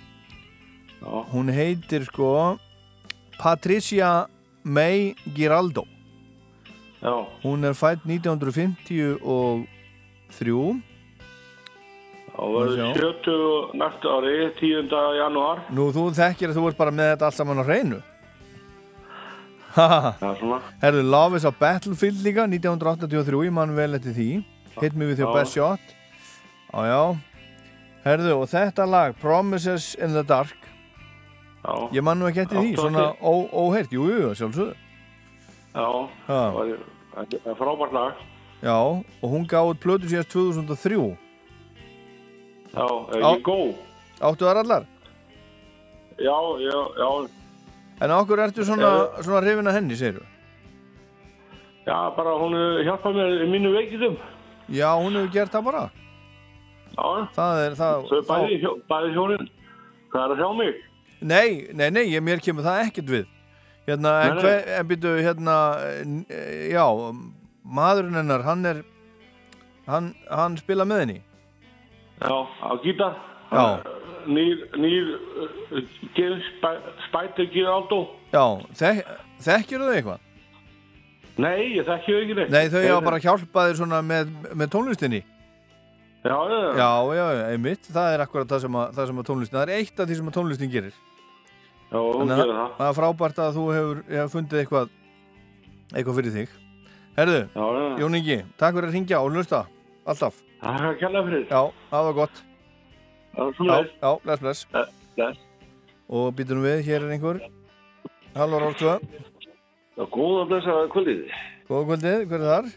Hún 1.01 1.49
heitir 1.53 2.05
sko 2.05 2.59
Patricia 3.37 4.27
May 4.63 5.15
Giraldo. 5.35 5.83
Já. 7.01 7.25
Hún 7.43 7.63
er 7.63 7.73
fætt 7.77 8.05
1953 8.05 10.81
Og 12.37 12.53
verður 12.53 12.93
70 12.93 13.73
næstu 13.73 14.09
ári 14.13 14.53
10. 14.59 14.91
janúar. 15.17 15.57
Nú, 15.73 15.89
þú 15.93 16.13
þekkir 16.13 16.49
að 16.51 16.55
þú 16.59 16.67
ert 16.69 16.77
bara 16.77 16.91
með 16.93 17.07
þetta 17.13 17.25
allt 17.25 17.37
saman 17.39 17.61
á 17.61 17.63
hreinu. 17.65 17.99
Herðu, 20.81 21.03
Love 21.05 21.37
is 21.37 21.45
a 21.45 21.51
Battlefield 21.53 22.21
líka 22.25 22.45
1983, 22.49 23.45
ég 23.45 23.53
man 23.53 23.75
vel 23.77 23.93
eftir 23.97 24.13
því. 24.13 24.43
Hit 24.81 24.93
me 24.93 25.05
with 25.09 25.19
your 25.21 25.33
best 25.33 25.53
shot. 25.57 25.81
Já, 26.69 26.81
já. 26.85 27.03
Herðu, 28.05 28.31
og 28.37 28.47
þetta 28.53 28.85
lag, 28.85 29.17
Promises 29.21 29.95
in 29.97 30.13
the 30.13 30.23
Dark 30.23 30.66
Já. 31.68 31.73
Ég 31.91 32.03
man 32.03 32.19
nú 32.19 32.26
ekki 32.30 32.39
eftir 32.45 32.57
því, 32.64 32.76
svona 32.80 33.02
ekki? 33.11 33.23
ó- 33.27 33.49
óheyrt, 33.68 33.91
jú, 33.91 34.06
jú, 34.07 34.30
sjálfsögðu. 34.39 34.76
Já. 35.76 35.88
Það 36.27 36.53
var- 36.53 36.77
Það 37.18 37.48
er 37.52 37.56
frábært 37.57 37.94
lag. 37.94 38.14
Já, 38.61 38.76
og 39.22 39.30
hún 39.31 39.45
gáði 39.48 39.73
plötu 39.81 40.07
síðast 40.10 40.30
2003 40.31 41.18
Já, 42.73 42.85
ekki 43.18 43.41
góð? 43.44 43.73
Áttu 44.22 44.45
þar 44.45 44.60
allar? 44.64 44.85
Já, 46.18 46.38
já, 46.61 46.77
já. 46.98 47.10
En 48.02 48.11
okkur 48.11 48.39
ertu 48.39 48.64
svona, 48.65 49.10
svona 49.26 49.41
hrifin 49.41 49.68
að 49.69 49.73
henni, 49.77 49.95
segir 49.98 50.22
Já, 51.88 52.10
bara 52.15 52.34
hún 52.38 52.53
hefur 52.53 52.84
hjálpað 52.85 53.15
mér 53.18 53.45
í 53.45 53.48
mínu 53.52 53.72
veikidum 53.73 54.18
Já, 54.69 54.89
hún 54.98 55.14
hefur 55.18 55.31
gert 55.34 55.52
það 55.52 55.64
bara. 55.65 55.84
Já. 56.98 57.27
Það 57.38 57.61
er 57.65 57.76
það 57.77 58.07
Þau 58.10 58.22
bæði, 58.30 58.60
bæði 58.89 59.14
hjónin 59.15 59.49
Hvað 60.11 60.23
er 60.23 60.34
að 60.35 60.41
sjá 60.41 60.49
mig? 60.57 60.76
Nei, 61.22 61.68
nei, 61.73 61.89
nei, 61.89 62.06
ég, 62.11 62.22
mér 62.23 62.41
kemur 62.44 62.65
það 62.65 62.84
ekkert 62.88 63.10
við. 63.10 63.26
Hérna, 63.88 64.11
en, 64.22 64.35
Nei, 64.35 64.35
nei. 64.35 64.44
hver, 64.44 64.65
en 64.77 64.88
byrju, 64.89 65.11
hérna 65.23 65.53
Já, 66.68 66.84
maðurinn 67.64 68.18
hennar 68.19 68.44
Hann 68.44 68.65
er 68.68 68.81
Hann, 69.88 70.10
hann 70.27 70.57
spila 70.60 70.84
með 70.84 70.99
henni. 71.06 71.22
Já, 72.19 72.34
á 72.44 72.72
gítar. 72.84 73.14
Já. 73.53 73.64
Nýr, 74.27 74.65
nýr 74.76 75.14
uh, 75.15 76.41
Spætir 77.06 77.48
Giraldo. 77.53 78.02
Já, 78.34 78.44
þek, 78.76 78.99
þekkir 79.45 79.85
þau 79.85 79.94
eitthvað? 79.94 80.26
Nei, 81.38 81.77
ég 81.77 81.88
þekki 81.88 82.11
þau 82.11 82.19
ekki 82.26 82.35
neitt. 82.41 82.52
Nei, 82.52 82.68
þau 82.73 82.81
hafa 82.84 83.06
bara 83.06 83.22
hjálpað 83.23 83.69
þér 83.69 83.80
svona 83.80 84.02
með, 84.03 84.35
með 84.52 84.72
tónlistinni 84.73 85.22
Já, 86.27 86.37
já, 86.51 86.57
já. 86.59 86.71
Já, 86.77 87.15
já, 87.17 87.25
einmitt, 87.53 87.87
það 87.93 88.13
er 88.17 88.23
akkurat 88.25 88.49
það 88.51 88.63
sem 88.65 88.77
að, 88.81 88.87
það 88.97 89.09
sem 89.11 89.19
að 89.21 89.27
tónlistin, 89.29 89.57
það 89.57 89.65
er 89.67 89.73
eitt 89.77 89.99
af 90.03 90.07
því 90.09 90.17
sem 90.19 90.29
að 90.31 90.35
tónlistin 90.37 90.71
gerir. 90.73 90.95
Já, 91.87 91.99
hún 92.03 92.31
gerir 92.33 92.51
það. 92.57 92.71
það 92.79 92.89
er 92.91 92.97
frábært 92.97 93.41
að 93.45 93.57
þú 93.57 93.65
hefur, 93.75 94.01
hefur 94.11 94.31
fundið 94.33 94.61
eitthvað 94.63 94.89
eitthvað 95.95 96.17
fyrir 96.19 96.35
þig. 96.35 96.55
Herðu, 97.17 97.37
Jón 98.01 98.17
Ingi, 98.19 98.37
takk 98.59 98.75
fyrir 98.77 98.89
að 98.89 98.97
ringja 98.97 99.21
og 99.23 99.31
hlusta, 99.37 99.61
alltaf. 100.05 100.41
Það 100.61 100.79
er 100.81 100.87
að 100.89 100.97
kella 101.03 101.21
fyrir. 101.29 101.45
Já, 101.47 101.61
það 101.93 102.07
var 102.09 102.17
gott. 102.19 102.41
Já, 102.41 103.37
Já, 103.37 103.53
svoleiðis. 103.59 103.93
já, 104.01 104.09
bless, 104.25 104.41
bless. 104.41 104.65
Bless 105.17 105.39
Og 106.07 106.29
býtum 106.37 106.61
við, 106.63 106.81
hér 106.87 107.03
er 107.05 107.13
einhver. 107.15 107.39
Halló, 108.37 108.59
Rálstvö 108.63 108.97
Já, 109.97 110.03
góða 110.13 110.43
blessaða 110.49 110.87
kvöldið. 110.93 111.23
Góða 111.67 111.87
kvöldið, 111.89 112.21
hver 112.29 112.43
er 112.43 112.51
þar? 112.51 112.69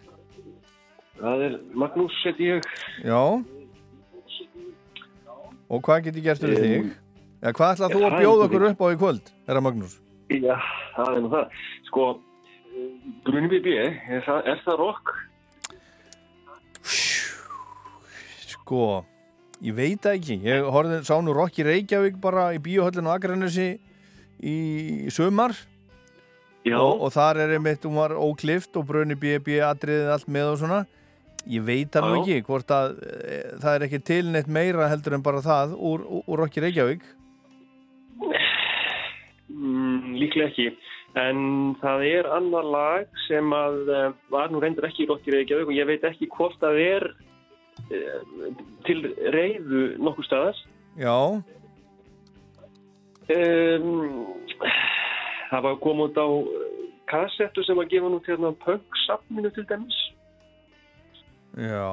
Það 1.21 1.43
er 1.47 1.57
Magnús, 1.77 2.15
seti 2.25 2.49
ég 2.49 2.65
Já 3.05 3.21
Og 5.71 5.83
hvað 5.87 6.07
get 6.09 6.17
ég 6.19 6.25
gert 6.27 6.45
Em, 6.49 6.55
þig? 6.57 6.91
Já, 7.41 7.53
hvað 7.57 7.75
ætlað 7.77 7.95
þú 7.95 8.01
að 8.09 8.17
bjóða 8.21 8.47
okkur 8.49 8.65
upp 8.71 8.81
á 8.83 8.87
í 8.91 8.97
kvöld, 9.01 9.31
herra 9.49 9.63
Magnús? 9.65 9.95
Já, 10.31 10.57
það 10.97 11.13
er 11.17 11.23
nú 11.25 11.31
það 11.33 11.55
Sko, 11.91 12.07
Bruni 13.27 13.51
BB, 13.53 13.77
er 14.17 14.25
það, 14.27 14.41
er 14.55 14.61
það 14.65 14.81
rock? 14.81 15.13
Sko, 18.51 18.83
ég 19.65 19.75
veit 19.77 20.07
ekki 20.11 20.39
Ég 20.47 20.69
horfði, 20.73 21.01
sá 21.09 21.17
nú 21.23 21.35
Rocky 21.37 21.65
Reykjavík 21.67 22.21
bara 22.23 22.51
í 22.57 22.61
bíóhöllinu 22.63 23.11
á 23.13 23.17
Akranesi 23.19 23.71
í 24.41 24.57
sumar 25.13 25.53
Já. 26.65 26.77
og, 26.81 27.03
og 27.07 27.13
þar 27.13 27.41
er 27.45 27.55
einmitt, 27.57 27.85
hún 27.85 27.97
var 28.01 28.15
óklift 28.17 28.77
og 28.81 28.87
brunni 28.89 29.17
BB 29.21 29.59
atriðið 29.65 30.11
allt 30.15 30.29
með 30.33 30.51
og 30.55 30.59
svona 30.63 30.81
ég 31.49 31.65
veit 31.65 31.95
það 31.95 32.07
nú 32.07 32.21
ekki 32.21 32.45
hvort 32.49 32.75
að 32.75 33.01
e, 33.07 33.41
það 33.63 33.75
er 33.75 33.87
ekki 33.87 34.01
til 34.11 34.23
neitt 34.29 34.51
meira 34.51 34.91
heldur 34.91 35.17
en 35.17 35.25
bara 35.25 35.43
það 35.45 35.75
úr, 35.77 36.05
úr, 36.21 36.39
Rocky 36.43 36.65
Reykjavík 36.65 37.09
Mm, 39.51 40.15
líklega 40.17 40.47
ekki. 40.49 40.71
En 41.21 41.41
það 41.83 42.05
er 42.07 42.29
annar 42.33 42.65
lag 42.65 43.19
sem 43.27 43.51
að 43.53 43.91
uh, 43.91 44.05
var 44.33 44.53
nú 44.53 44.61
reyndur 44.63 44.87
ekki 44.87 45.03
í 45.05 45.09
Rokki 45.11 45.35
Reykjavík 45.35 45.69
og 45.69 45.75
ég 45.75 45.89
veit 45.89 46.05
ekki 46.07 46.29
hvort 46.33 46.55
það 46.63 46.79
er 46.85 47.07
uh, 47.91 48.47
til 48.87 49.03
reyðu 49.35 49.83
nokkuð 49.99 50.29
staðar. 50.29 50.63
Já, 50.97 51.19
Um, 53.31 54.27
það 55.51 55.63
var 55.63 55.77
út 56.03 56.17
á 56.19 56.29
kassettu 57.11 57.63
sem 57.63 57.79
var 57.79 57.87
gefað 57.91 58.11
nú 58.11 58.19
til 58.25 58.35
hérna 58.35 58.51
punk-safninu 58.65 59.53
til 59.55 59.67
dæmis. 59.71 59.99
Já. 61.57 61.91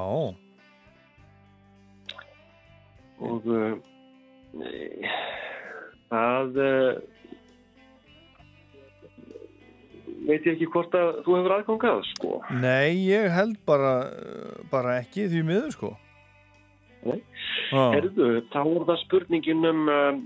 og 3.18 3.46
nei, 4.58 5.08
það 6.10 6.60
uh, 6.62 7.00
veit 10.28 10.44
ég 10.46 10.54
ekki 10.54 10.68
hvort 10.72 10.94
að 10.96 11.22
þú 11.26 11.38
hefur 11.38 11.54
aðgangað 11.56 12.02
sko. 12.12 12.34
Nei, 12.60 13.08
ég 13.08 13.30
held 13.32 13.56
bara, 13.68 13.94
bara 14.72 14.98
ekki 15.02 15.28
því 15.32 15.44
miður 15.48 15.74
sko. 15.74 15.92
Nei. 17.06 17.20
Ah. 17.72 17.92
Herðu, 17.94 18.28
þá 18.52 18.60
er 18.64 18.84
það 18.88 19.00
spurningin 19.04 19.68
um 19.68 19.88
um, 19.92 20.20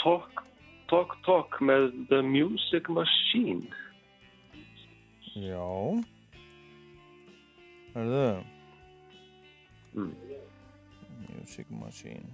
Talk, 0.00 0.42
Talk, 0.90 1.14
Talk 1.26 1.60
með 1.64 1.90
The 2.10 2.20
Music 2.26 2.90
Machine. 2.92 3.68
Já. 5.34 5.64
Hörðu. 7.94 8.44
Mm. 9.94 10.12
Music 11.38 11.66
Machine. 11.70 12.28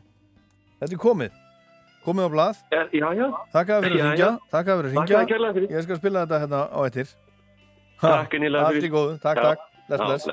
Þetta 0.80 0.94
er 0.96 1.00
komið. 1.02 1.38
Komið 2.04 2.24
á 2.24 2.30
blað. 2.32 2.60
Já, 2.72 3.08
já. 3.12 3.26
Fyrir 3.52 3.74
að 3.76 3.84
Já, 3.84 3.88
ringja. 3.92 4.12
já. 4.16 4.28
Þakka 4.54 4.76
fyrir 4.78 4.88
að 4.88 4.94
Þakka 4.94 5.08
ringja. 5.10 5.26
kærlega 5.34 5.56
fyrir. 5.58 5.72
Ég 5.76 5.82
skal 5.84 5.98
spila 6.00 6.22
þetta 6.24 6.38
hérna 6.44 6.60
á 6.72 6.78
eittir. 6.86 7.10
Takk 8.00 8.36
innilega 8.38 8.92
góðu. 8.94 9.18
Takk, 9.20 9.42
takk. 9.44 9.66
Bless, 9.90 10.24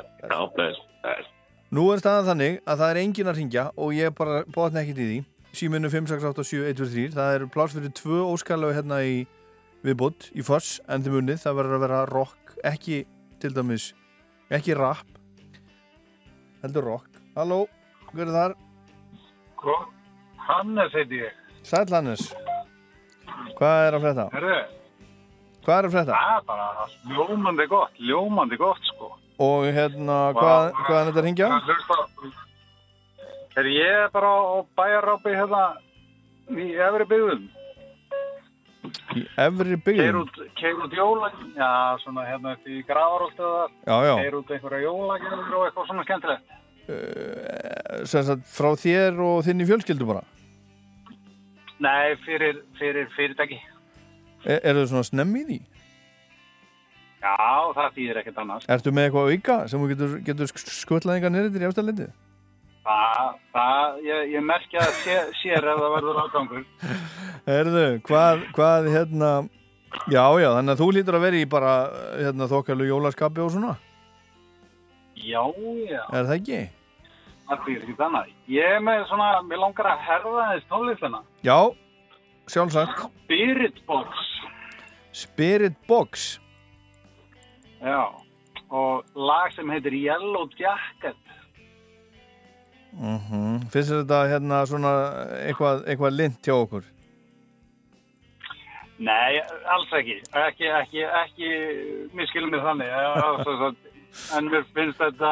bless. 0.56 1.34
Nú 1.76 1.84
er 1.92 2.00
staðan 2.00 2.30
þannig 2.30 2.62
að 2.64 2.80
það 2.80 2.92
er 2.94 3.00
engin 3.02 3.28
að 3.28 3.40
ringja 3.42 3.64
og 3.76 3.92
ég 3.98 4.14
bara 4.16 4.44
bóðna 4.56 4.84
ekkert 4.86 5.02
í 5.04 5.08
því. 5.10 5.18
Síminu 5.58 5.90
5687123. 5.92 7.12
Það 7.18 7.34
er 7.36 7.46
pláss 7.52 7.76
fyrir 7.76 7.92
tvö 7.98 8.22
óskalögu 8.32 8.78
hérna 8.78 9.02
í 9.04 9.18
viðbútt 9.84 10.30
í 10.38 10.46
foss 10.48 10.78
en 10.88 11.04
þið 11.04 11.18
munið. 11.18 11.42
Það 11.44 11.58
verður 11.60 11.76
að 11.76 11.84
vera 11.84 12.00
rock, 12.08 12.56
ekki 12.64 13.02
til 13.42 13.52
dæmis, 13.58 13.90
ekki 14.54 14.78
rap. 14.80 15.04
Heldur 16.68 16.84
rock. 16.84 17.06
Halló, 17.38 17.62
hver 18.12 18.28
er 18.28 18.34
þar? 18.36 18.54
Hannes 20.48 20.92
heiti 20.98 21.22
ég. 21.22 21.36
Sæll 21.64 21.88
Hannes. 21.96 22.26
Hvað 23.56 23.84
er 23.88 23.96
að 23.96 24.04
frétta? 24.04 24.26
Herðu, 24.34 24.58
Hvað 25.64 25.78
er 25.80 25.88
að 25.88 25.94
frétta? 25.96 26.18
það 26.18 26.34
er 26.34 26.44
bara 26.50 26.68
ljómandi 27.14 27.68
gott, 27.72 27.96
ljómandi 28.10 28.60
gott 28.60 28.84
sko. 28.90 29.10
Og 29.48 29.64
hérna, 29.78 30.18
hvað, 30.36 30.74
hvað 30.84 31.00
er 31.00 31.08
þetta 31.10 31.22
að 31.22 31.28
ringja? 31.30 31.50
Herðu, 33.56 33.74
ég 33.78 34.04
er 34.04 34.12
bara 34.18 34.34
á 34.36 34.56
bæjarápi 34.82 35.36
hérna 35.40 35.64
í 36.52 36.68
efri 36.90 37.08
byggðum. 37.14 37.48
Í 39.18 39.24
efri 39.44 39.78
út, 39.78 40.40
keir 40.60 40.80
út 40.84 40.94
jóla, 40.96 41.30
já, 41.56 41.72
svona 42.04 42.26
hérna 42.28 42.56
í. 42.66 42.82
Já, 42.88 43.98
já. 44.08 44.14
Keir 44.22 44.38
út 44.40 44.52
einhverja 44.56 44.84
jólagjörður 44.86 45.56
og 45.60 45.66
eitthvað 45.68 45.90
svona 45.92 46.06
skemmtilegt. 46.08 46.54
Uh, 46.88 48.04
sem 48.08 48.24
sagt, 48.24 48.46
frá 48.48 48.70
þér 48.80 49.18
og 49.24 49.42
þinni 49.48 49.68
fjölskyldu 49.68 50.08
bara? 50.08 50.24
Nei, 51.84 52.16
fyrir, 52.24 52.62
fyrir 52.80 53.10
fyrirtæki. 53.16 53.60
Er, 54.46 54.62
er 54.62 54.78
það 54.80 54.88
svona 54.94 55.10
snemm 55.10 55.36
í 55.38 55.44
því? 55.50 55.58
Já, 57.18 57.34
það 57.76 57.98
þýðir 57.98 58.22
ekkert 58.22 58.40
annars. 58.44 58.70
Ertu 58.72 58.94
með 58.94 59.10
eitthvað 59.10 59.34
auka 59.34 59.58
sem 59.68 59.84
þú 59.84 59.92
getur, 59.92 60.16
getur 60.30 60.52
skvöllað 60.54 61.18
enga 61.18 61.34
nýrðir 61.34 61.66
í 61.66 61.70
afstæðlendi? 61.70 62.08
Það, 62.88 63.32
það, 63.52 63.98
ég, 64.08 64.30
ég 64.38 64.44
merkja 64.48 64.80
að 64.80 64.94
sé, 65.04 65.16
sér 65.42 65.66
ef 65.74 65.80
það 65.82 65.94
verður 65.98 66.20
ágangur. 66.24 66.62
Erðu, 67.58 67.82
hvað, 68.08 68.46
hvað, 68.56 68.88
hérna, 68.94 69.32
já, 70.08 70.24
já, 70.40 70.48
þannig 70.56 70.72
að 70.74 70.82
þú 70.84 70.88
lítur 70.96 71.18
að 71.20 71.26
vera 71.28 71.42
í 71.42 71.50
bara, 71.52 71.74
hérna, 72.16 72.48
þokkalu 72.54 72.88
jólaskapi 72.88 73.44
og 73.44 73.52
svona, 73.58 73.76
Já, 75.18 75.42
já. 75.90 76.04
er 76.14 76.28
það 76.30 76.34
ekki? 76.38 76.60
Það 77.50 77.62
fyrir 77.66 77.84
ekki 77.84 77.96
þannig. 78.00 78.32
Ég 78.54 78.74
er 78.78 78.82
með 78.84 79.04
svona, 79.10 79.28
mér 79.50 79.60
langar 79.66 79.88
að 79.92 80.04
herða 80.08 80.46
þess 80.54 80.68
tónlistina. 80.72 81.22
Já, 81.48 81.58
sjálfsagt. 82.54 83.04
Spirit 83.26 83.80
Box. 83.88 84.24
Spirit 85.16 85.76
Box. 85.90 86.28
Já. 87.82 88.04
Og 88.72 89.08
lag 89.16 89.52
sem 89.56 89.70
heitir 89.72 89.96
Yellow 89.96 90.48
Jacket. 90.60 91.20
Mm 92.96 93.60
Finnst 93.70 93.92
þér 93.92 94.00
þetta, 94.04 94.20
hérna, 94.32 94.62
svona, 94.70 94.92
eitthvað, 95.46 95.84
eitthvað 95.92 96.16
lint 96.18 96.40
hjá 96.48 96.56
okkur? 96.56 96.86
Nei, 98.98 99.38
alls 99.70 99.92
ekki. 99.94 100.16
Ekki, 100.34 100.70
ekki, 100.74 101.04
ekki, 101.06 101.50
mér 102.18 102.30
skilum 102.32 102.50
mig 102.56 102.64
þannig. 102.66 102.90
En 104.34 104.48
mér 104.50 104.64
finnst 104.74 104.98
þetta, 104.98 105.32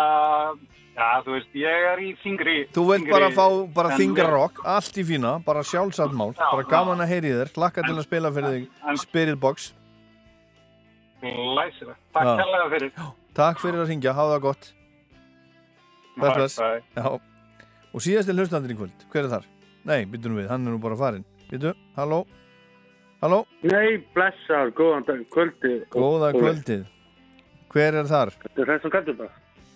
já, 0.93 1.07
þú 1.25 1.33
veist, 1.33 1.55
ég 1.57 1.87
er 1.93 2.03
í 2.03 2.11
þingri. 2.21 2.57
Þú 2.75 2.83
þyngri- 2.91 3.15
bara 3.15 3.31
fá 3.33 3.47
bara 3.73 3.93
en 3.95 3.97
þingra 4.03 4.27
mér- 4.27 4.35
rock, 4.35 4.61
allt 4.75 5.01
í 5.01 5.03
fína, 5.09 5.33
bara 5.43 5.63
sjálfsagt 5.65 6.13
mál, 6.13 6.35
bara 6.37 6.63
gaman 6.69 7.01
að 7.01 7.07
heyri 7.15 7.33
þér, 7.39 7.53
hlakka 7.57 7.81
til 7.87 7.95
að 7.95 8.03
spila 8.05 8.31
fyrir 8.31 8.53
þig 8.53 8.97
Spirit 9.01 9.39
Box. 9.39 9.73
Læsilega. 11.23 11.95
Takk 12.13 12.25
Já. 12.25 12.37
kærlega 12.37 12.69
fyrir. 12.75 12.91
Takk 13.33 13.57
fyrir 13.59 13.81
að 13.81 13.87
ringja, 13.89 14.13
hafa 14.13 14.35
það 14.37 14.41
gott. 14.41 14.73
Bless. 16.17 16.59
bye. 16.59 16.81
Já. 16.95 17.19
Og 17.95 18.03
síðast 18.03 18.27
er 18.27 18.35
hlustandir 18.35 18.73
í 18.73 18.75
kvöld, 18.75 19.05
hver 19.11 19.23
er 19.23 19.31
þar? 19.31 19.45
Nei, 19.87 20.01
byttu 20.11 20.27
nú 20.27 20.41
við, 20.41 20.49
hann 20.51 20.67
er 20.67 20.73
nú 20.73 20.79
bara 20.83 20.97
farinn. 20.99 21.23
Byttu, 21.47 21.71
halló? 21.95 22.25
Halló? 23.21 23.37
Nei, 23.63 24.01
blessar, 24.11 24.73
góðan 24.75 25.05
dag, 25.07 25.21
kvöldi. 25.31 25.77
Góða 25.93 26.33
kvöldið. 26.35 26.81
Hver 27.71 27.99
er 28.01 28.09
þar? 28.09 28.33
Þetta 28.41 28.61
er 28.65 28.71
þessum 28.73 28.91
kaldur. 28.91 29.29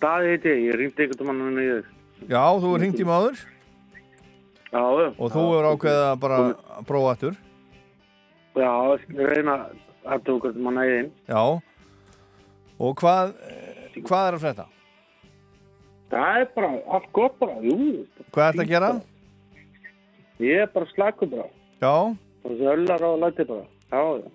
Daði 0.04 0.34
heiti 0.34 0.52
ég, 0.52 0.60
ég 0.66 0.78
ringdi 0.82 1.06
einhvern 1.06 1.30
mann 1.40 1.62
í 1.62 1.64
þér. 1.70 1.88
Já, 2.28 2.42
þú 2.60 2.74
ringt 2.82 3.00
í 3.00 3.06
maður 3.08 3.40
Já, 4.70 4.82
og 4.84 5.32
þú 5.32 5.44
er 5.56 5.68
ákveðið 5.70 6.02
að 6.04 6.18
bara 6.22 6.40
prófa 6.86 7.14
aftur. 7.14 7.38
Já, 8.60 8.74
ég 9.16 9.32
reyna 9.32 9.56
að 10.04 10.28
þú 10.28 10.36
einhvern 10.36 10.66
mann 10.66 10.82
í 10.82 10.90
þinn. 10.90 11.10
Já. 11.32 11.42
Og 12.80 12.94
hvað, 13.00 13.32
eh, 13.48 13.98
hvað 14.04 14.28
er 14.28 14.36
að 14.36 14.44
frétta? 14.44 14.68
Það 16.10 16.40
er 16.40 16.48
bara 16.56 16.70
allt 16.96 17.10
gott 17.14 17.36
bara, 17.38 17.56
jú. 17.62 18.06
Hvað 18.34 18.48
ert 18.48 18.62
að 18.64 18.70
gera? 18.72 18.88
Ég 20.40 20.62
er 20.64 20.70
bara 20.74 20.88
slakur 20.94 21.30
bara. 21.30 21.48
Já, 21.80 21.92
Og 22.44 22.50
öllar 22.72 23.02
á 23.04 23.10
læti 23.20 23.44
bara. 23.44 23.66
Já, 23.92 24.00
já. 24.18 24.28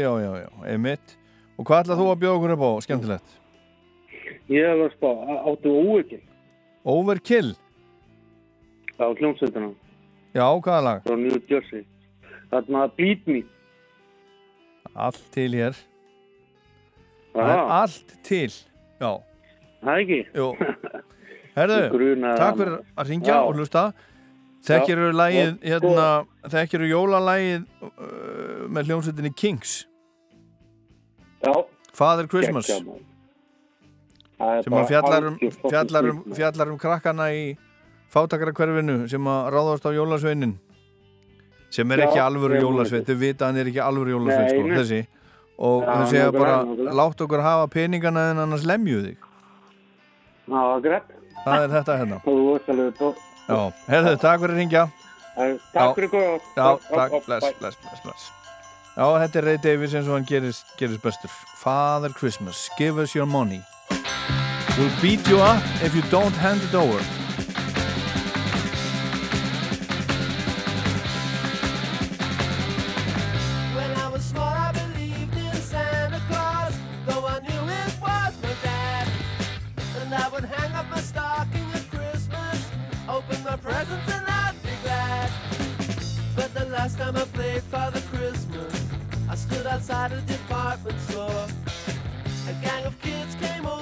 já, 0.00 0.12
já, 0.22 0.32
já, 0.42 0.48
einmitt. 0.72 1.16
Og 1.58 1.66
hvað 1.68 1.84
ætlað 1.84 1.98
þú 2.00 2.06
að 2.12 2.20
bjóða 2.22 2.36
okkur 2.38 2.54
upp 2.56 2.62
á, 2.64 2.70
skemmtilegt? 2.86 3.38
Ég 4.48 4.66
hef 4.66 4.80
að 4.86 4.92
spá, 4.96 5.10
áttu 5.52 5.70
óvikið 5.78 6.22
Overkill? 6.84 7.52
á 8.98 9.06
hljómsveitina 9.14 9.70
Já, 10.34 10.46
hvaða 10.58 10.82
lag? 10.86 11.02
frá 11.04 11.16
New 11.16 11.38
Jersey. 11.48 11.84
Þarna 12.50 12.86
Bleed 12.96 13.26
Me. 13.26 13.42
Allt 14.96 15.22
til 15.32 15.52
hér. 15.54 15.76
Það 17.32 17.48
er 17.52 17.58
Aha. 17.58 17.80
allt 17.82 18.16
til. 18.24 18.50
Já. 19.00 19.12
Það 19.82 20.00
ekki? 20.02 20.20
Jú. 20.34 20.48
Herðu, 21.56 21.78
takk 22.38 22.58
fyrir 22.58 22.74
að 22.96 23.12
ringja 23.12 23.38
og 23.44 23.58
hlusta. 23.58 23.84
Þekkir 24.62 24.94
eru 24.94 25.14
lagið, 25.18 25.56
Já. 25.58 25.72
hérna, 25.72 26.06
þekkir 26.52 26.80
eru 26.80 26.90
jólalagið 26.92 27.64
uh, 27.82 28.68
með 28.70 28.90
hljómsveitinni 28.90 29.32
Kings. 29.34 29.72
Já. 31.42 31.52
Father 31.92 32.28
Christmas. 32.30 32.70
Sem 34.42 34.74
að 34.74 34.88
fjallar 34.90 35.26
um, 35.28 35.34
algjör 35.34 35.54
fucking 35.54 35.70
fjallar 35.70 36.08
um, 36.08 36.14
sweet, 36.14 36.26
maður. 36.26 36.38
fjallar 36.38 36.70
um 36.72 36.78
krakkana 36.82 37.26
í 37.34 37.42
fátakara 38.12 39.08
sem 39.10 39.28
að 39.30 39.50
ráðast 39.54 39.86
á 39.86 39.90
jólasveinin 39.94 40.56
sem 41.72 41.92
er 41.94 42.04
ekki 42.06 42.20
alvöru 42.20 42.60
jólasveit 42.60 43.06
þau 43.08 43.16
vita 43.20 43.48
hann 43.48 43.60
er 43.60 43.70
ekki 43.70 43.80
alvöru 43.80 44.16
jólasveit 44.16 44.50
sko, 44.52 44.64
þessi 44.76 45.00
og 45.62 45.86
þau 45.86 46.06
segja 46.10 46.32
bara 46.34 46.58
látt 46.92 47.22
okkur 47.24 47.44
hafa 47.44 47.70
peningana 47.72 48.30
en 48.32 48.42
annars 48.44 48.66
lemju 48.68 49.02
þig 49.06 49.28
Já, 50.52 50.80
greitt. 50.82 51.21
Það 51.44 51.64
er 51.64 51.74
þetta 51.76 51.96
hérna. 52.00 52.20
Herðu, 53.88 54.16
takk 54.22 54.40
fyrir 54.42 54.54
að 54.54 54.60
ringja 54.60 54.84
Takk 55.72 55.96
fyrir 55.96 56.10
hopp, 56.12 56.44
takk, 56.54 57.16
bless, 57.26 57.48
bless, 57.58 57.76
bless 58.04 58.30
Já, 58.92 59.06
þetta 59.22 59.38
er 59.40 59.46
Ray 59.48 59.58
Davies 59.64 59.94
eins 59.96 60.08
og 60.10 60.18
hann 60.18 60.26
gerist, 60.28 60.66
gerist 60.76 61.00
bestur. 61.00 61.32
Father 61.62 62.12
Christmas, 62.12 62.68
give 62.76 63.00
us 63.00 63.14
your 63.16 63.24
money. 63.24 63.62
We'll 64.76 64.92
beat 65.00 65.26
you 65.28 65.40
up 65.40 65.64
if 65.82 65.96
you 65.96 66.02
don't 66.12 66.36
hand 66.36 66.60
it 66.62 66.74
over 66.74 67.00
last 86.82 86.98
time 86.98 87.16
I 87.16 87.24
played 87.26 87.62
Father 87.62 88.00
Christmas, 88.12 88.86
I 89.30 89.36
stood 89.36 89.68
outside 89.68 90.10
a 90.10 90.20
department 90.22 90.98
store. 91.02 91.46
A 92.48 92.52
gang 92.60 92.84
of 92.86 93.00
kids 93.00 93.36
came 93.36 93.64
over. 93.66 93.81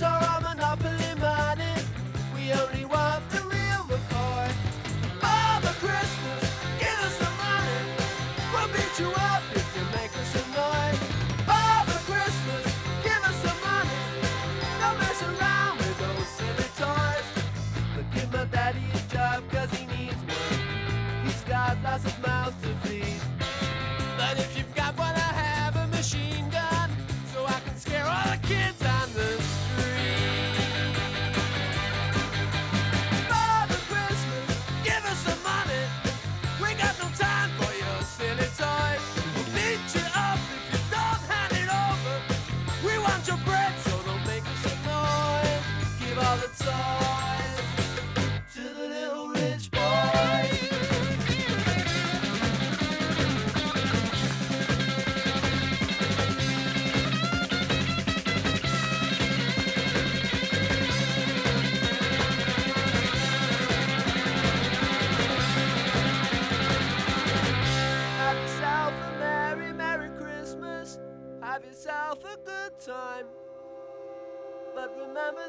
sorry. 0.00 0.29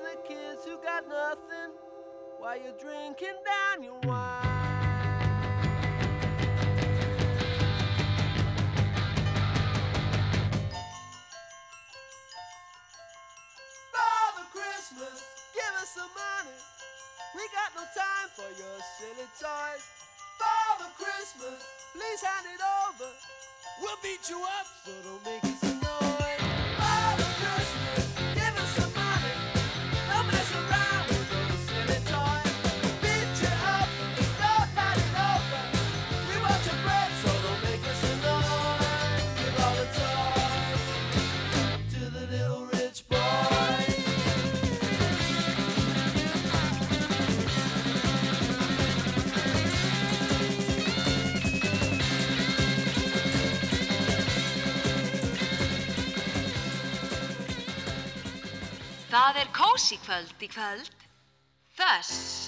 The 0.01 0.17
kids 0.27 0.65
who 0.65 0.77
got 0.81 1.07
nothing 1.07 1.71
while 2.39 2.57
you're 2.57 2.73
drinking 2.79 3.37
down 3.45 3.83
your 3.83 3.99
wine. 4.03 4.41
Father 13.93 14.45
Christmas, 14.51 15.23
give 15.53 15.73
us 15.79 15.89
some 15.93 16.09
money. 16.17 16.57
We 17.35 17.41
got 17.53 17.69
no 17.75 17.83
time 17.95 18.29
for 18.33 18.49
your 18.57 18.79
silly 18.97 19.27
toys. 19.39 19.85
Father 20.39 20.89
Christmas, 20.97 21.63
please 21.93 22.21
hand 22.21 22.47
it 22.47 22.61
over. 22.89 23.11
We'll 23.81 23.97
beat 24.01 24.27
you 24.27 24.41
up, 24.41 24.65
so 24.83 24.91
don't 25.03 25.25
make 25.25 25.43
it. 25.43 25.80
í 59.91 59.99
kvöld 60.05 60.43
í 60.45 60.47
kvöld. 60.51 60.91
Þess 61.75 62.40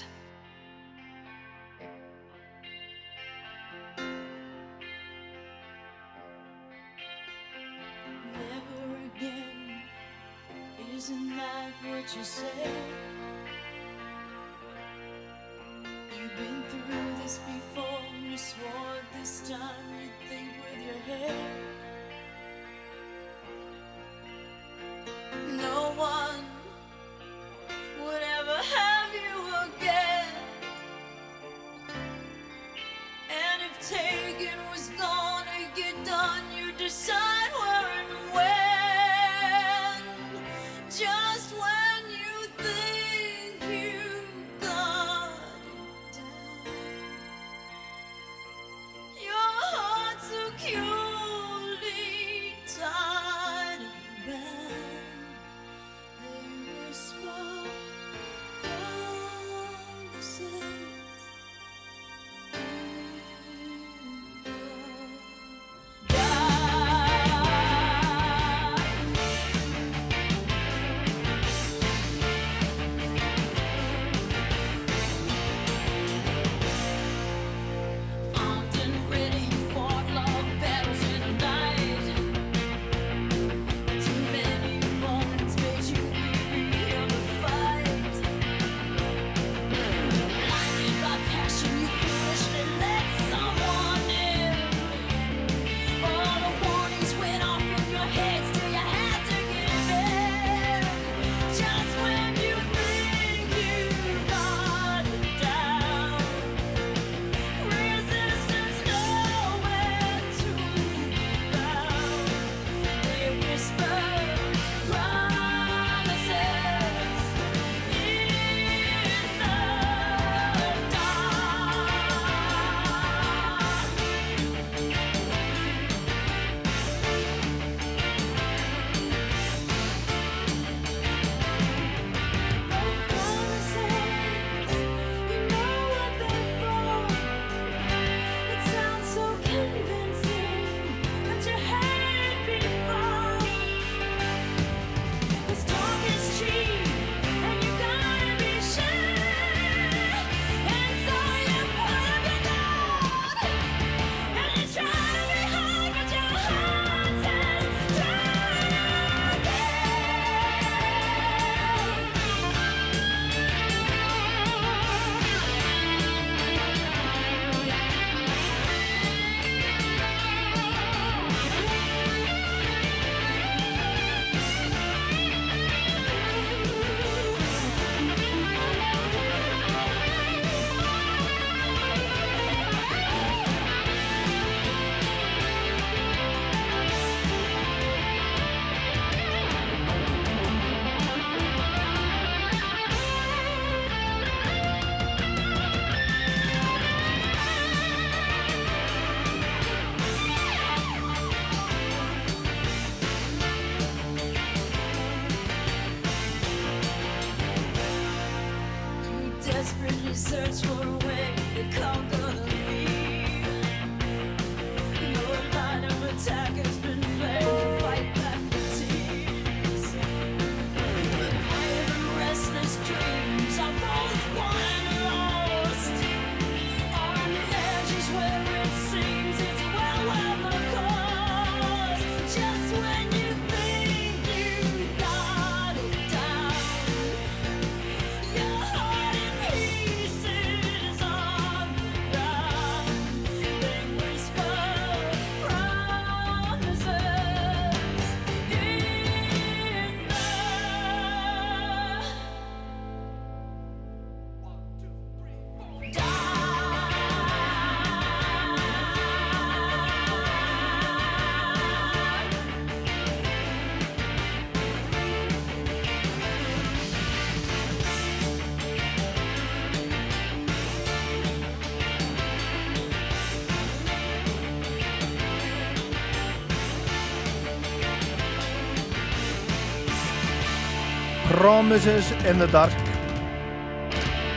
Promises 281.34 282.12
in 282.30 282.38
the 282.38 282.46
Dark. 282.46 282.74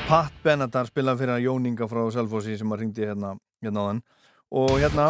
Pat 0.08 0.34
Benatar 0.42 0.88
spilað 0.90 1.20
fyrir 1.20 1.34
að 1.36 1.44
Jóninga 1.44 1.86
frá 1.92 2.00
Salfossi 2.10 2.56
sem 2.58 2.72
að 2.74 2.80
ringdi 2.82 3.06
hérna 3.06 3.36
hérna 3.62 3.84
á 3.86 3.88
hann 3.92 4.00
og 4.50 4.74
hérna 4.82 5.06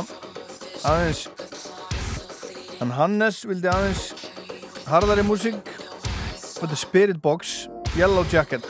aðeins 0.84 1.22
hann 2.82 2.92
Hannes 2.98 3.40
vildi 3.48 3.72
aðeins 3.72 4.04
harðari 4.90 5.24
músík. 5.30 5.72
Þetta 6.60 6.74
er 6.76 6.82
Spirit 6.84 7.24
Box 7.24 7.56
Yellow 7.96 8.28
Jacket. 8.36 8.68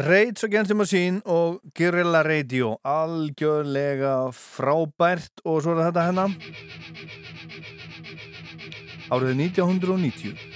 Rage 0.00 0.44
Against 0.44 0.70
the 0.70 0.74
Machine 0.74 1.20
og 1.24 1.60
Guerrilla 1.76 2.22
Radio. 2.22 2.78
Algjörlega 2.84 4.30
frábært. 4.32 5.42
Og 5.44 5.60
svo 5.60 5.74
er 5.74 5.90
þetta 5.90 6.06
hennar 6.06 6.36
árið 9.10 9.42
1990 9.50 10.49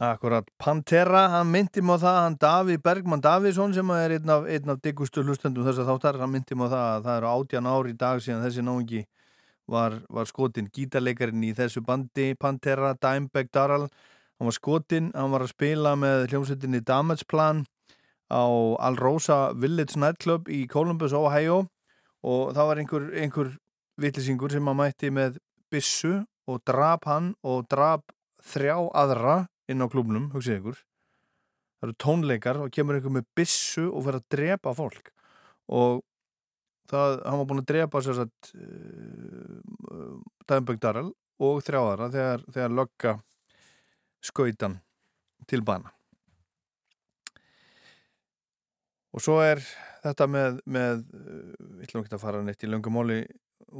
Akkurat, 0.00 0.46
Pantera, 0.56 1.26
hann 1.28 1.50
myndi 1.52 1.82
mjög 1.84 1.98
það, 2.00 2.18
hann 2.24 2.36
Daví 2.40 2.78
Bergman 2.80 3.20
Davísson 3.20 3.74
sem 3.76 3.90
er 3.92 4.14
einn 4.14 4.30
af, 4.32 4.46
einn 4.48 4.72
af 4.72 4.78
diggustu 4.80 5.20
hlustendum 5.20 5.66
þess 5.66 5.82
að 5.82 5.90
þáttar, 5.90 6.18
hann 6.22 6.32
myndi 6.32 6.56
mjög 6.56 6.70
það 6.72 6.84
að 6.92 7.02
það 7.04 7.18
eru 7.18 7.28
átjan 7.32 7.68
ári 7.68 7.92
í 7.92 7.98
dag 8.00 8.22
síðan 8.24 8.46
þessi 8.46 8.64
náðungi 8.64 9.02
var, 9.74 9.98
var 10.08 10.30
skotin 10.30 10.70
gítarleikarin 10.72 11.44
í 11.44 11.52
þessu 11.58 11.84
bandi, 11.84 12.30
Pantera, 12.40 12.94
Dimebag 12.96 13.52
Daral, 13.52 13.90
hann 14.40 14.48
var 14.48 14.56
skotin, 14.56 15.12
hann 15.12 15.36
var 15.36 15.44
að 15.44 15.52
spila 15.52 15.92
með 16.00 16.24
hljómsveitinni 16.32 16.80
Damage 16.80 17.28
Plan 17.28 17.66
á 18.32 18.48
Al 18.80 18.96
Rosa 18.96 19.52
Village 19.52 20.00
Nightclub 20.00 20.48
í 20.48 20.64
Columbus, 20.64 21.12
Ohio. 21.12 21.66
Og 22.24 22.56
það 22.56 22.72
var 22.72 22.80
einhver, 22.80 23.12
einhver 23.20 23.54
vittlisingur 24.00 24.56
sem 24.56 24.64
hann 24.64 24.80
mætti 24.80 25.12
með 25.12 25.36
bissu 25.68 26.22
og 26.48 26.64
drap 26.64 27.04
hann 27.04 27.34
og 27.44 27.66
drap 27.68 28.14
þrjá 28.40 28.78
aðra 28.96 29.40
inn 29.70 29.84
á 29.84 29.86
klubnum, 29.90 30.28
hugsið 30.34 30.60
ykkur. 30.60 30.80
Það 31.80 31.88
eru 31.88 31.96
tónleikar 32.04 32.60
og 32.60 32.72
kemur 32.74 32.98
einhver 32.98 33.14
með 33.14 33.28
bissu 33.38 33.86
og 33.88 34.04
fer 34.06 34.18
að 34.18 34.26
drepa 34.34 34.74
fólk. 34.76 35.12
Og 35.72 36.02
það, 36.90 37.20
hann 37.24 37.40
var 37.40 37.48
búin 37.48 37.62
að 37.62 37.70
drepa 37.70 38.02
sér 38.04 38.18
satt 38.18 38.50
uh, 38.58 40.18
Dæmbögg 40.50 40.82
Darrell 40.82 41.12
og 41.40 41.62
þrjáðara 41.64 42.10
þegar, 42.12 42.44
þegar 42.52 42.76
lögga 42.76 43.14
skautan 44.24 44.76
til 45.48 45.62
bana. 45.64 45.94
Og 49.10 49.24
svo 49.24 49.40
er 49.42 49.62
þetta 50.04 50.26
með, 50.30 50.60
með 50.70 51.00
við 51.08 51.86
ætlum 51.86 52.04
ekki 52.04 52.18
að 52.18 52.22
fara 52.22 52.42
neitt 52.44 52.62
í 52.62 52.70
löngumóli 52.70 53.22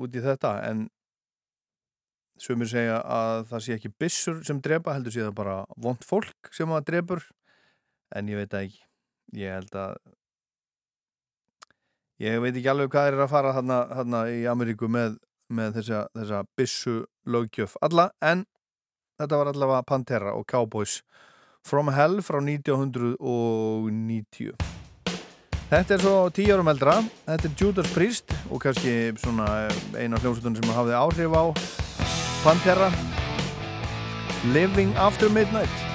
út 0.00 0.16
í 0.16 0.22
þetta 0.24 0.56
en 0.66 0.88
sumir 2.40 2.70
segja 2.70 3.00
að 3.04 3.42
það 3.50 3.64
sé 3.64 3.70
ekki 3.76 3.90
byssur 4.00 4.36
sem 4.46 4.60
drepa, 4.64 4.94
heldur 4.96 5.14
sé 5.14 5.22
það 5.26 5.36
bara 5.42 5.56
vond 5.76 6.02
fólk 6.06 6.40
sem 6.56 6.70
að 6.72 6.86
drepur 6.88 7.20
en 8.16 8.30
ég 8.30 8.36
veit 8.40 8.54
ekki. 8.62 8.80
Ég 9.38 9.48
held 9.54 9.74
að 9.78 9.92
ég 12.24 12.40
veit 12.42 12.56
ekki 12.56 12.72
alveg 12.72 12.88
hvað 12.92 13.10
er 13.10 13.16
að 13.20 13.32
fara 13.32 13.56
þarna, 13.56 13.78
þarna 14.00 14.20
í 14.32 14.38
Ameríku 14.50 14.86
með, 14.90 15.10
með 15.52 15.68
þessa, 15.78 16.00
þessa 16.16 16.38
byssu 16.58 16.96
löggjöf 17.30 17.72
alla, 17.84 18.06
en 18.24 18.38
þetta 19.20 19.40
var 19.40 19.48
allavega 19.52 19.86
Pantera 19.86 20.30
og 20.36 20.44
Cowboys 20.50 20.94
From 21.66 21.88
Hell 21.92 22.16
frá 22.24 22.38
1990 22.40 24.54
Þetta 25.70 25.94
er 25.94 26.00
svo 26.02 26.14
tíu 26.34 26.54
árum 26.56 26.72
eldra 26.72 26.94
þetta 27.28 27.46
er 27.46 27.54
Judas 27.60 27.90
Priest 27.94 28.28
og 28.48 28.58
kannski 28.64 28.92
svona 29.20 29.46
eina 29.94 30.18
hljómsutunum 30.18 30.56
sem 30.58 30.74
hafði 30.74 30.94
áhrif 30.98 31.32
á 31.36 31.44
Pantera 32.42 32.90
Living 34.46 34.94
After 34.96 35.28
Midnight 35.28 35.89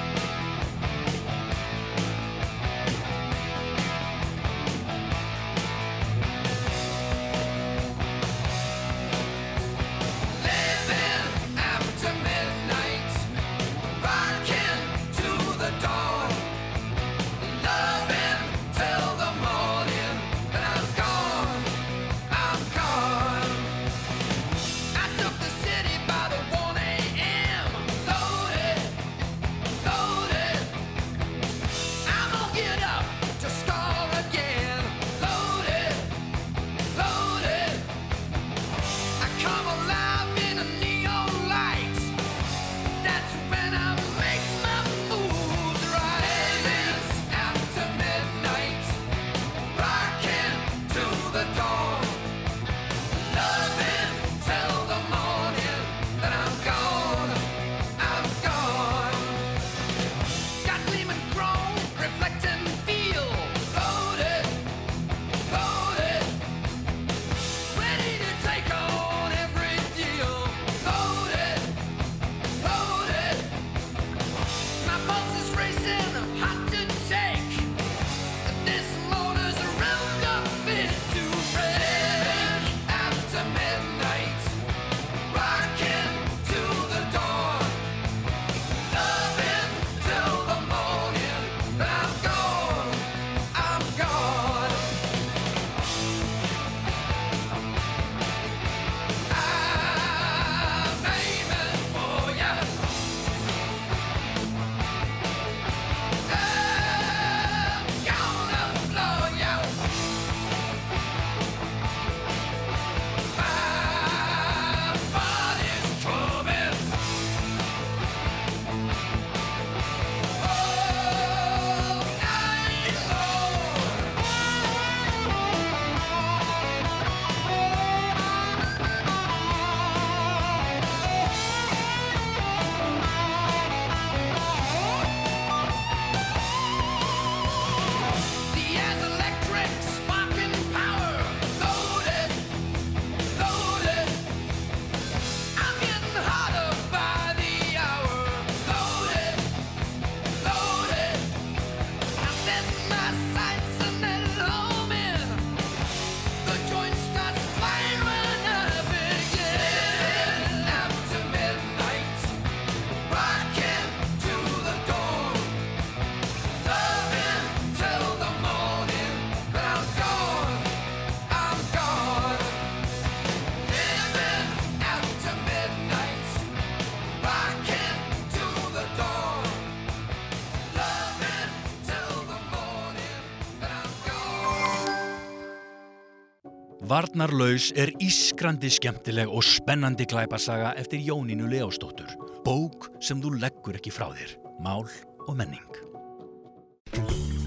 Varnarlaus 186.86 187.72
er 187.74 187.90
ískrandi 187.98 188.68
skemmtileg 188.70 189.30
og 189.32 189.42
spennandi 189.42 190.04
glæpasaga 190.06 190.70
eftir 190.78 191.00
Jónínu 191.02 191.48
Leóstóttur. 191.50 192.12
Bók 192.46 192.86
sem 193.02 193.18
þú 193.18 193.32
leggur 193.42 193.74
ekki 193.74 193.90
frá 193.90 194.06
þér. 194.14 194.36
Mál 194.62 194.86
og 195.26 195.34
menning. 195.34 195.80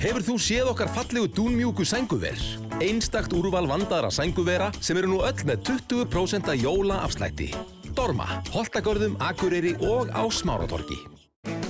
Hefur 0.04 0.26
þú 0.28 0.36
séð 0.44 0.72
okkar 0.74 0.92
fallegu 0.92 1.30
dúnmjúku 1.38 1.88
sænguver? 1.88 2.36
Einstakt 2.84 3.32
úrval 3.36 3.70
vandaðra 3.70 4.12
sænguvera 4.12 4.74
sem 4.84 5.00
eru 5.00 5.14
nú 5.14 5.22
öll 5.24 5.46
með 5.48 5.64
20% 5.72 6.52
jóla 6.60 7.00
afslætti. 7.06 7.54
Dorma, 7.96 8.28
Holtagörðum, 8.52 9.16
Akureyri 9.24 9.78
og 9.80 10.12
á 10.12 10.24
Smáratorgi. 10.28 11.00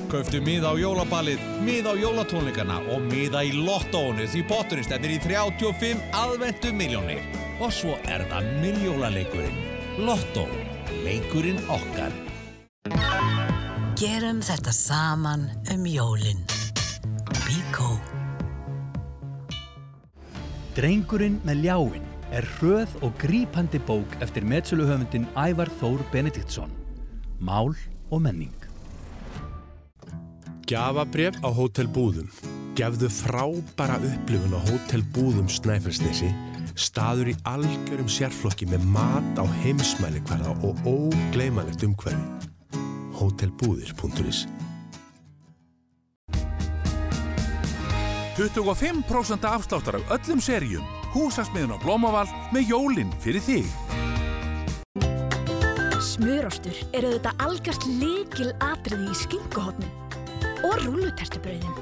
Kauftu 0.09 0.41
miða 0.41 0.73
á 0.73 0.75
jólabalið, 0.81 1.43
miða 1.61 1.93
á 1.93 2.01
jólatónleikana 2.01 2.79
og 2.95 3.05
miða 3.11 3.45
í 3.45 3.53
lottónu 3.53 4.25
því 4.25 4.41
potturinn 4.49 4.89
stefnir 4.89 5.19
í 5.19 5.21
35 5.21 6.01
aðvendu 6.17 6.73
miljónir. 6.73 7.38
Og 7.59 7.73
svo 7.75 7.97
er 8.07 8.23
það 8.31 8.45
miljólaleikurinn. 8.61 9.57
Lottó, 10.07 10.45
leikurinn 11.03 11.59
okkar. 11.67 12.13
Gerum 13.99 14.39
þetta 14.39 14.71
saman 14.71 15.43
um 15.73 15.83
jólin. 15.83 16.39
Bíkó. 17.43 17.97
Drengurinn 20.77 21.41
með 21.43 21.65
ljáin 21.65 22.07
er 22.31 22.47
hröð 22.55 22.93
og 23.03 23.17
grípandi 23.19 23.81
bók 23.83 24.15
eftir 24.23 24.47
metsöluhöfundin 24.47 25.27
Ævar 25.35 25.67
Þór 25.81 26.05
Benediktsson. 26.13 26.71
Mál 27.43 27.75
og 28.07 28.21
menning. 28.23 28.55
Gjafabref 30.69 31.35
á 31.43 31.49
Hótel 31.51 31.91
Búðum. 31.91 32.31
Gefðu 32.79 33.09
frábæra 33.11 33.99
upplifun 33.99 34.55
á 34.55 34.61
Hótel 34.63 35.03
Búðum 35.11 35.51
Snæfellsnesi. 35.51 36.31
Staður 36.79 37.33
í 37.33 37.35
algjörum 37.49 38.07
sérflokki 38.07 38.69
með 38.71 38.85
mat 38.93 39.35
á 39.35 39.43
heimsmæli 39.63 40.23
hverða 40.29 40.55
og 40.63 40.79
ógleymanlegt 40.87 41.83
umhverfi. 41.83 42.47
Hótelbúðir.is 43.19 44.45
25% 48.39 49.43
afsláttar 49.43 49.95
af 49.99 50.11
öllum 50.15 50.39
seríum. 50.39 50.85
Húsasmiðun 51.11 51.75
á 51.75 51.77
Blómavall 51.83 52.29
með 52.55 52.71
jólinn 52.71 53.11
fyrir 53.19 53.43
þig. 53.43 53.67
Smurostur 55.99 56.77
er 56.95 57.09
auðvitað 57.09 57.43
algjört 57.43 57.87
líkil 57.99 58.53
atriði 58.63 59.09
í 59.11 59.17
skinkuhotnum 59.25 59.91
og 60.63 60.79
rúlutertubrauðin. 60.85 61.75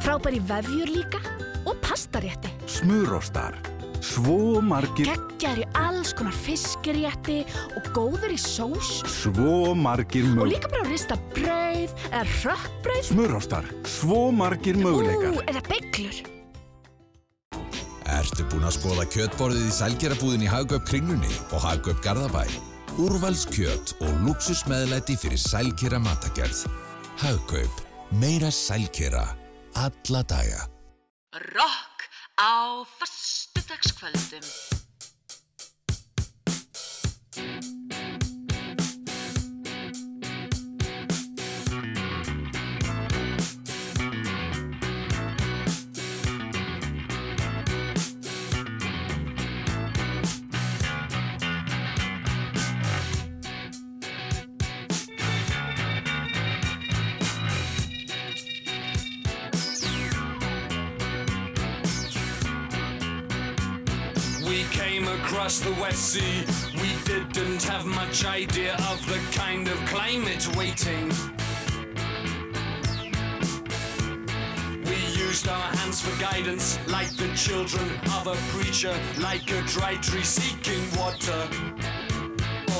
Frábær 0.00 0.38
í 0.38 0.40
vefjur 0.48 0.94
líka 0.96 1.20
og 1.68 1.76
pastarétti. 1.84 2.54
Smurostar. 2.64 3.71
Svo 4.02 4.58
margir, 4.66 5.06
Geggjar 5.06 5.60
í 5.62 5.66
alls 5.78 6.10
konar 6.18 6.34
fiskirétti 6.34 7.38
og 7.78 7.86
góður 7.94 8.34
í 8.34 8.38
sós 8.40 8.98
svo 9.06 9.76
margir 9.78 10.26
og 10.26 10.40
mög... 10.40 10.50
líka 10.56 10.70
bara 10.72 10.82
að 10.82 10.90
rista 10.90 11.18
brauð 11.36 11.94
eða 12.10 12.22
rökkbrauð. 12.42 13.04
Smurostar. 13.12 13.68
Svo 13.86 14.24
margir 14.34 14.80
möguleikar. 14.80 15.36
Ú, 15.38 15.44
eða 15.46 15.62
beiglur. 15.68 16.18
Ertu 18.12 18.44
búinn 18.50 18.66
að 18.66 18.76
skoða 18.80 19.06
kjötborðið 19.14 19.70
í 19.70 19.76
sælgerabúðin 19.78 20.44
í 20.44 20.50
Hagaup 20.50 20.84
Kringlunni 20.90 21.30
og 21.54 21.62
Hagaup 21.62 22.02
Garðabæ? 22.04 22.42
Úrvals 23.00 23.46
kjöt 23.54 23.94
og 24.04 24.18
luxusmeðlæti 24.26 25.16
fyrir 25.22 25.40
sælkera 25.40 26.02
matagerð. 26.02 26.66
Hagaup. 27.22 27.86
Meira 28.18 28.50
sælkera. 28.52 29.24
Alla 29.78 30.26
daga. 30.28 30.66
Rock 31.54 32.10
á 32.36 32.82
föstudagskvöldum. 33.62 34.42
Across 65.32 65.60
the 65.60 65.72
West 65.80 66.12
Sea. 66.12 66.44
We 66.74 66.92
didn't 67.06 67.62
have 67.62 67.86
much 67.86 68.26
idea 68.26 68.74
of 68.90 69.00
the 69.06 69.18
kind 69.34 69.66
of 69.66 69.78
climate 69.86 70.46
waiting. 70.58 71.08
We 74.84 74.96
used 75.18 75.48
our 75.48 75.68
hands 75.76 76.02
for 76.02 76.14
guidance, 76.20 76.78
like 76.86 77.16
the 77.16 77.32
children 77.34 77.88
of 78.18 78.26
a 78.26 78.36
preacher, 78.52 78.94
like 79.20 79.50
a 79.50 79.62
dry 79.62 79.94
tree 80.02 80.22
seeking 80.22 80.84
water, 80.98 81.48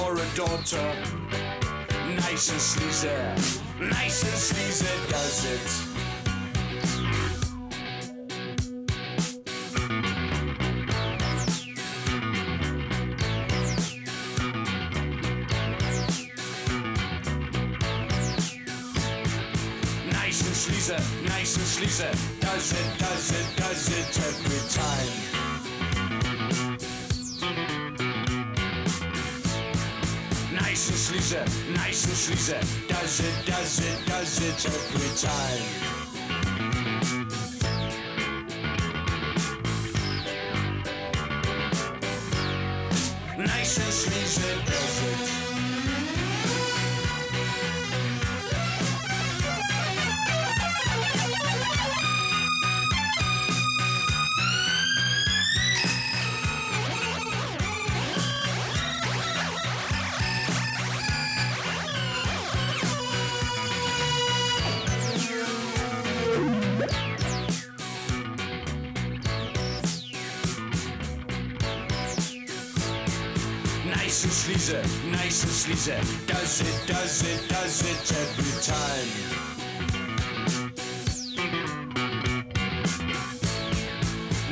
or 0.01 0.13
a 0.19 0.27
daughter. 0.37 0.95
Nice 2.17 2.51
and 2.51 2.61
sleazy, 2.61 3.09
nice 3.81 4.23
and 4.25 4.39
sleazy 4.49 4.87
does 5.09 5.45
it. 5.47 5.92
And 22.01 22.19
sleazy. 22.19 22.41
Does 22.41 22.73
it, 22.73 22.99
does 22.99 23.33
it, 23.33 23.57
does 23.57 23.89
it 23.89 24.19
every 24.19 24.63
time. 24.71 25.13
Nice 30.55 30.89
and 30.89 30.99
sleazy, 30.99 31.37
nice 31.75 32.05
and 32.07 32.17
sleazy. 32.17 32.87
Does 32.89 33.21
it, 33.21 33.47
does 33.47 33.81
it, 33.81 34.07
does 34.07 34.41
it 34.41 34.67
every 34.67 35.11
time. 35.17 36.02
And 75.89 76.07
sleazy. 76.07 76.27
Does 76.27 76.61
it, 76.61 76.87
does 76.87 77.23
it, 77.25 77.49
does 77.49 77.83
it 77.83 78.13
every 78.13 78.63
time. 78.63 79.09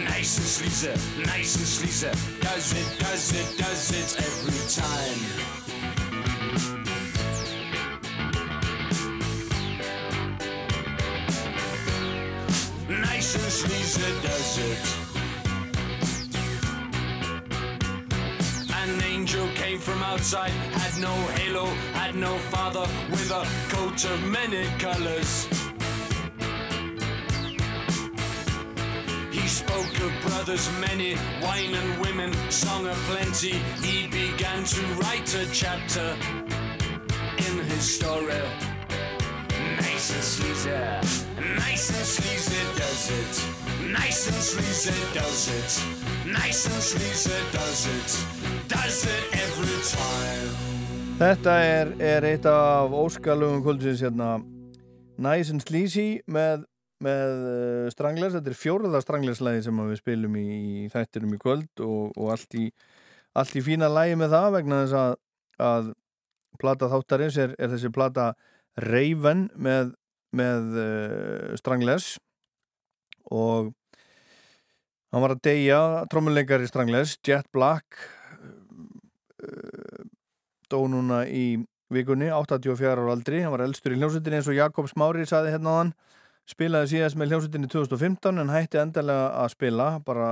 Nice 0.05 0.39
and 0.39 0.47
sleazy, 0.47 0.89
nice 1.24 1.57
and 1.57 1.66
sleazy. 1.66 2.11
Does 2.40 2.73
it, 2.73 2.98
does 2.98 3.32
it, 3.32 3.59
does 3.59 3.90
it 3.93 4.16
every 4.19 4.62
time. 4.74 5.20
Nice 13.01 13.35
and 13.35 13.52
sleazy 13.52 14.12
does 14.23 14.59
it. 14.59 15.10
Outside, 20.21 20.51
had 20.51 21.01
no 21.01 21.15
halo, 21.39 21.65
had 21.95 22.15
no 22.15 22.37
father, 22.53 22.87
with 23.11 23.31
a 23.31 23.43
coat 23.75 24.05
of 24.05 24.23
many 24.29 24.67
colors. 24.79 25.49
He 29.33 29.49
spoke 29.49 29.95
of 30.05 30.13
brothers 30.27 30.69
many, 30.79 31.15
wine 31.41 31.75
and 31.75 32.01
women, 32.03 32.35
song 32.51 32.87
of 32.87 32.97
plenty. 33.09 33.55
He 33.81 34.09
began 34.09 34.63
to 34.65 34.83
write 35.01 35.35
a 35.37 35.47
chapter 35.53 36.15
in 37.47 37.55
his 37.71 37.85
story. 37.97 38.43
Nice 39.81 40.15
and 40.17 40.25
sleazy, 40.35 40.71
nice 41.57 41.89
and 41.97 42.07
sleazy 42.15 42.63
does 42.77 43.11
it. 43.21 43.35
Nice 43.91 44.27
and 44.27 44.43
sleazy 44.51 45.15
does 45.15 45.49
it. 45.49 45.71
Nice 46.27 46.67
and 46.67 46.83
sleazy 46.83 47.41
does 47.53 47.87
it. 47.87 48.40
Þetta 51.19 51.55
er, 51.59 51.89
er 51.99 52.25
eitt 52.29 52.45
af 52.47 52.93
óskalugum 52.95 53.65
kvöldsins 53.65 54.03
hérna. 54.05 54.29
Nice 55.21 55.51
and 55.51 55.65
Sleazy 55.65 56.21
með, 56.31 56.63
með 57.03 57.33
uh, 57.51 57.89
Stranglers, 57.91 58.37
þetta 58.37 58.53
er 58.53 58.59
fjóraða 58.61 59.01
Stranglers-lægi 59.03 59.65
sem 59.67 59.81
við 59.89 59.99
spilum 59.99 60.37
í, 60.39 60.45
í 60.85 60.85
þættinum 60.93 61.35
í 61.35 61.41
kvöld 61.43 61.83
og, 61.83 62.15
og 62.15 62.31
allt, 62.37 62.55
í, 62.55 62.69
allt 63.43 63.59
í 63.59 63.65
fína 63.67 63.91
lægi 63.91 64.21
með 64.21 64.37
það 64.37 64.49
vegna 64.61 64.79
þess 64.85 64.97
að, 65.01 65.17
að 65.67 65.91
plata 66.63 66.93
þáttarins 66.95 67.41
er, 67.43 67.59
er 67.59 67.75
þessi 67.75 67.91
plata 67.99 68.29
Raven 68.87 69.49
með, 69.59 69.93
með 70.31 70.79
uh, 70.79 71.59
Stranglers. 71.59 72.15
Og 73.35 73.75
hann 75.11 75.27
var 75.27 75.35
að 75.35 75.45
deyja 75.51 75.83
trommuleikar 76.15 76.63
í 76.63 76.71
Stranglers, 76.71 77.19
Jet 77.27 77.51
Black 77.51 77.99
dó 80.71 80.81
núna 80.89 81.25
í 81.27 81.61
vikunni, 81.91 82.31
84 82.31 82.94
ára 82.94 83.11
aldri, 83.12 83.43
hann 83.43 83.55
var 83.55 83.65
elstur 83.67 83.94
í 83.94 83.99
hljómsveitinni 83.99 84.39
eins 84.39 84.51
og 84.51 84.59
Jakob 84.59 84.89
Smári 84.91 85.27
saði 85.27 85.55
hérna 85.55 85.75
á 85.75 85.78
hann, 85.81 85.93
spilaði 86.51 86.93
síðast 86.93 87.19
með 87.19 87.33
hljómsveitinni 87.33 87.70
2015 87.73 88.43
en 88.43 88.53
hætti 88.55 88.81
endalega 88.83 89.27
að 89.43 89.53
spila, 89.55 89.89
bara 90.07 90.28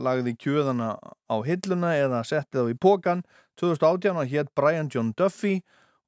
lagði 0.00 0.36
kjöðana 0.40 0.94
á 1.00 1.36
hilluna 1.46 1.94
eða 1.96 2.22
setti 2.28 2.60
þá 2.60 2.72
í 2.72 2.76
pókan 2.80 3.24
2018 3.60 4.20
og 4.20 4.32
hétt 4.32 4.52
Brian 4.56 4.92
John 4.92 5.14
Duffy 5.16 5.58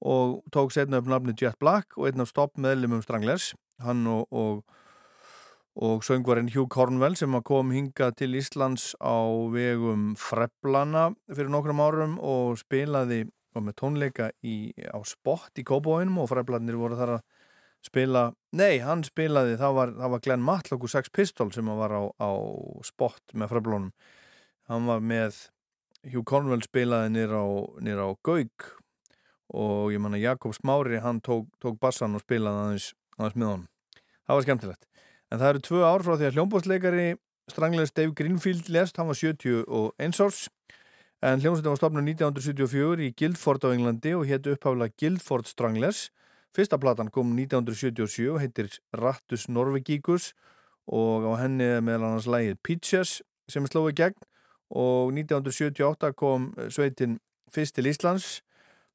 og 0.00 0.40
tók 0.52 0.72
setna 0.72 1.00
upp 1.00 1.08
nafni 1.08 1.36
Jet 1.36 1.58
Black 1.60 1.96
og 1.96 2.08
einn 2.08 2.24
af 2.24 2.30
stopp 2.30 2.60
meðlumum 2.60 3.02
Stranglers, 3.04 3.54
hann 3.84 4.06
og, 4.08 4.28
og 4.30 4.62
og 5.80 6.02
söngvarinn 6.04 6.50
Hugh 6.50 6.68
Cornwell 6.68 7.14
sem 7.16 7.34
kom 7.46 7.70
hinga 7.70 8.10
til 8.18 8.34
Íslands 8.34 8.90
á 9.00 9.22
vegum 9.54 10.16
Freblana 10.18 11.10
fyrir 11.30 11.48
nokkrum 11.52 11.80
árum 11.80 12.16
og 12.18 12.58
spilaði 12.58 13.22
og 13.54 13.66
með 13.66 13.76
tónleika 13.80 14.30
í, 14.46 14.72
á 14.86 14.98
spott 15.08 15.58
í 15.58 15.66
Kópavóinum 15.66 16.20
og 16.22 16.30
Freblanir 16.30 16.78
voru 16.78 16.98
þar 16.98 17.16
að 17.16 17.22
spila, 17.84 18.26
nei, 18.52 18.82
hann 18.84 19.02
spilaði 19.06 19.56
það 19.60 19.76
var, 19.78 19.94
það 19.96 20.12
var 20.14 20.24
Glenn 20.26 20.44
Matlock 20.44 20.84
og 20.84 20.92
Sex 20.92 21.12
Pistols 21.16 21.56
sem 21.56 21.70
var 21.80 21.94
á, 21.96 22.02
á 22.20 22.30
spott 22.84 23.32
með 23.32 23.54
Freblunum 23.54 23.88
hann 24.70 24.86
var 24.86 25.00
með 25.02 25.46
Hugh 26.10 26.24
Cornwell 26.28 26.62
spilaði 26.64 27.14
nýra 27.14 27.40
á, 27.40 27.48
á 28.06 28.08
Gaug 28.24 28.68
og 29.50 29.90
ég 29.90 30.00
manna 30.02 30.20
Jakob 30.20 30.54
Smári 30.54 31.00
hann 31.02 31.20
tók, 31.20 31.48
tók 31.60 31.80
bassan 31.82 32.14
og 32.14 32.22
spilaði 32.22 32.62
aðeins, 32.64 32.92
aðeins 33.18 33.36
með 33.36 33.50
honum. 33.50 33.66
Það 34.26 34.36
var 34.36 34.46
skemmtilegt. 34.46 34.86
En 35.30 35.40
það 35.40 35.50
eru 35.50 35.62
tvö 35.66 35.82
ár 35.82 36.04
frá 36.06 36.14
því 36.14 36.28
að 36.28 36.36
hljómbóðsleikari 36.38 37.08
stranglegs 37.50 37.94
Dave 37.96 38.14
Greenfield 38.14 38.70
lest, 38.70 38.98
hann 38.98 39.10
var 39.10 39.18
71 39.18 40.22
árs 40.22 40.44
en 41.22 41.42
hljómsveitin 41.42 41.74
var 41.74 41.80
stopnum 41.80 42.06
1974 42.08 43.04
í 43.04 43.10
Guildford 43.16 43.66
á 43.66 43.68
Englandi 43.74 44.14
og 44.16 44.26
héttu 44.28 44.54
upphaflega 44.54 44.96
Guildford 45.00 45.48
Stranglers. 45.50 46.08
Fyrsta 46.56 46.80
platan 46.80 47.10
kom 47.12 47.34
1977 47.36 48.30
og 48.32 48.40
heitir 48.42 48.70
Rattus 48.96 49.46
Norvegíkus 49.48 50.32
og 50.90 51.28
á 51.28 51.44
henni 51.44 51.66
er 51.76 51.84
meðal 51.84 52.08
annars 52.08 52.28
lægið 52.30 52.58
Peaches 52.66 53.20
sem 53.50 53.66
slóði 53.68 53.94
gegn 54.00 54.18
og 54.70 55.12
1978 55.12 56.14
kom 56.18 56.50
sveitin 56.72 57.18
fyrst 57.52 57.76
til 57.76 57.90
Íslands 57.90 58.40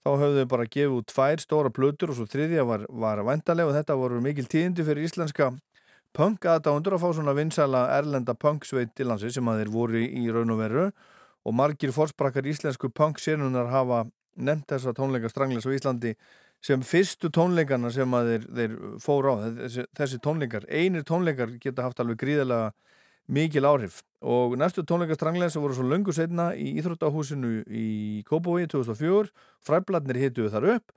þá 0.06 0.12
höfðu 0.22 0.44
þau 0.44 0.50
bara 0.52 0.68
gefið 0.70 0.98
út 1.00 1.08
tvær 1.10 1.42
stóra 1.42 1.72
plötur 1.74 2.12
og 2.14 2.20
svo 2.20 2.28
þriðja 2.30 2.66
var, 2.68 2.86
var 2.90 3.24
vandaleg 3.26 3.70
og 3.70 3.74
þetta 3.74 3.98
voru 3.98 4.22
mikil 4.22 4.45
tíðindi 4.45 4.86
fyrir 4.86 5.08
íslenska 5.08 5.50
punk 6.16 6.45
aðdándur 6.48 6.95
að 6.95 7.02
fá 7.02 7.10
svona 7.18 7.34
vinsala 7.36 7.88
erlenda 7.95 8.36
punk 8.38 8.68
sveit 8.70 8.94
til 8.95 9.10
hansi 9.10 9.32
sem 9.34 9.50
að 9.50 9.64
þeir 9.64 9.72
voru 9.74 10.04
í 10.06 10.28
raun 10.32 10.54
og 10.54 10.62
veru 10.62 10.86
og 11.45 11.53
margir 11.53 11.93
fórsprakkar 11.93 12.48
íslensku 12.49 12.90
punk 12.90 13.22
sérunar 13.22 13.69
hafa 13.69 14.06
nefnt 14.35 14.67
þessa 14.74 14.93
tónleika 14.98 15.30
Stranglers 15.30 15.67
á 15.69 15.72
Íslandi 15.72 16.15
sem 16.65 16.82
fyrstu 16.82 17.30
tónleikana 17.30 17.91
sem 17.93 18.17
að 18.17 18.32
þeir, 18.32 18.48
þeir 18.57 18.74
fóru 19.03 19.35
á. 19.35 19.35
Þessi, 19.61 19.85
þessi 19.99 20.19
tónleikar, 20.25 20.65
einir 20.69 21.06
tónleikar 21.06 21.53
geta 21.61 21.85
haft 21.85 22.01
alveg 22.01 22.17
gríðilega 22.24 22.74
mikil 23.27 23.67
áhrif. 23.69 24.01
Og 24.25 24.57
næstu 24.57 24.82
tónleika 24.85 25.17
Stranglers 25.17 25.57
voru 25.59 25.77
svo 25.77 25.85
löngu 25.85 26.14
setna 26.14 26.51
í 26.57 26.74
Íþróttahúsinu 26.82 27.61
í 27.69 28.24
Kópói 28.25 28.65
2004 28.72 29.30
fræbladnir 29.65 30.22
hituðu 30.24 30.53
þar 30.53 30.69
upp 30.75 30.95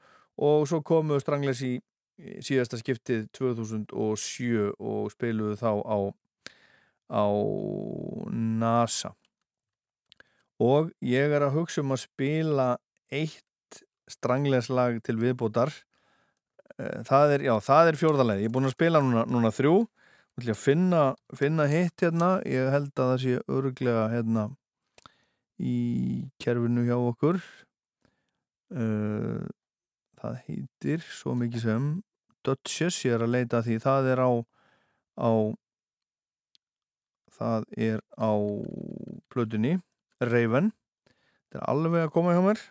og 0.49 0.67
svo 0.71 0.81
komu 0.87 1.21
Stranglers 1.21 1.63
í 1.67 1.77
síðasta 2.45 2.81
skiptið 2.81 3.29
2007 3.37 4.73
og 4.79 5.13
spiluðu 5.13 5.57
þá 5.61 5.71
á, 5.85 5.99
á 7.13 7.25
NASA 8.35 9.13
og 10.59 10.91
ég 11.05 11.35
er 11.35 11.45
að 11.47 11.55
hugsa 11.61 11.83
um 11.85 11.95
að 11.95 12.05
spila 12.07 12.69
eitt 13.15 13.83
strangleslag 14.11 14.99
til 15.07 15.19
viðbótar. 15.21 15.71
Það 16.79 17.35
er, 17.37 17.45
já, 17.49 17.55
það 17.63 17.91
er 17.91 17.99
fjórðarlega 17.99 18.43
ég 18.43 18.51
er 18.51 18.55
búin 18.55 18.69
að 18.69 18.77
spila 18.77 19.03
núna, 19.03 19.25
núna 19.31 19.53
þrjú. 19.55 19.77
Og 20.39 20.47
að 20.47 20.59
finna, 20.61 21.03
finna 21.35 21.67
hitt 21.67 22.05
hérna. 22.05 22.37
Ég 22.47 22.71
held 22.71 22.93
að 22.95 23.13
það 23.13 23.23
sé 23.25 23.39
öruglega 23.51 24.05
hérna 24.13 24.45
í 25.59 25.79
kerfinu 26.39 26.85
hjá 26.87 26.95
okkur. 26.99 27.41
Uh, 28.69 29.43
það 30.21 30.37
heitir 30.47 31.03
svo 31.03 31.35
mikið 31.39 31.65
sem 31.65 31.89
Duchess, 32.47 33.03
ég 33.07 33.17
er 33.17 33.25
að 33.27 33.35
leita 33.35 33.63
því. 33.67 33.81
Það 33.83 34.13
er 34.13 34.23
á, 34.23 34.31
á 35.19 35.31
það 37.39 37.67
er 37.91 38.03
á 38.15 38.33
plötunni 39.33 39.79
Raven. 40.25 40.73
Þetta 41.49 41.61
er 41.63 41.67
alveg 41.73 42.07
að 42.07 42.13
koma 42.15 42.37
hjá 42.37 42.43
mér. 42.45 42.63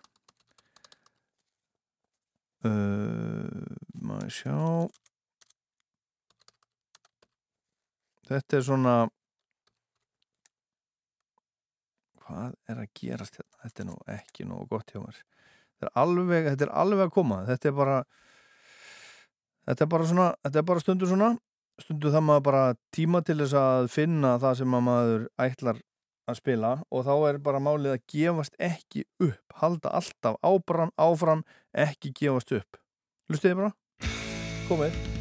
Uh, 2.68 3.76
maður 4.02 4.34
sjá. 4.34 4.58
Þetta 8.28 8.58
er 8.58 8.66
svona 8.68 8.96
hvað 12.28 12.56
er 12.68 12.82
að 12.84 12.94
gerast 13.00 13.40
hérna? 13.40 13.62
Þetta 13.64 13.84
er 13.84 13.88
nú 13.88 13.98
ekki 14.18 14.48
nú 14.48 14.62
gott 14.70 14.92
hjá 14.92 15.00
mér. 15.02 15.20
Þetta 15.78 15.90
er 15.90 16.00
alveg, 16.04 16.48
þetta 16.52 16.68
er 16.68 16.74
alveg 16.84 17.06
að 17.06 17.14
koma. 17.16 17.42
Þetta 17.48 17.70
er 17.70 17.76
bara 17.78 17.98
þetta 19.68 19.86
er 19.86 19.92
bara 19.94 20.10
svona, 20.12 20.30
þetta 20.44 20.62
er 20.62 20.68
bara 20.72 20.84
stundu 20.84 21.10
svona. 21.10 21.34
Stundu 21.78 22.12
það 22.12 22.26
maður 22.26 22.46
bara 22.48 22.64
tíma 22.96 23.22
til 23.24 23.38
þess 23.44 23.58
að 23.62 23.92
finna 23.94 24.36
það 24.42 24.60
sem 24.62 24.76
maður 24.90 25.28
ætlar 25.46 25.82
að 26.28 26.42
spila 26.42 26.74
og 26.92 27.06
þá 27.08 27.14
er 27.30 27.42
bara 27.44 27.64
málið 27.64 27.96
að 27.96 28.06
gefast 28.14 28.58
ekki 28.60 29.06
upp 29.24 29.60
halda 29.62 29.94
alltaf 30.00 30.40
áfram, 30.46 30.94
áfram 30.98 31.46
ekki 31.74 32.14
gefast 32.16 32.56
upp 32.60 32.82
Lustiði 33.28 33.60
bara? 33.60 33.74
Komið 34.70 35.17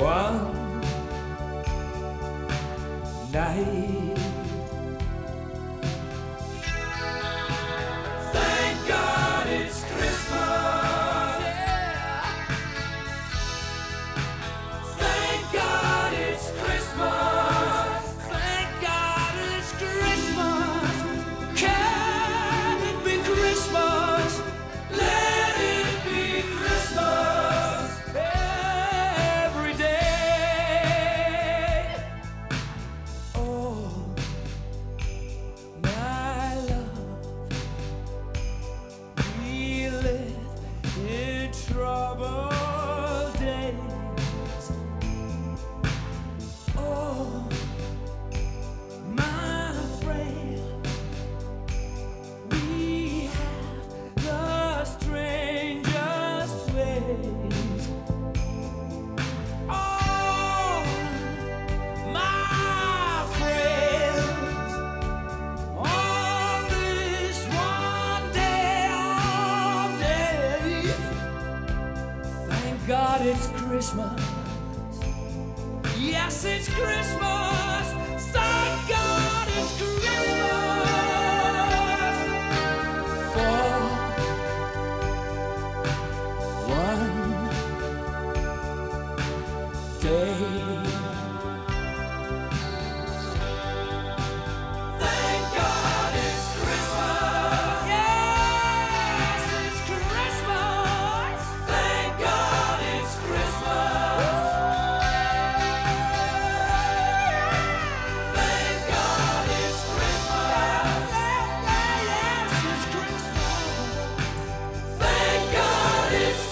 one 0.00 0.80
night. 3.32 4.43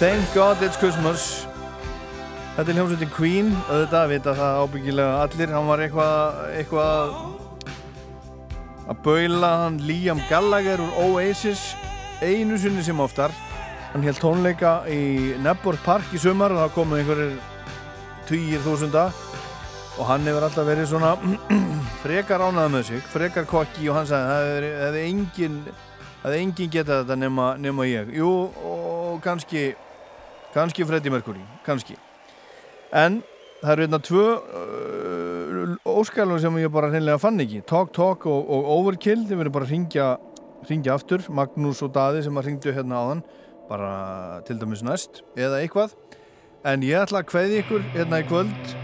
Thank 0.02 0.34
God 0.34 0.58
It's 0.66 0.74
Christmas. 0.74 1.46
Þetta 2.56 2.72
er 2.72 2.74
hljómsveitin 2.74 3.10
Queen 3.14 3.52
auðvitað 3.70 4.08
vita 4.10 4.32
það 4.34 4.56
ábyggilega 4.64 5.20
allir. 5.22 5.52
Hann 5.54 5.68
var 5.68 5.82
eitthvað 5.84 6.40
eitthvað 6.58 7.12
að 8.90 8.98
baula 9.04 9.50
hann 9.60 9.76
Liam 9.86 10.18
Gallagher 10.26 10.82
úr 10.82 10.96
Oasis 11.04 11.62
einu 12.18 12.58
sinni 12.58 12.82
sem 12.82 12.98
oftar. 13.04 13.30
Hann 13.92 14.02
held 14.02 14.18
tónleika 14.18 14.72
í 14.90 15.38
Nebworth 15.44 15.86
Park 15.86 16.10
í 16.10 16.18
sumar 16.18 16.50
og 16.50 16.64
það 16.64 16.74
komu 16.80 16.98
einhverjir 16.98 17.38
tugir 18.26 18.66
þúsunda. 18.66 19.06
Og 20.00 20.04
hann 20.10 20.26
hefur 20.26 20.48
alltaf 20.48 20.66
verið 20.66 20.90
svona 20.90 21.14
frekar 22.02 22.42
ánað 22.42 22.74
með 22.74 22.84
sig, 22.90 23.06
frekar 23.14 23.46
kokki 23.46 23.86
og 23.86 24.00
hann 24.00 24.10
sagði 24.10 24.34
það 24.34 24.68
hefði- 24.82 25.06
engin 25.12 25.62
hefði 26.24 26.42
engin 26.42 26.74
getað 26.74 27.04
þetta 27.04 27.20
nema, 27.22 27.48
nema 27.62 27.86
ég. 27.86 28.10
Jú 28.18 28.34
og 28.66 29.22
kannski 29.22 29.68
kannski 30.54 30.86
Freddie 30.86 31.12
Mercury, 31.12 31.42
kannski. 31.66 31.96
En 32.92 33.20
það 33.62 33.72
eru 33.74 33.84
hérna 33.86 34.00
tvö 34.02 34.24
uh, 34.36 35.92
óskalum 35.98 36.40
sem 36.42 36.58
ég 36.60 36.72
bara 36.72 36.90
hreinlega 36.92 37.20
fann 37.22 37.40
ekki. 37.42 37.62
Talk 37.68 37.92
Talk 37.96 38.26
og, 38.30 38.50
og 38.52 38.68
Overkill 38.76 39.24
þeir 39.28 39.40
verður 39.40 39.56
bara 39.56 39.68
að 39.68 39.74
ringja, 39.76 40.08
ringja 40.68 40.96
aftur. 40.96 41.24
Magnús 41.32 41.82
og 41.84 41.94
Daði 41.94 42.24
sem 42.26 42.38
að 42.38 42.50
ringdu 42.50 42.74
hérna 42.76 43.00
áðan 43.00 43.24
bara 43.70 43.92
til 44.46 44.58
dæmis 44.60 44.84
næst 44.84 45.22
eða 45.38 45.62
eitthvað. 45.62 45.96
En 46.68 46.84
ég 46.86 47.00
ætla 47.00 47.22
að 47.22 47.30
kveði 47.32 47.62
ykkur 47.62 47.86
hérna 47.96 48.22
í 48.22 48.28
kvöld 48.28 48.74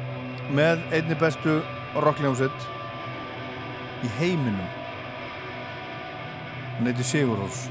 með 0.57 0.83
einni 0.97 1.19
bestu 1.21 1.61
rockljómsveit 1.99 2.69
í 4.07 4.13
heiminum. 4.19 4.77
Hann 6.79 6.89
heiti 6.89 7.07
Sigurós 7.07 7.67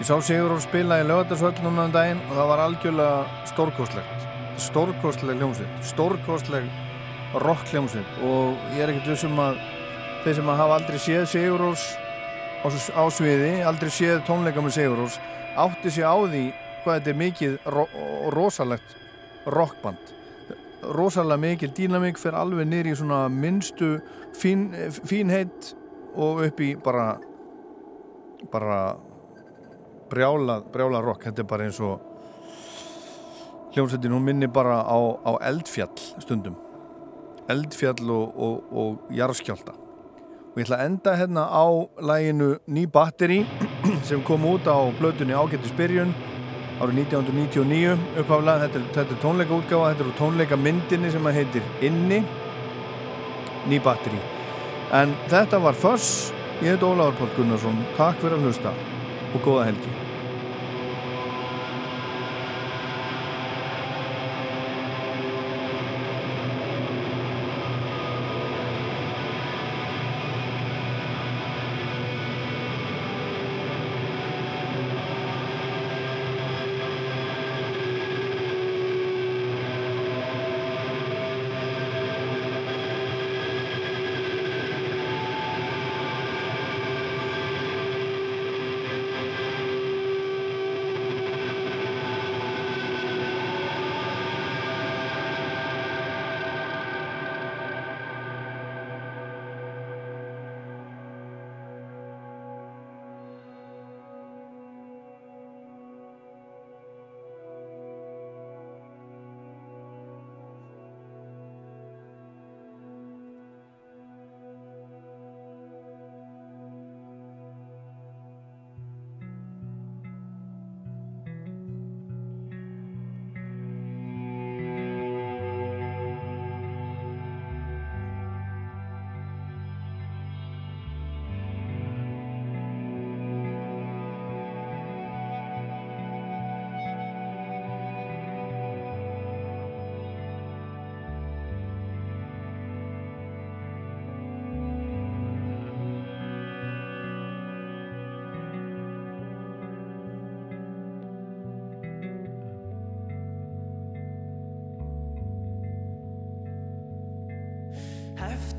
ég 0.00 0.08
sá 0.08 0.16
Sigurós 0.24 0.64
spila 0.64 0.96
í 1.02 1.04
lögatarsvöld 1.04 1.58
núna 1.60 1.82
um 1.84 1.90
daginn 1.92 2.20
og 2.30 2.30
það 2.32 2.46
var 2.48 2.60
algjörlega 2.64 3.48
stórkostlegt. 3.50 4.22
Stórkostleg 4.56 5.36
hljómsveit 5.36 5.82
stórkostleg 5.90 6.70
rockljómsveit 7.44 8.22
og 8.24 8.54
ég 8.72 8.80
er 8.80 8.92
ekkert 8.94 9.10
vissum 9.12 9.36
að 9.44 9.58
þeir 10.24 10.38
sem 10.38 10.48
hafa 10.52 10.78
aldrei 10.78 11.00
séð 11.04 11.26
Sigurós 11.28 11.84
á, 12.64 13.04
sviði, 13.12 13.50
aldrei 13.60 13.92
séð 13.92 14.22
tónleika 14.24 14.64
með 14.64 14.78
Sigurós 14.78 15.18
átti 15.60 15.92
sig 15.92 16.08
á 16.08 16.16
því 16.16 16.46
hvað 16.80 16.96
þetta 16.96 17.12
er 17.12 17.20
mikið 17.20 17.60
ro 17.76 17.84
og 18.00 18.32
rosalegt 18.32 18.96
rockband. 19.52 20.16
Rosalega 20.96 21.44
mikil 21.44 21.72
dýnamík 21.76 22.16
fer 22.16 22.40
alveg 22.40 22.72
í 22.88 22.96
svona 22.96 23.26
minnstu 23.28 23.98
fín, 24.32 24.70
fínheit 25.04 25.74
og 26.16 26.40
upp 26.48 26.64
í 26.64 26.72
bara 26.80 27.18
bara 28.48 28.96
brjála, 30.10 30.60
brjála 30.72 31.02
rock 31.04 31.28
þetta 31.28 31.44
er 31.44 31.50
bara 31.50 31.68
eins 31.68 31.80
og 31.80 32.00
hljómsveitin 33.74 34.14
hún 34.14 34.26
minni 34.26 34.48
bara 34.50 34.80
á, 34.82 34.98
á 35.22 35.32
eldfjall 35.46 35.94
stundum. 36.22 36.56
Eldfjall 37.50 38.10
og, 38.10 38.34
og, 38.36 38.74
og 38.74 39.14
jarðskjálta 39.14 39.76
og 40.50 40.58
ég 40.58 40.66
ætla 40.66 40.80
að 40.80 40.88
enda 40.88 41.14
hérna 41.14 41.46
á 41.46 41.66
læginu 42.02 42.50
Ný 42.66 42.86
batteri 42.90 43.44
sem 44.08 44.22
kom 44.26 44.46
út 44.50 44.66
á 44.66 44.78
blötunni 44.98 45.34
Ágættis 45.34 45.74
byrjun 45.78 46.10
árið 46.80 47.02
1999 47.04 47.96
upphaflega, 48.22 48.66
þetta 48.66 48.82
þetta 48.96 49.16
er 49.16 49.22
tónleika 49.22 49.58
útgáfa 49.58 49.92
þetta 49.92 50.04
er 50.04 50.10
úr 50.10 50.18
tónleika 50.18 50.58
myndinni 50.58 51.12
sem 51.12 51.26
að 51.26 51.40
heitir 51.40 51.74
Inni 51.86 52.22
Ný 53.68 53.80
batteri. 53.84 54.18
En 54.96 55.12
þetta 55.28 55.60
var 55.60 55.76
Föss. 55.76 56.32
Ég 56.60 56.74
heit 56.74 56.84
Ólafur 56.84 57.18
Páll 57.20 57.34
Gunnarsson. 57.36 57.82
Takk 57.98 58.22
fyrir 58.24 58.38
að 58.40 58.48
hlusta 58.48 58.76
og 59.34 59.44
góða 59.44 59.70
helgi 59.70 59.99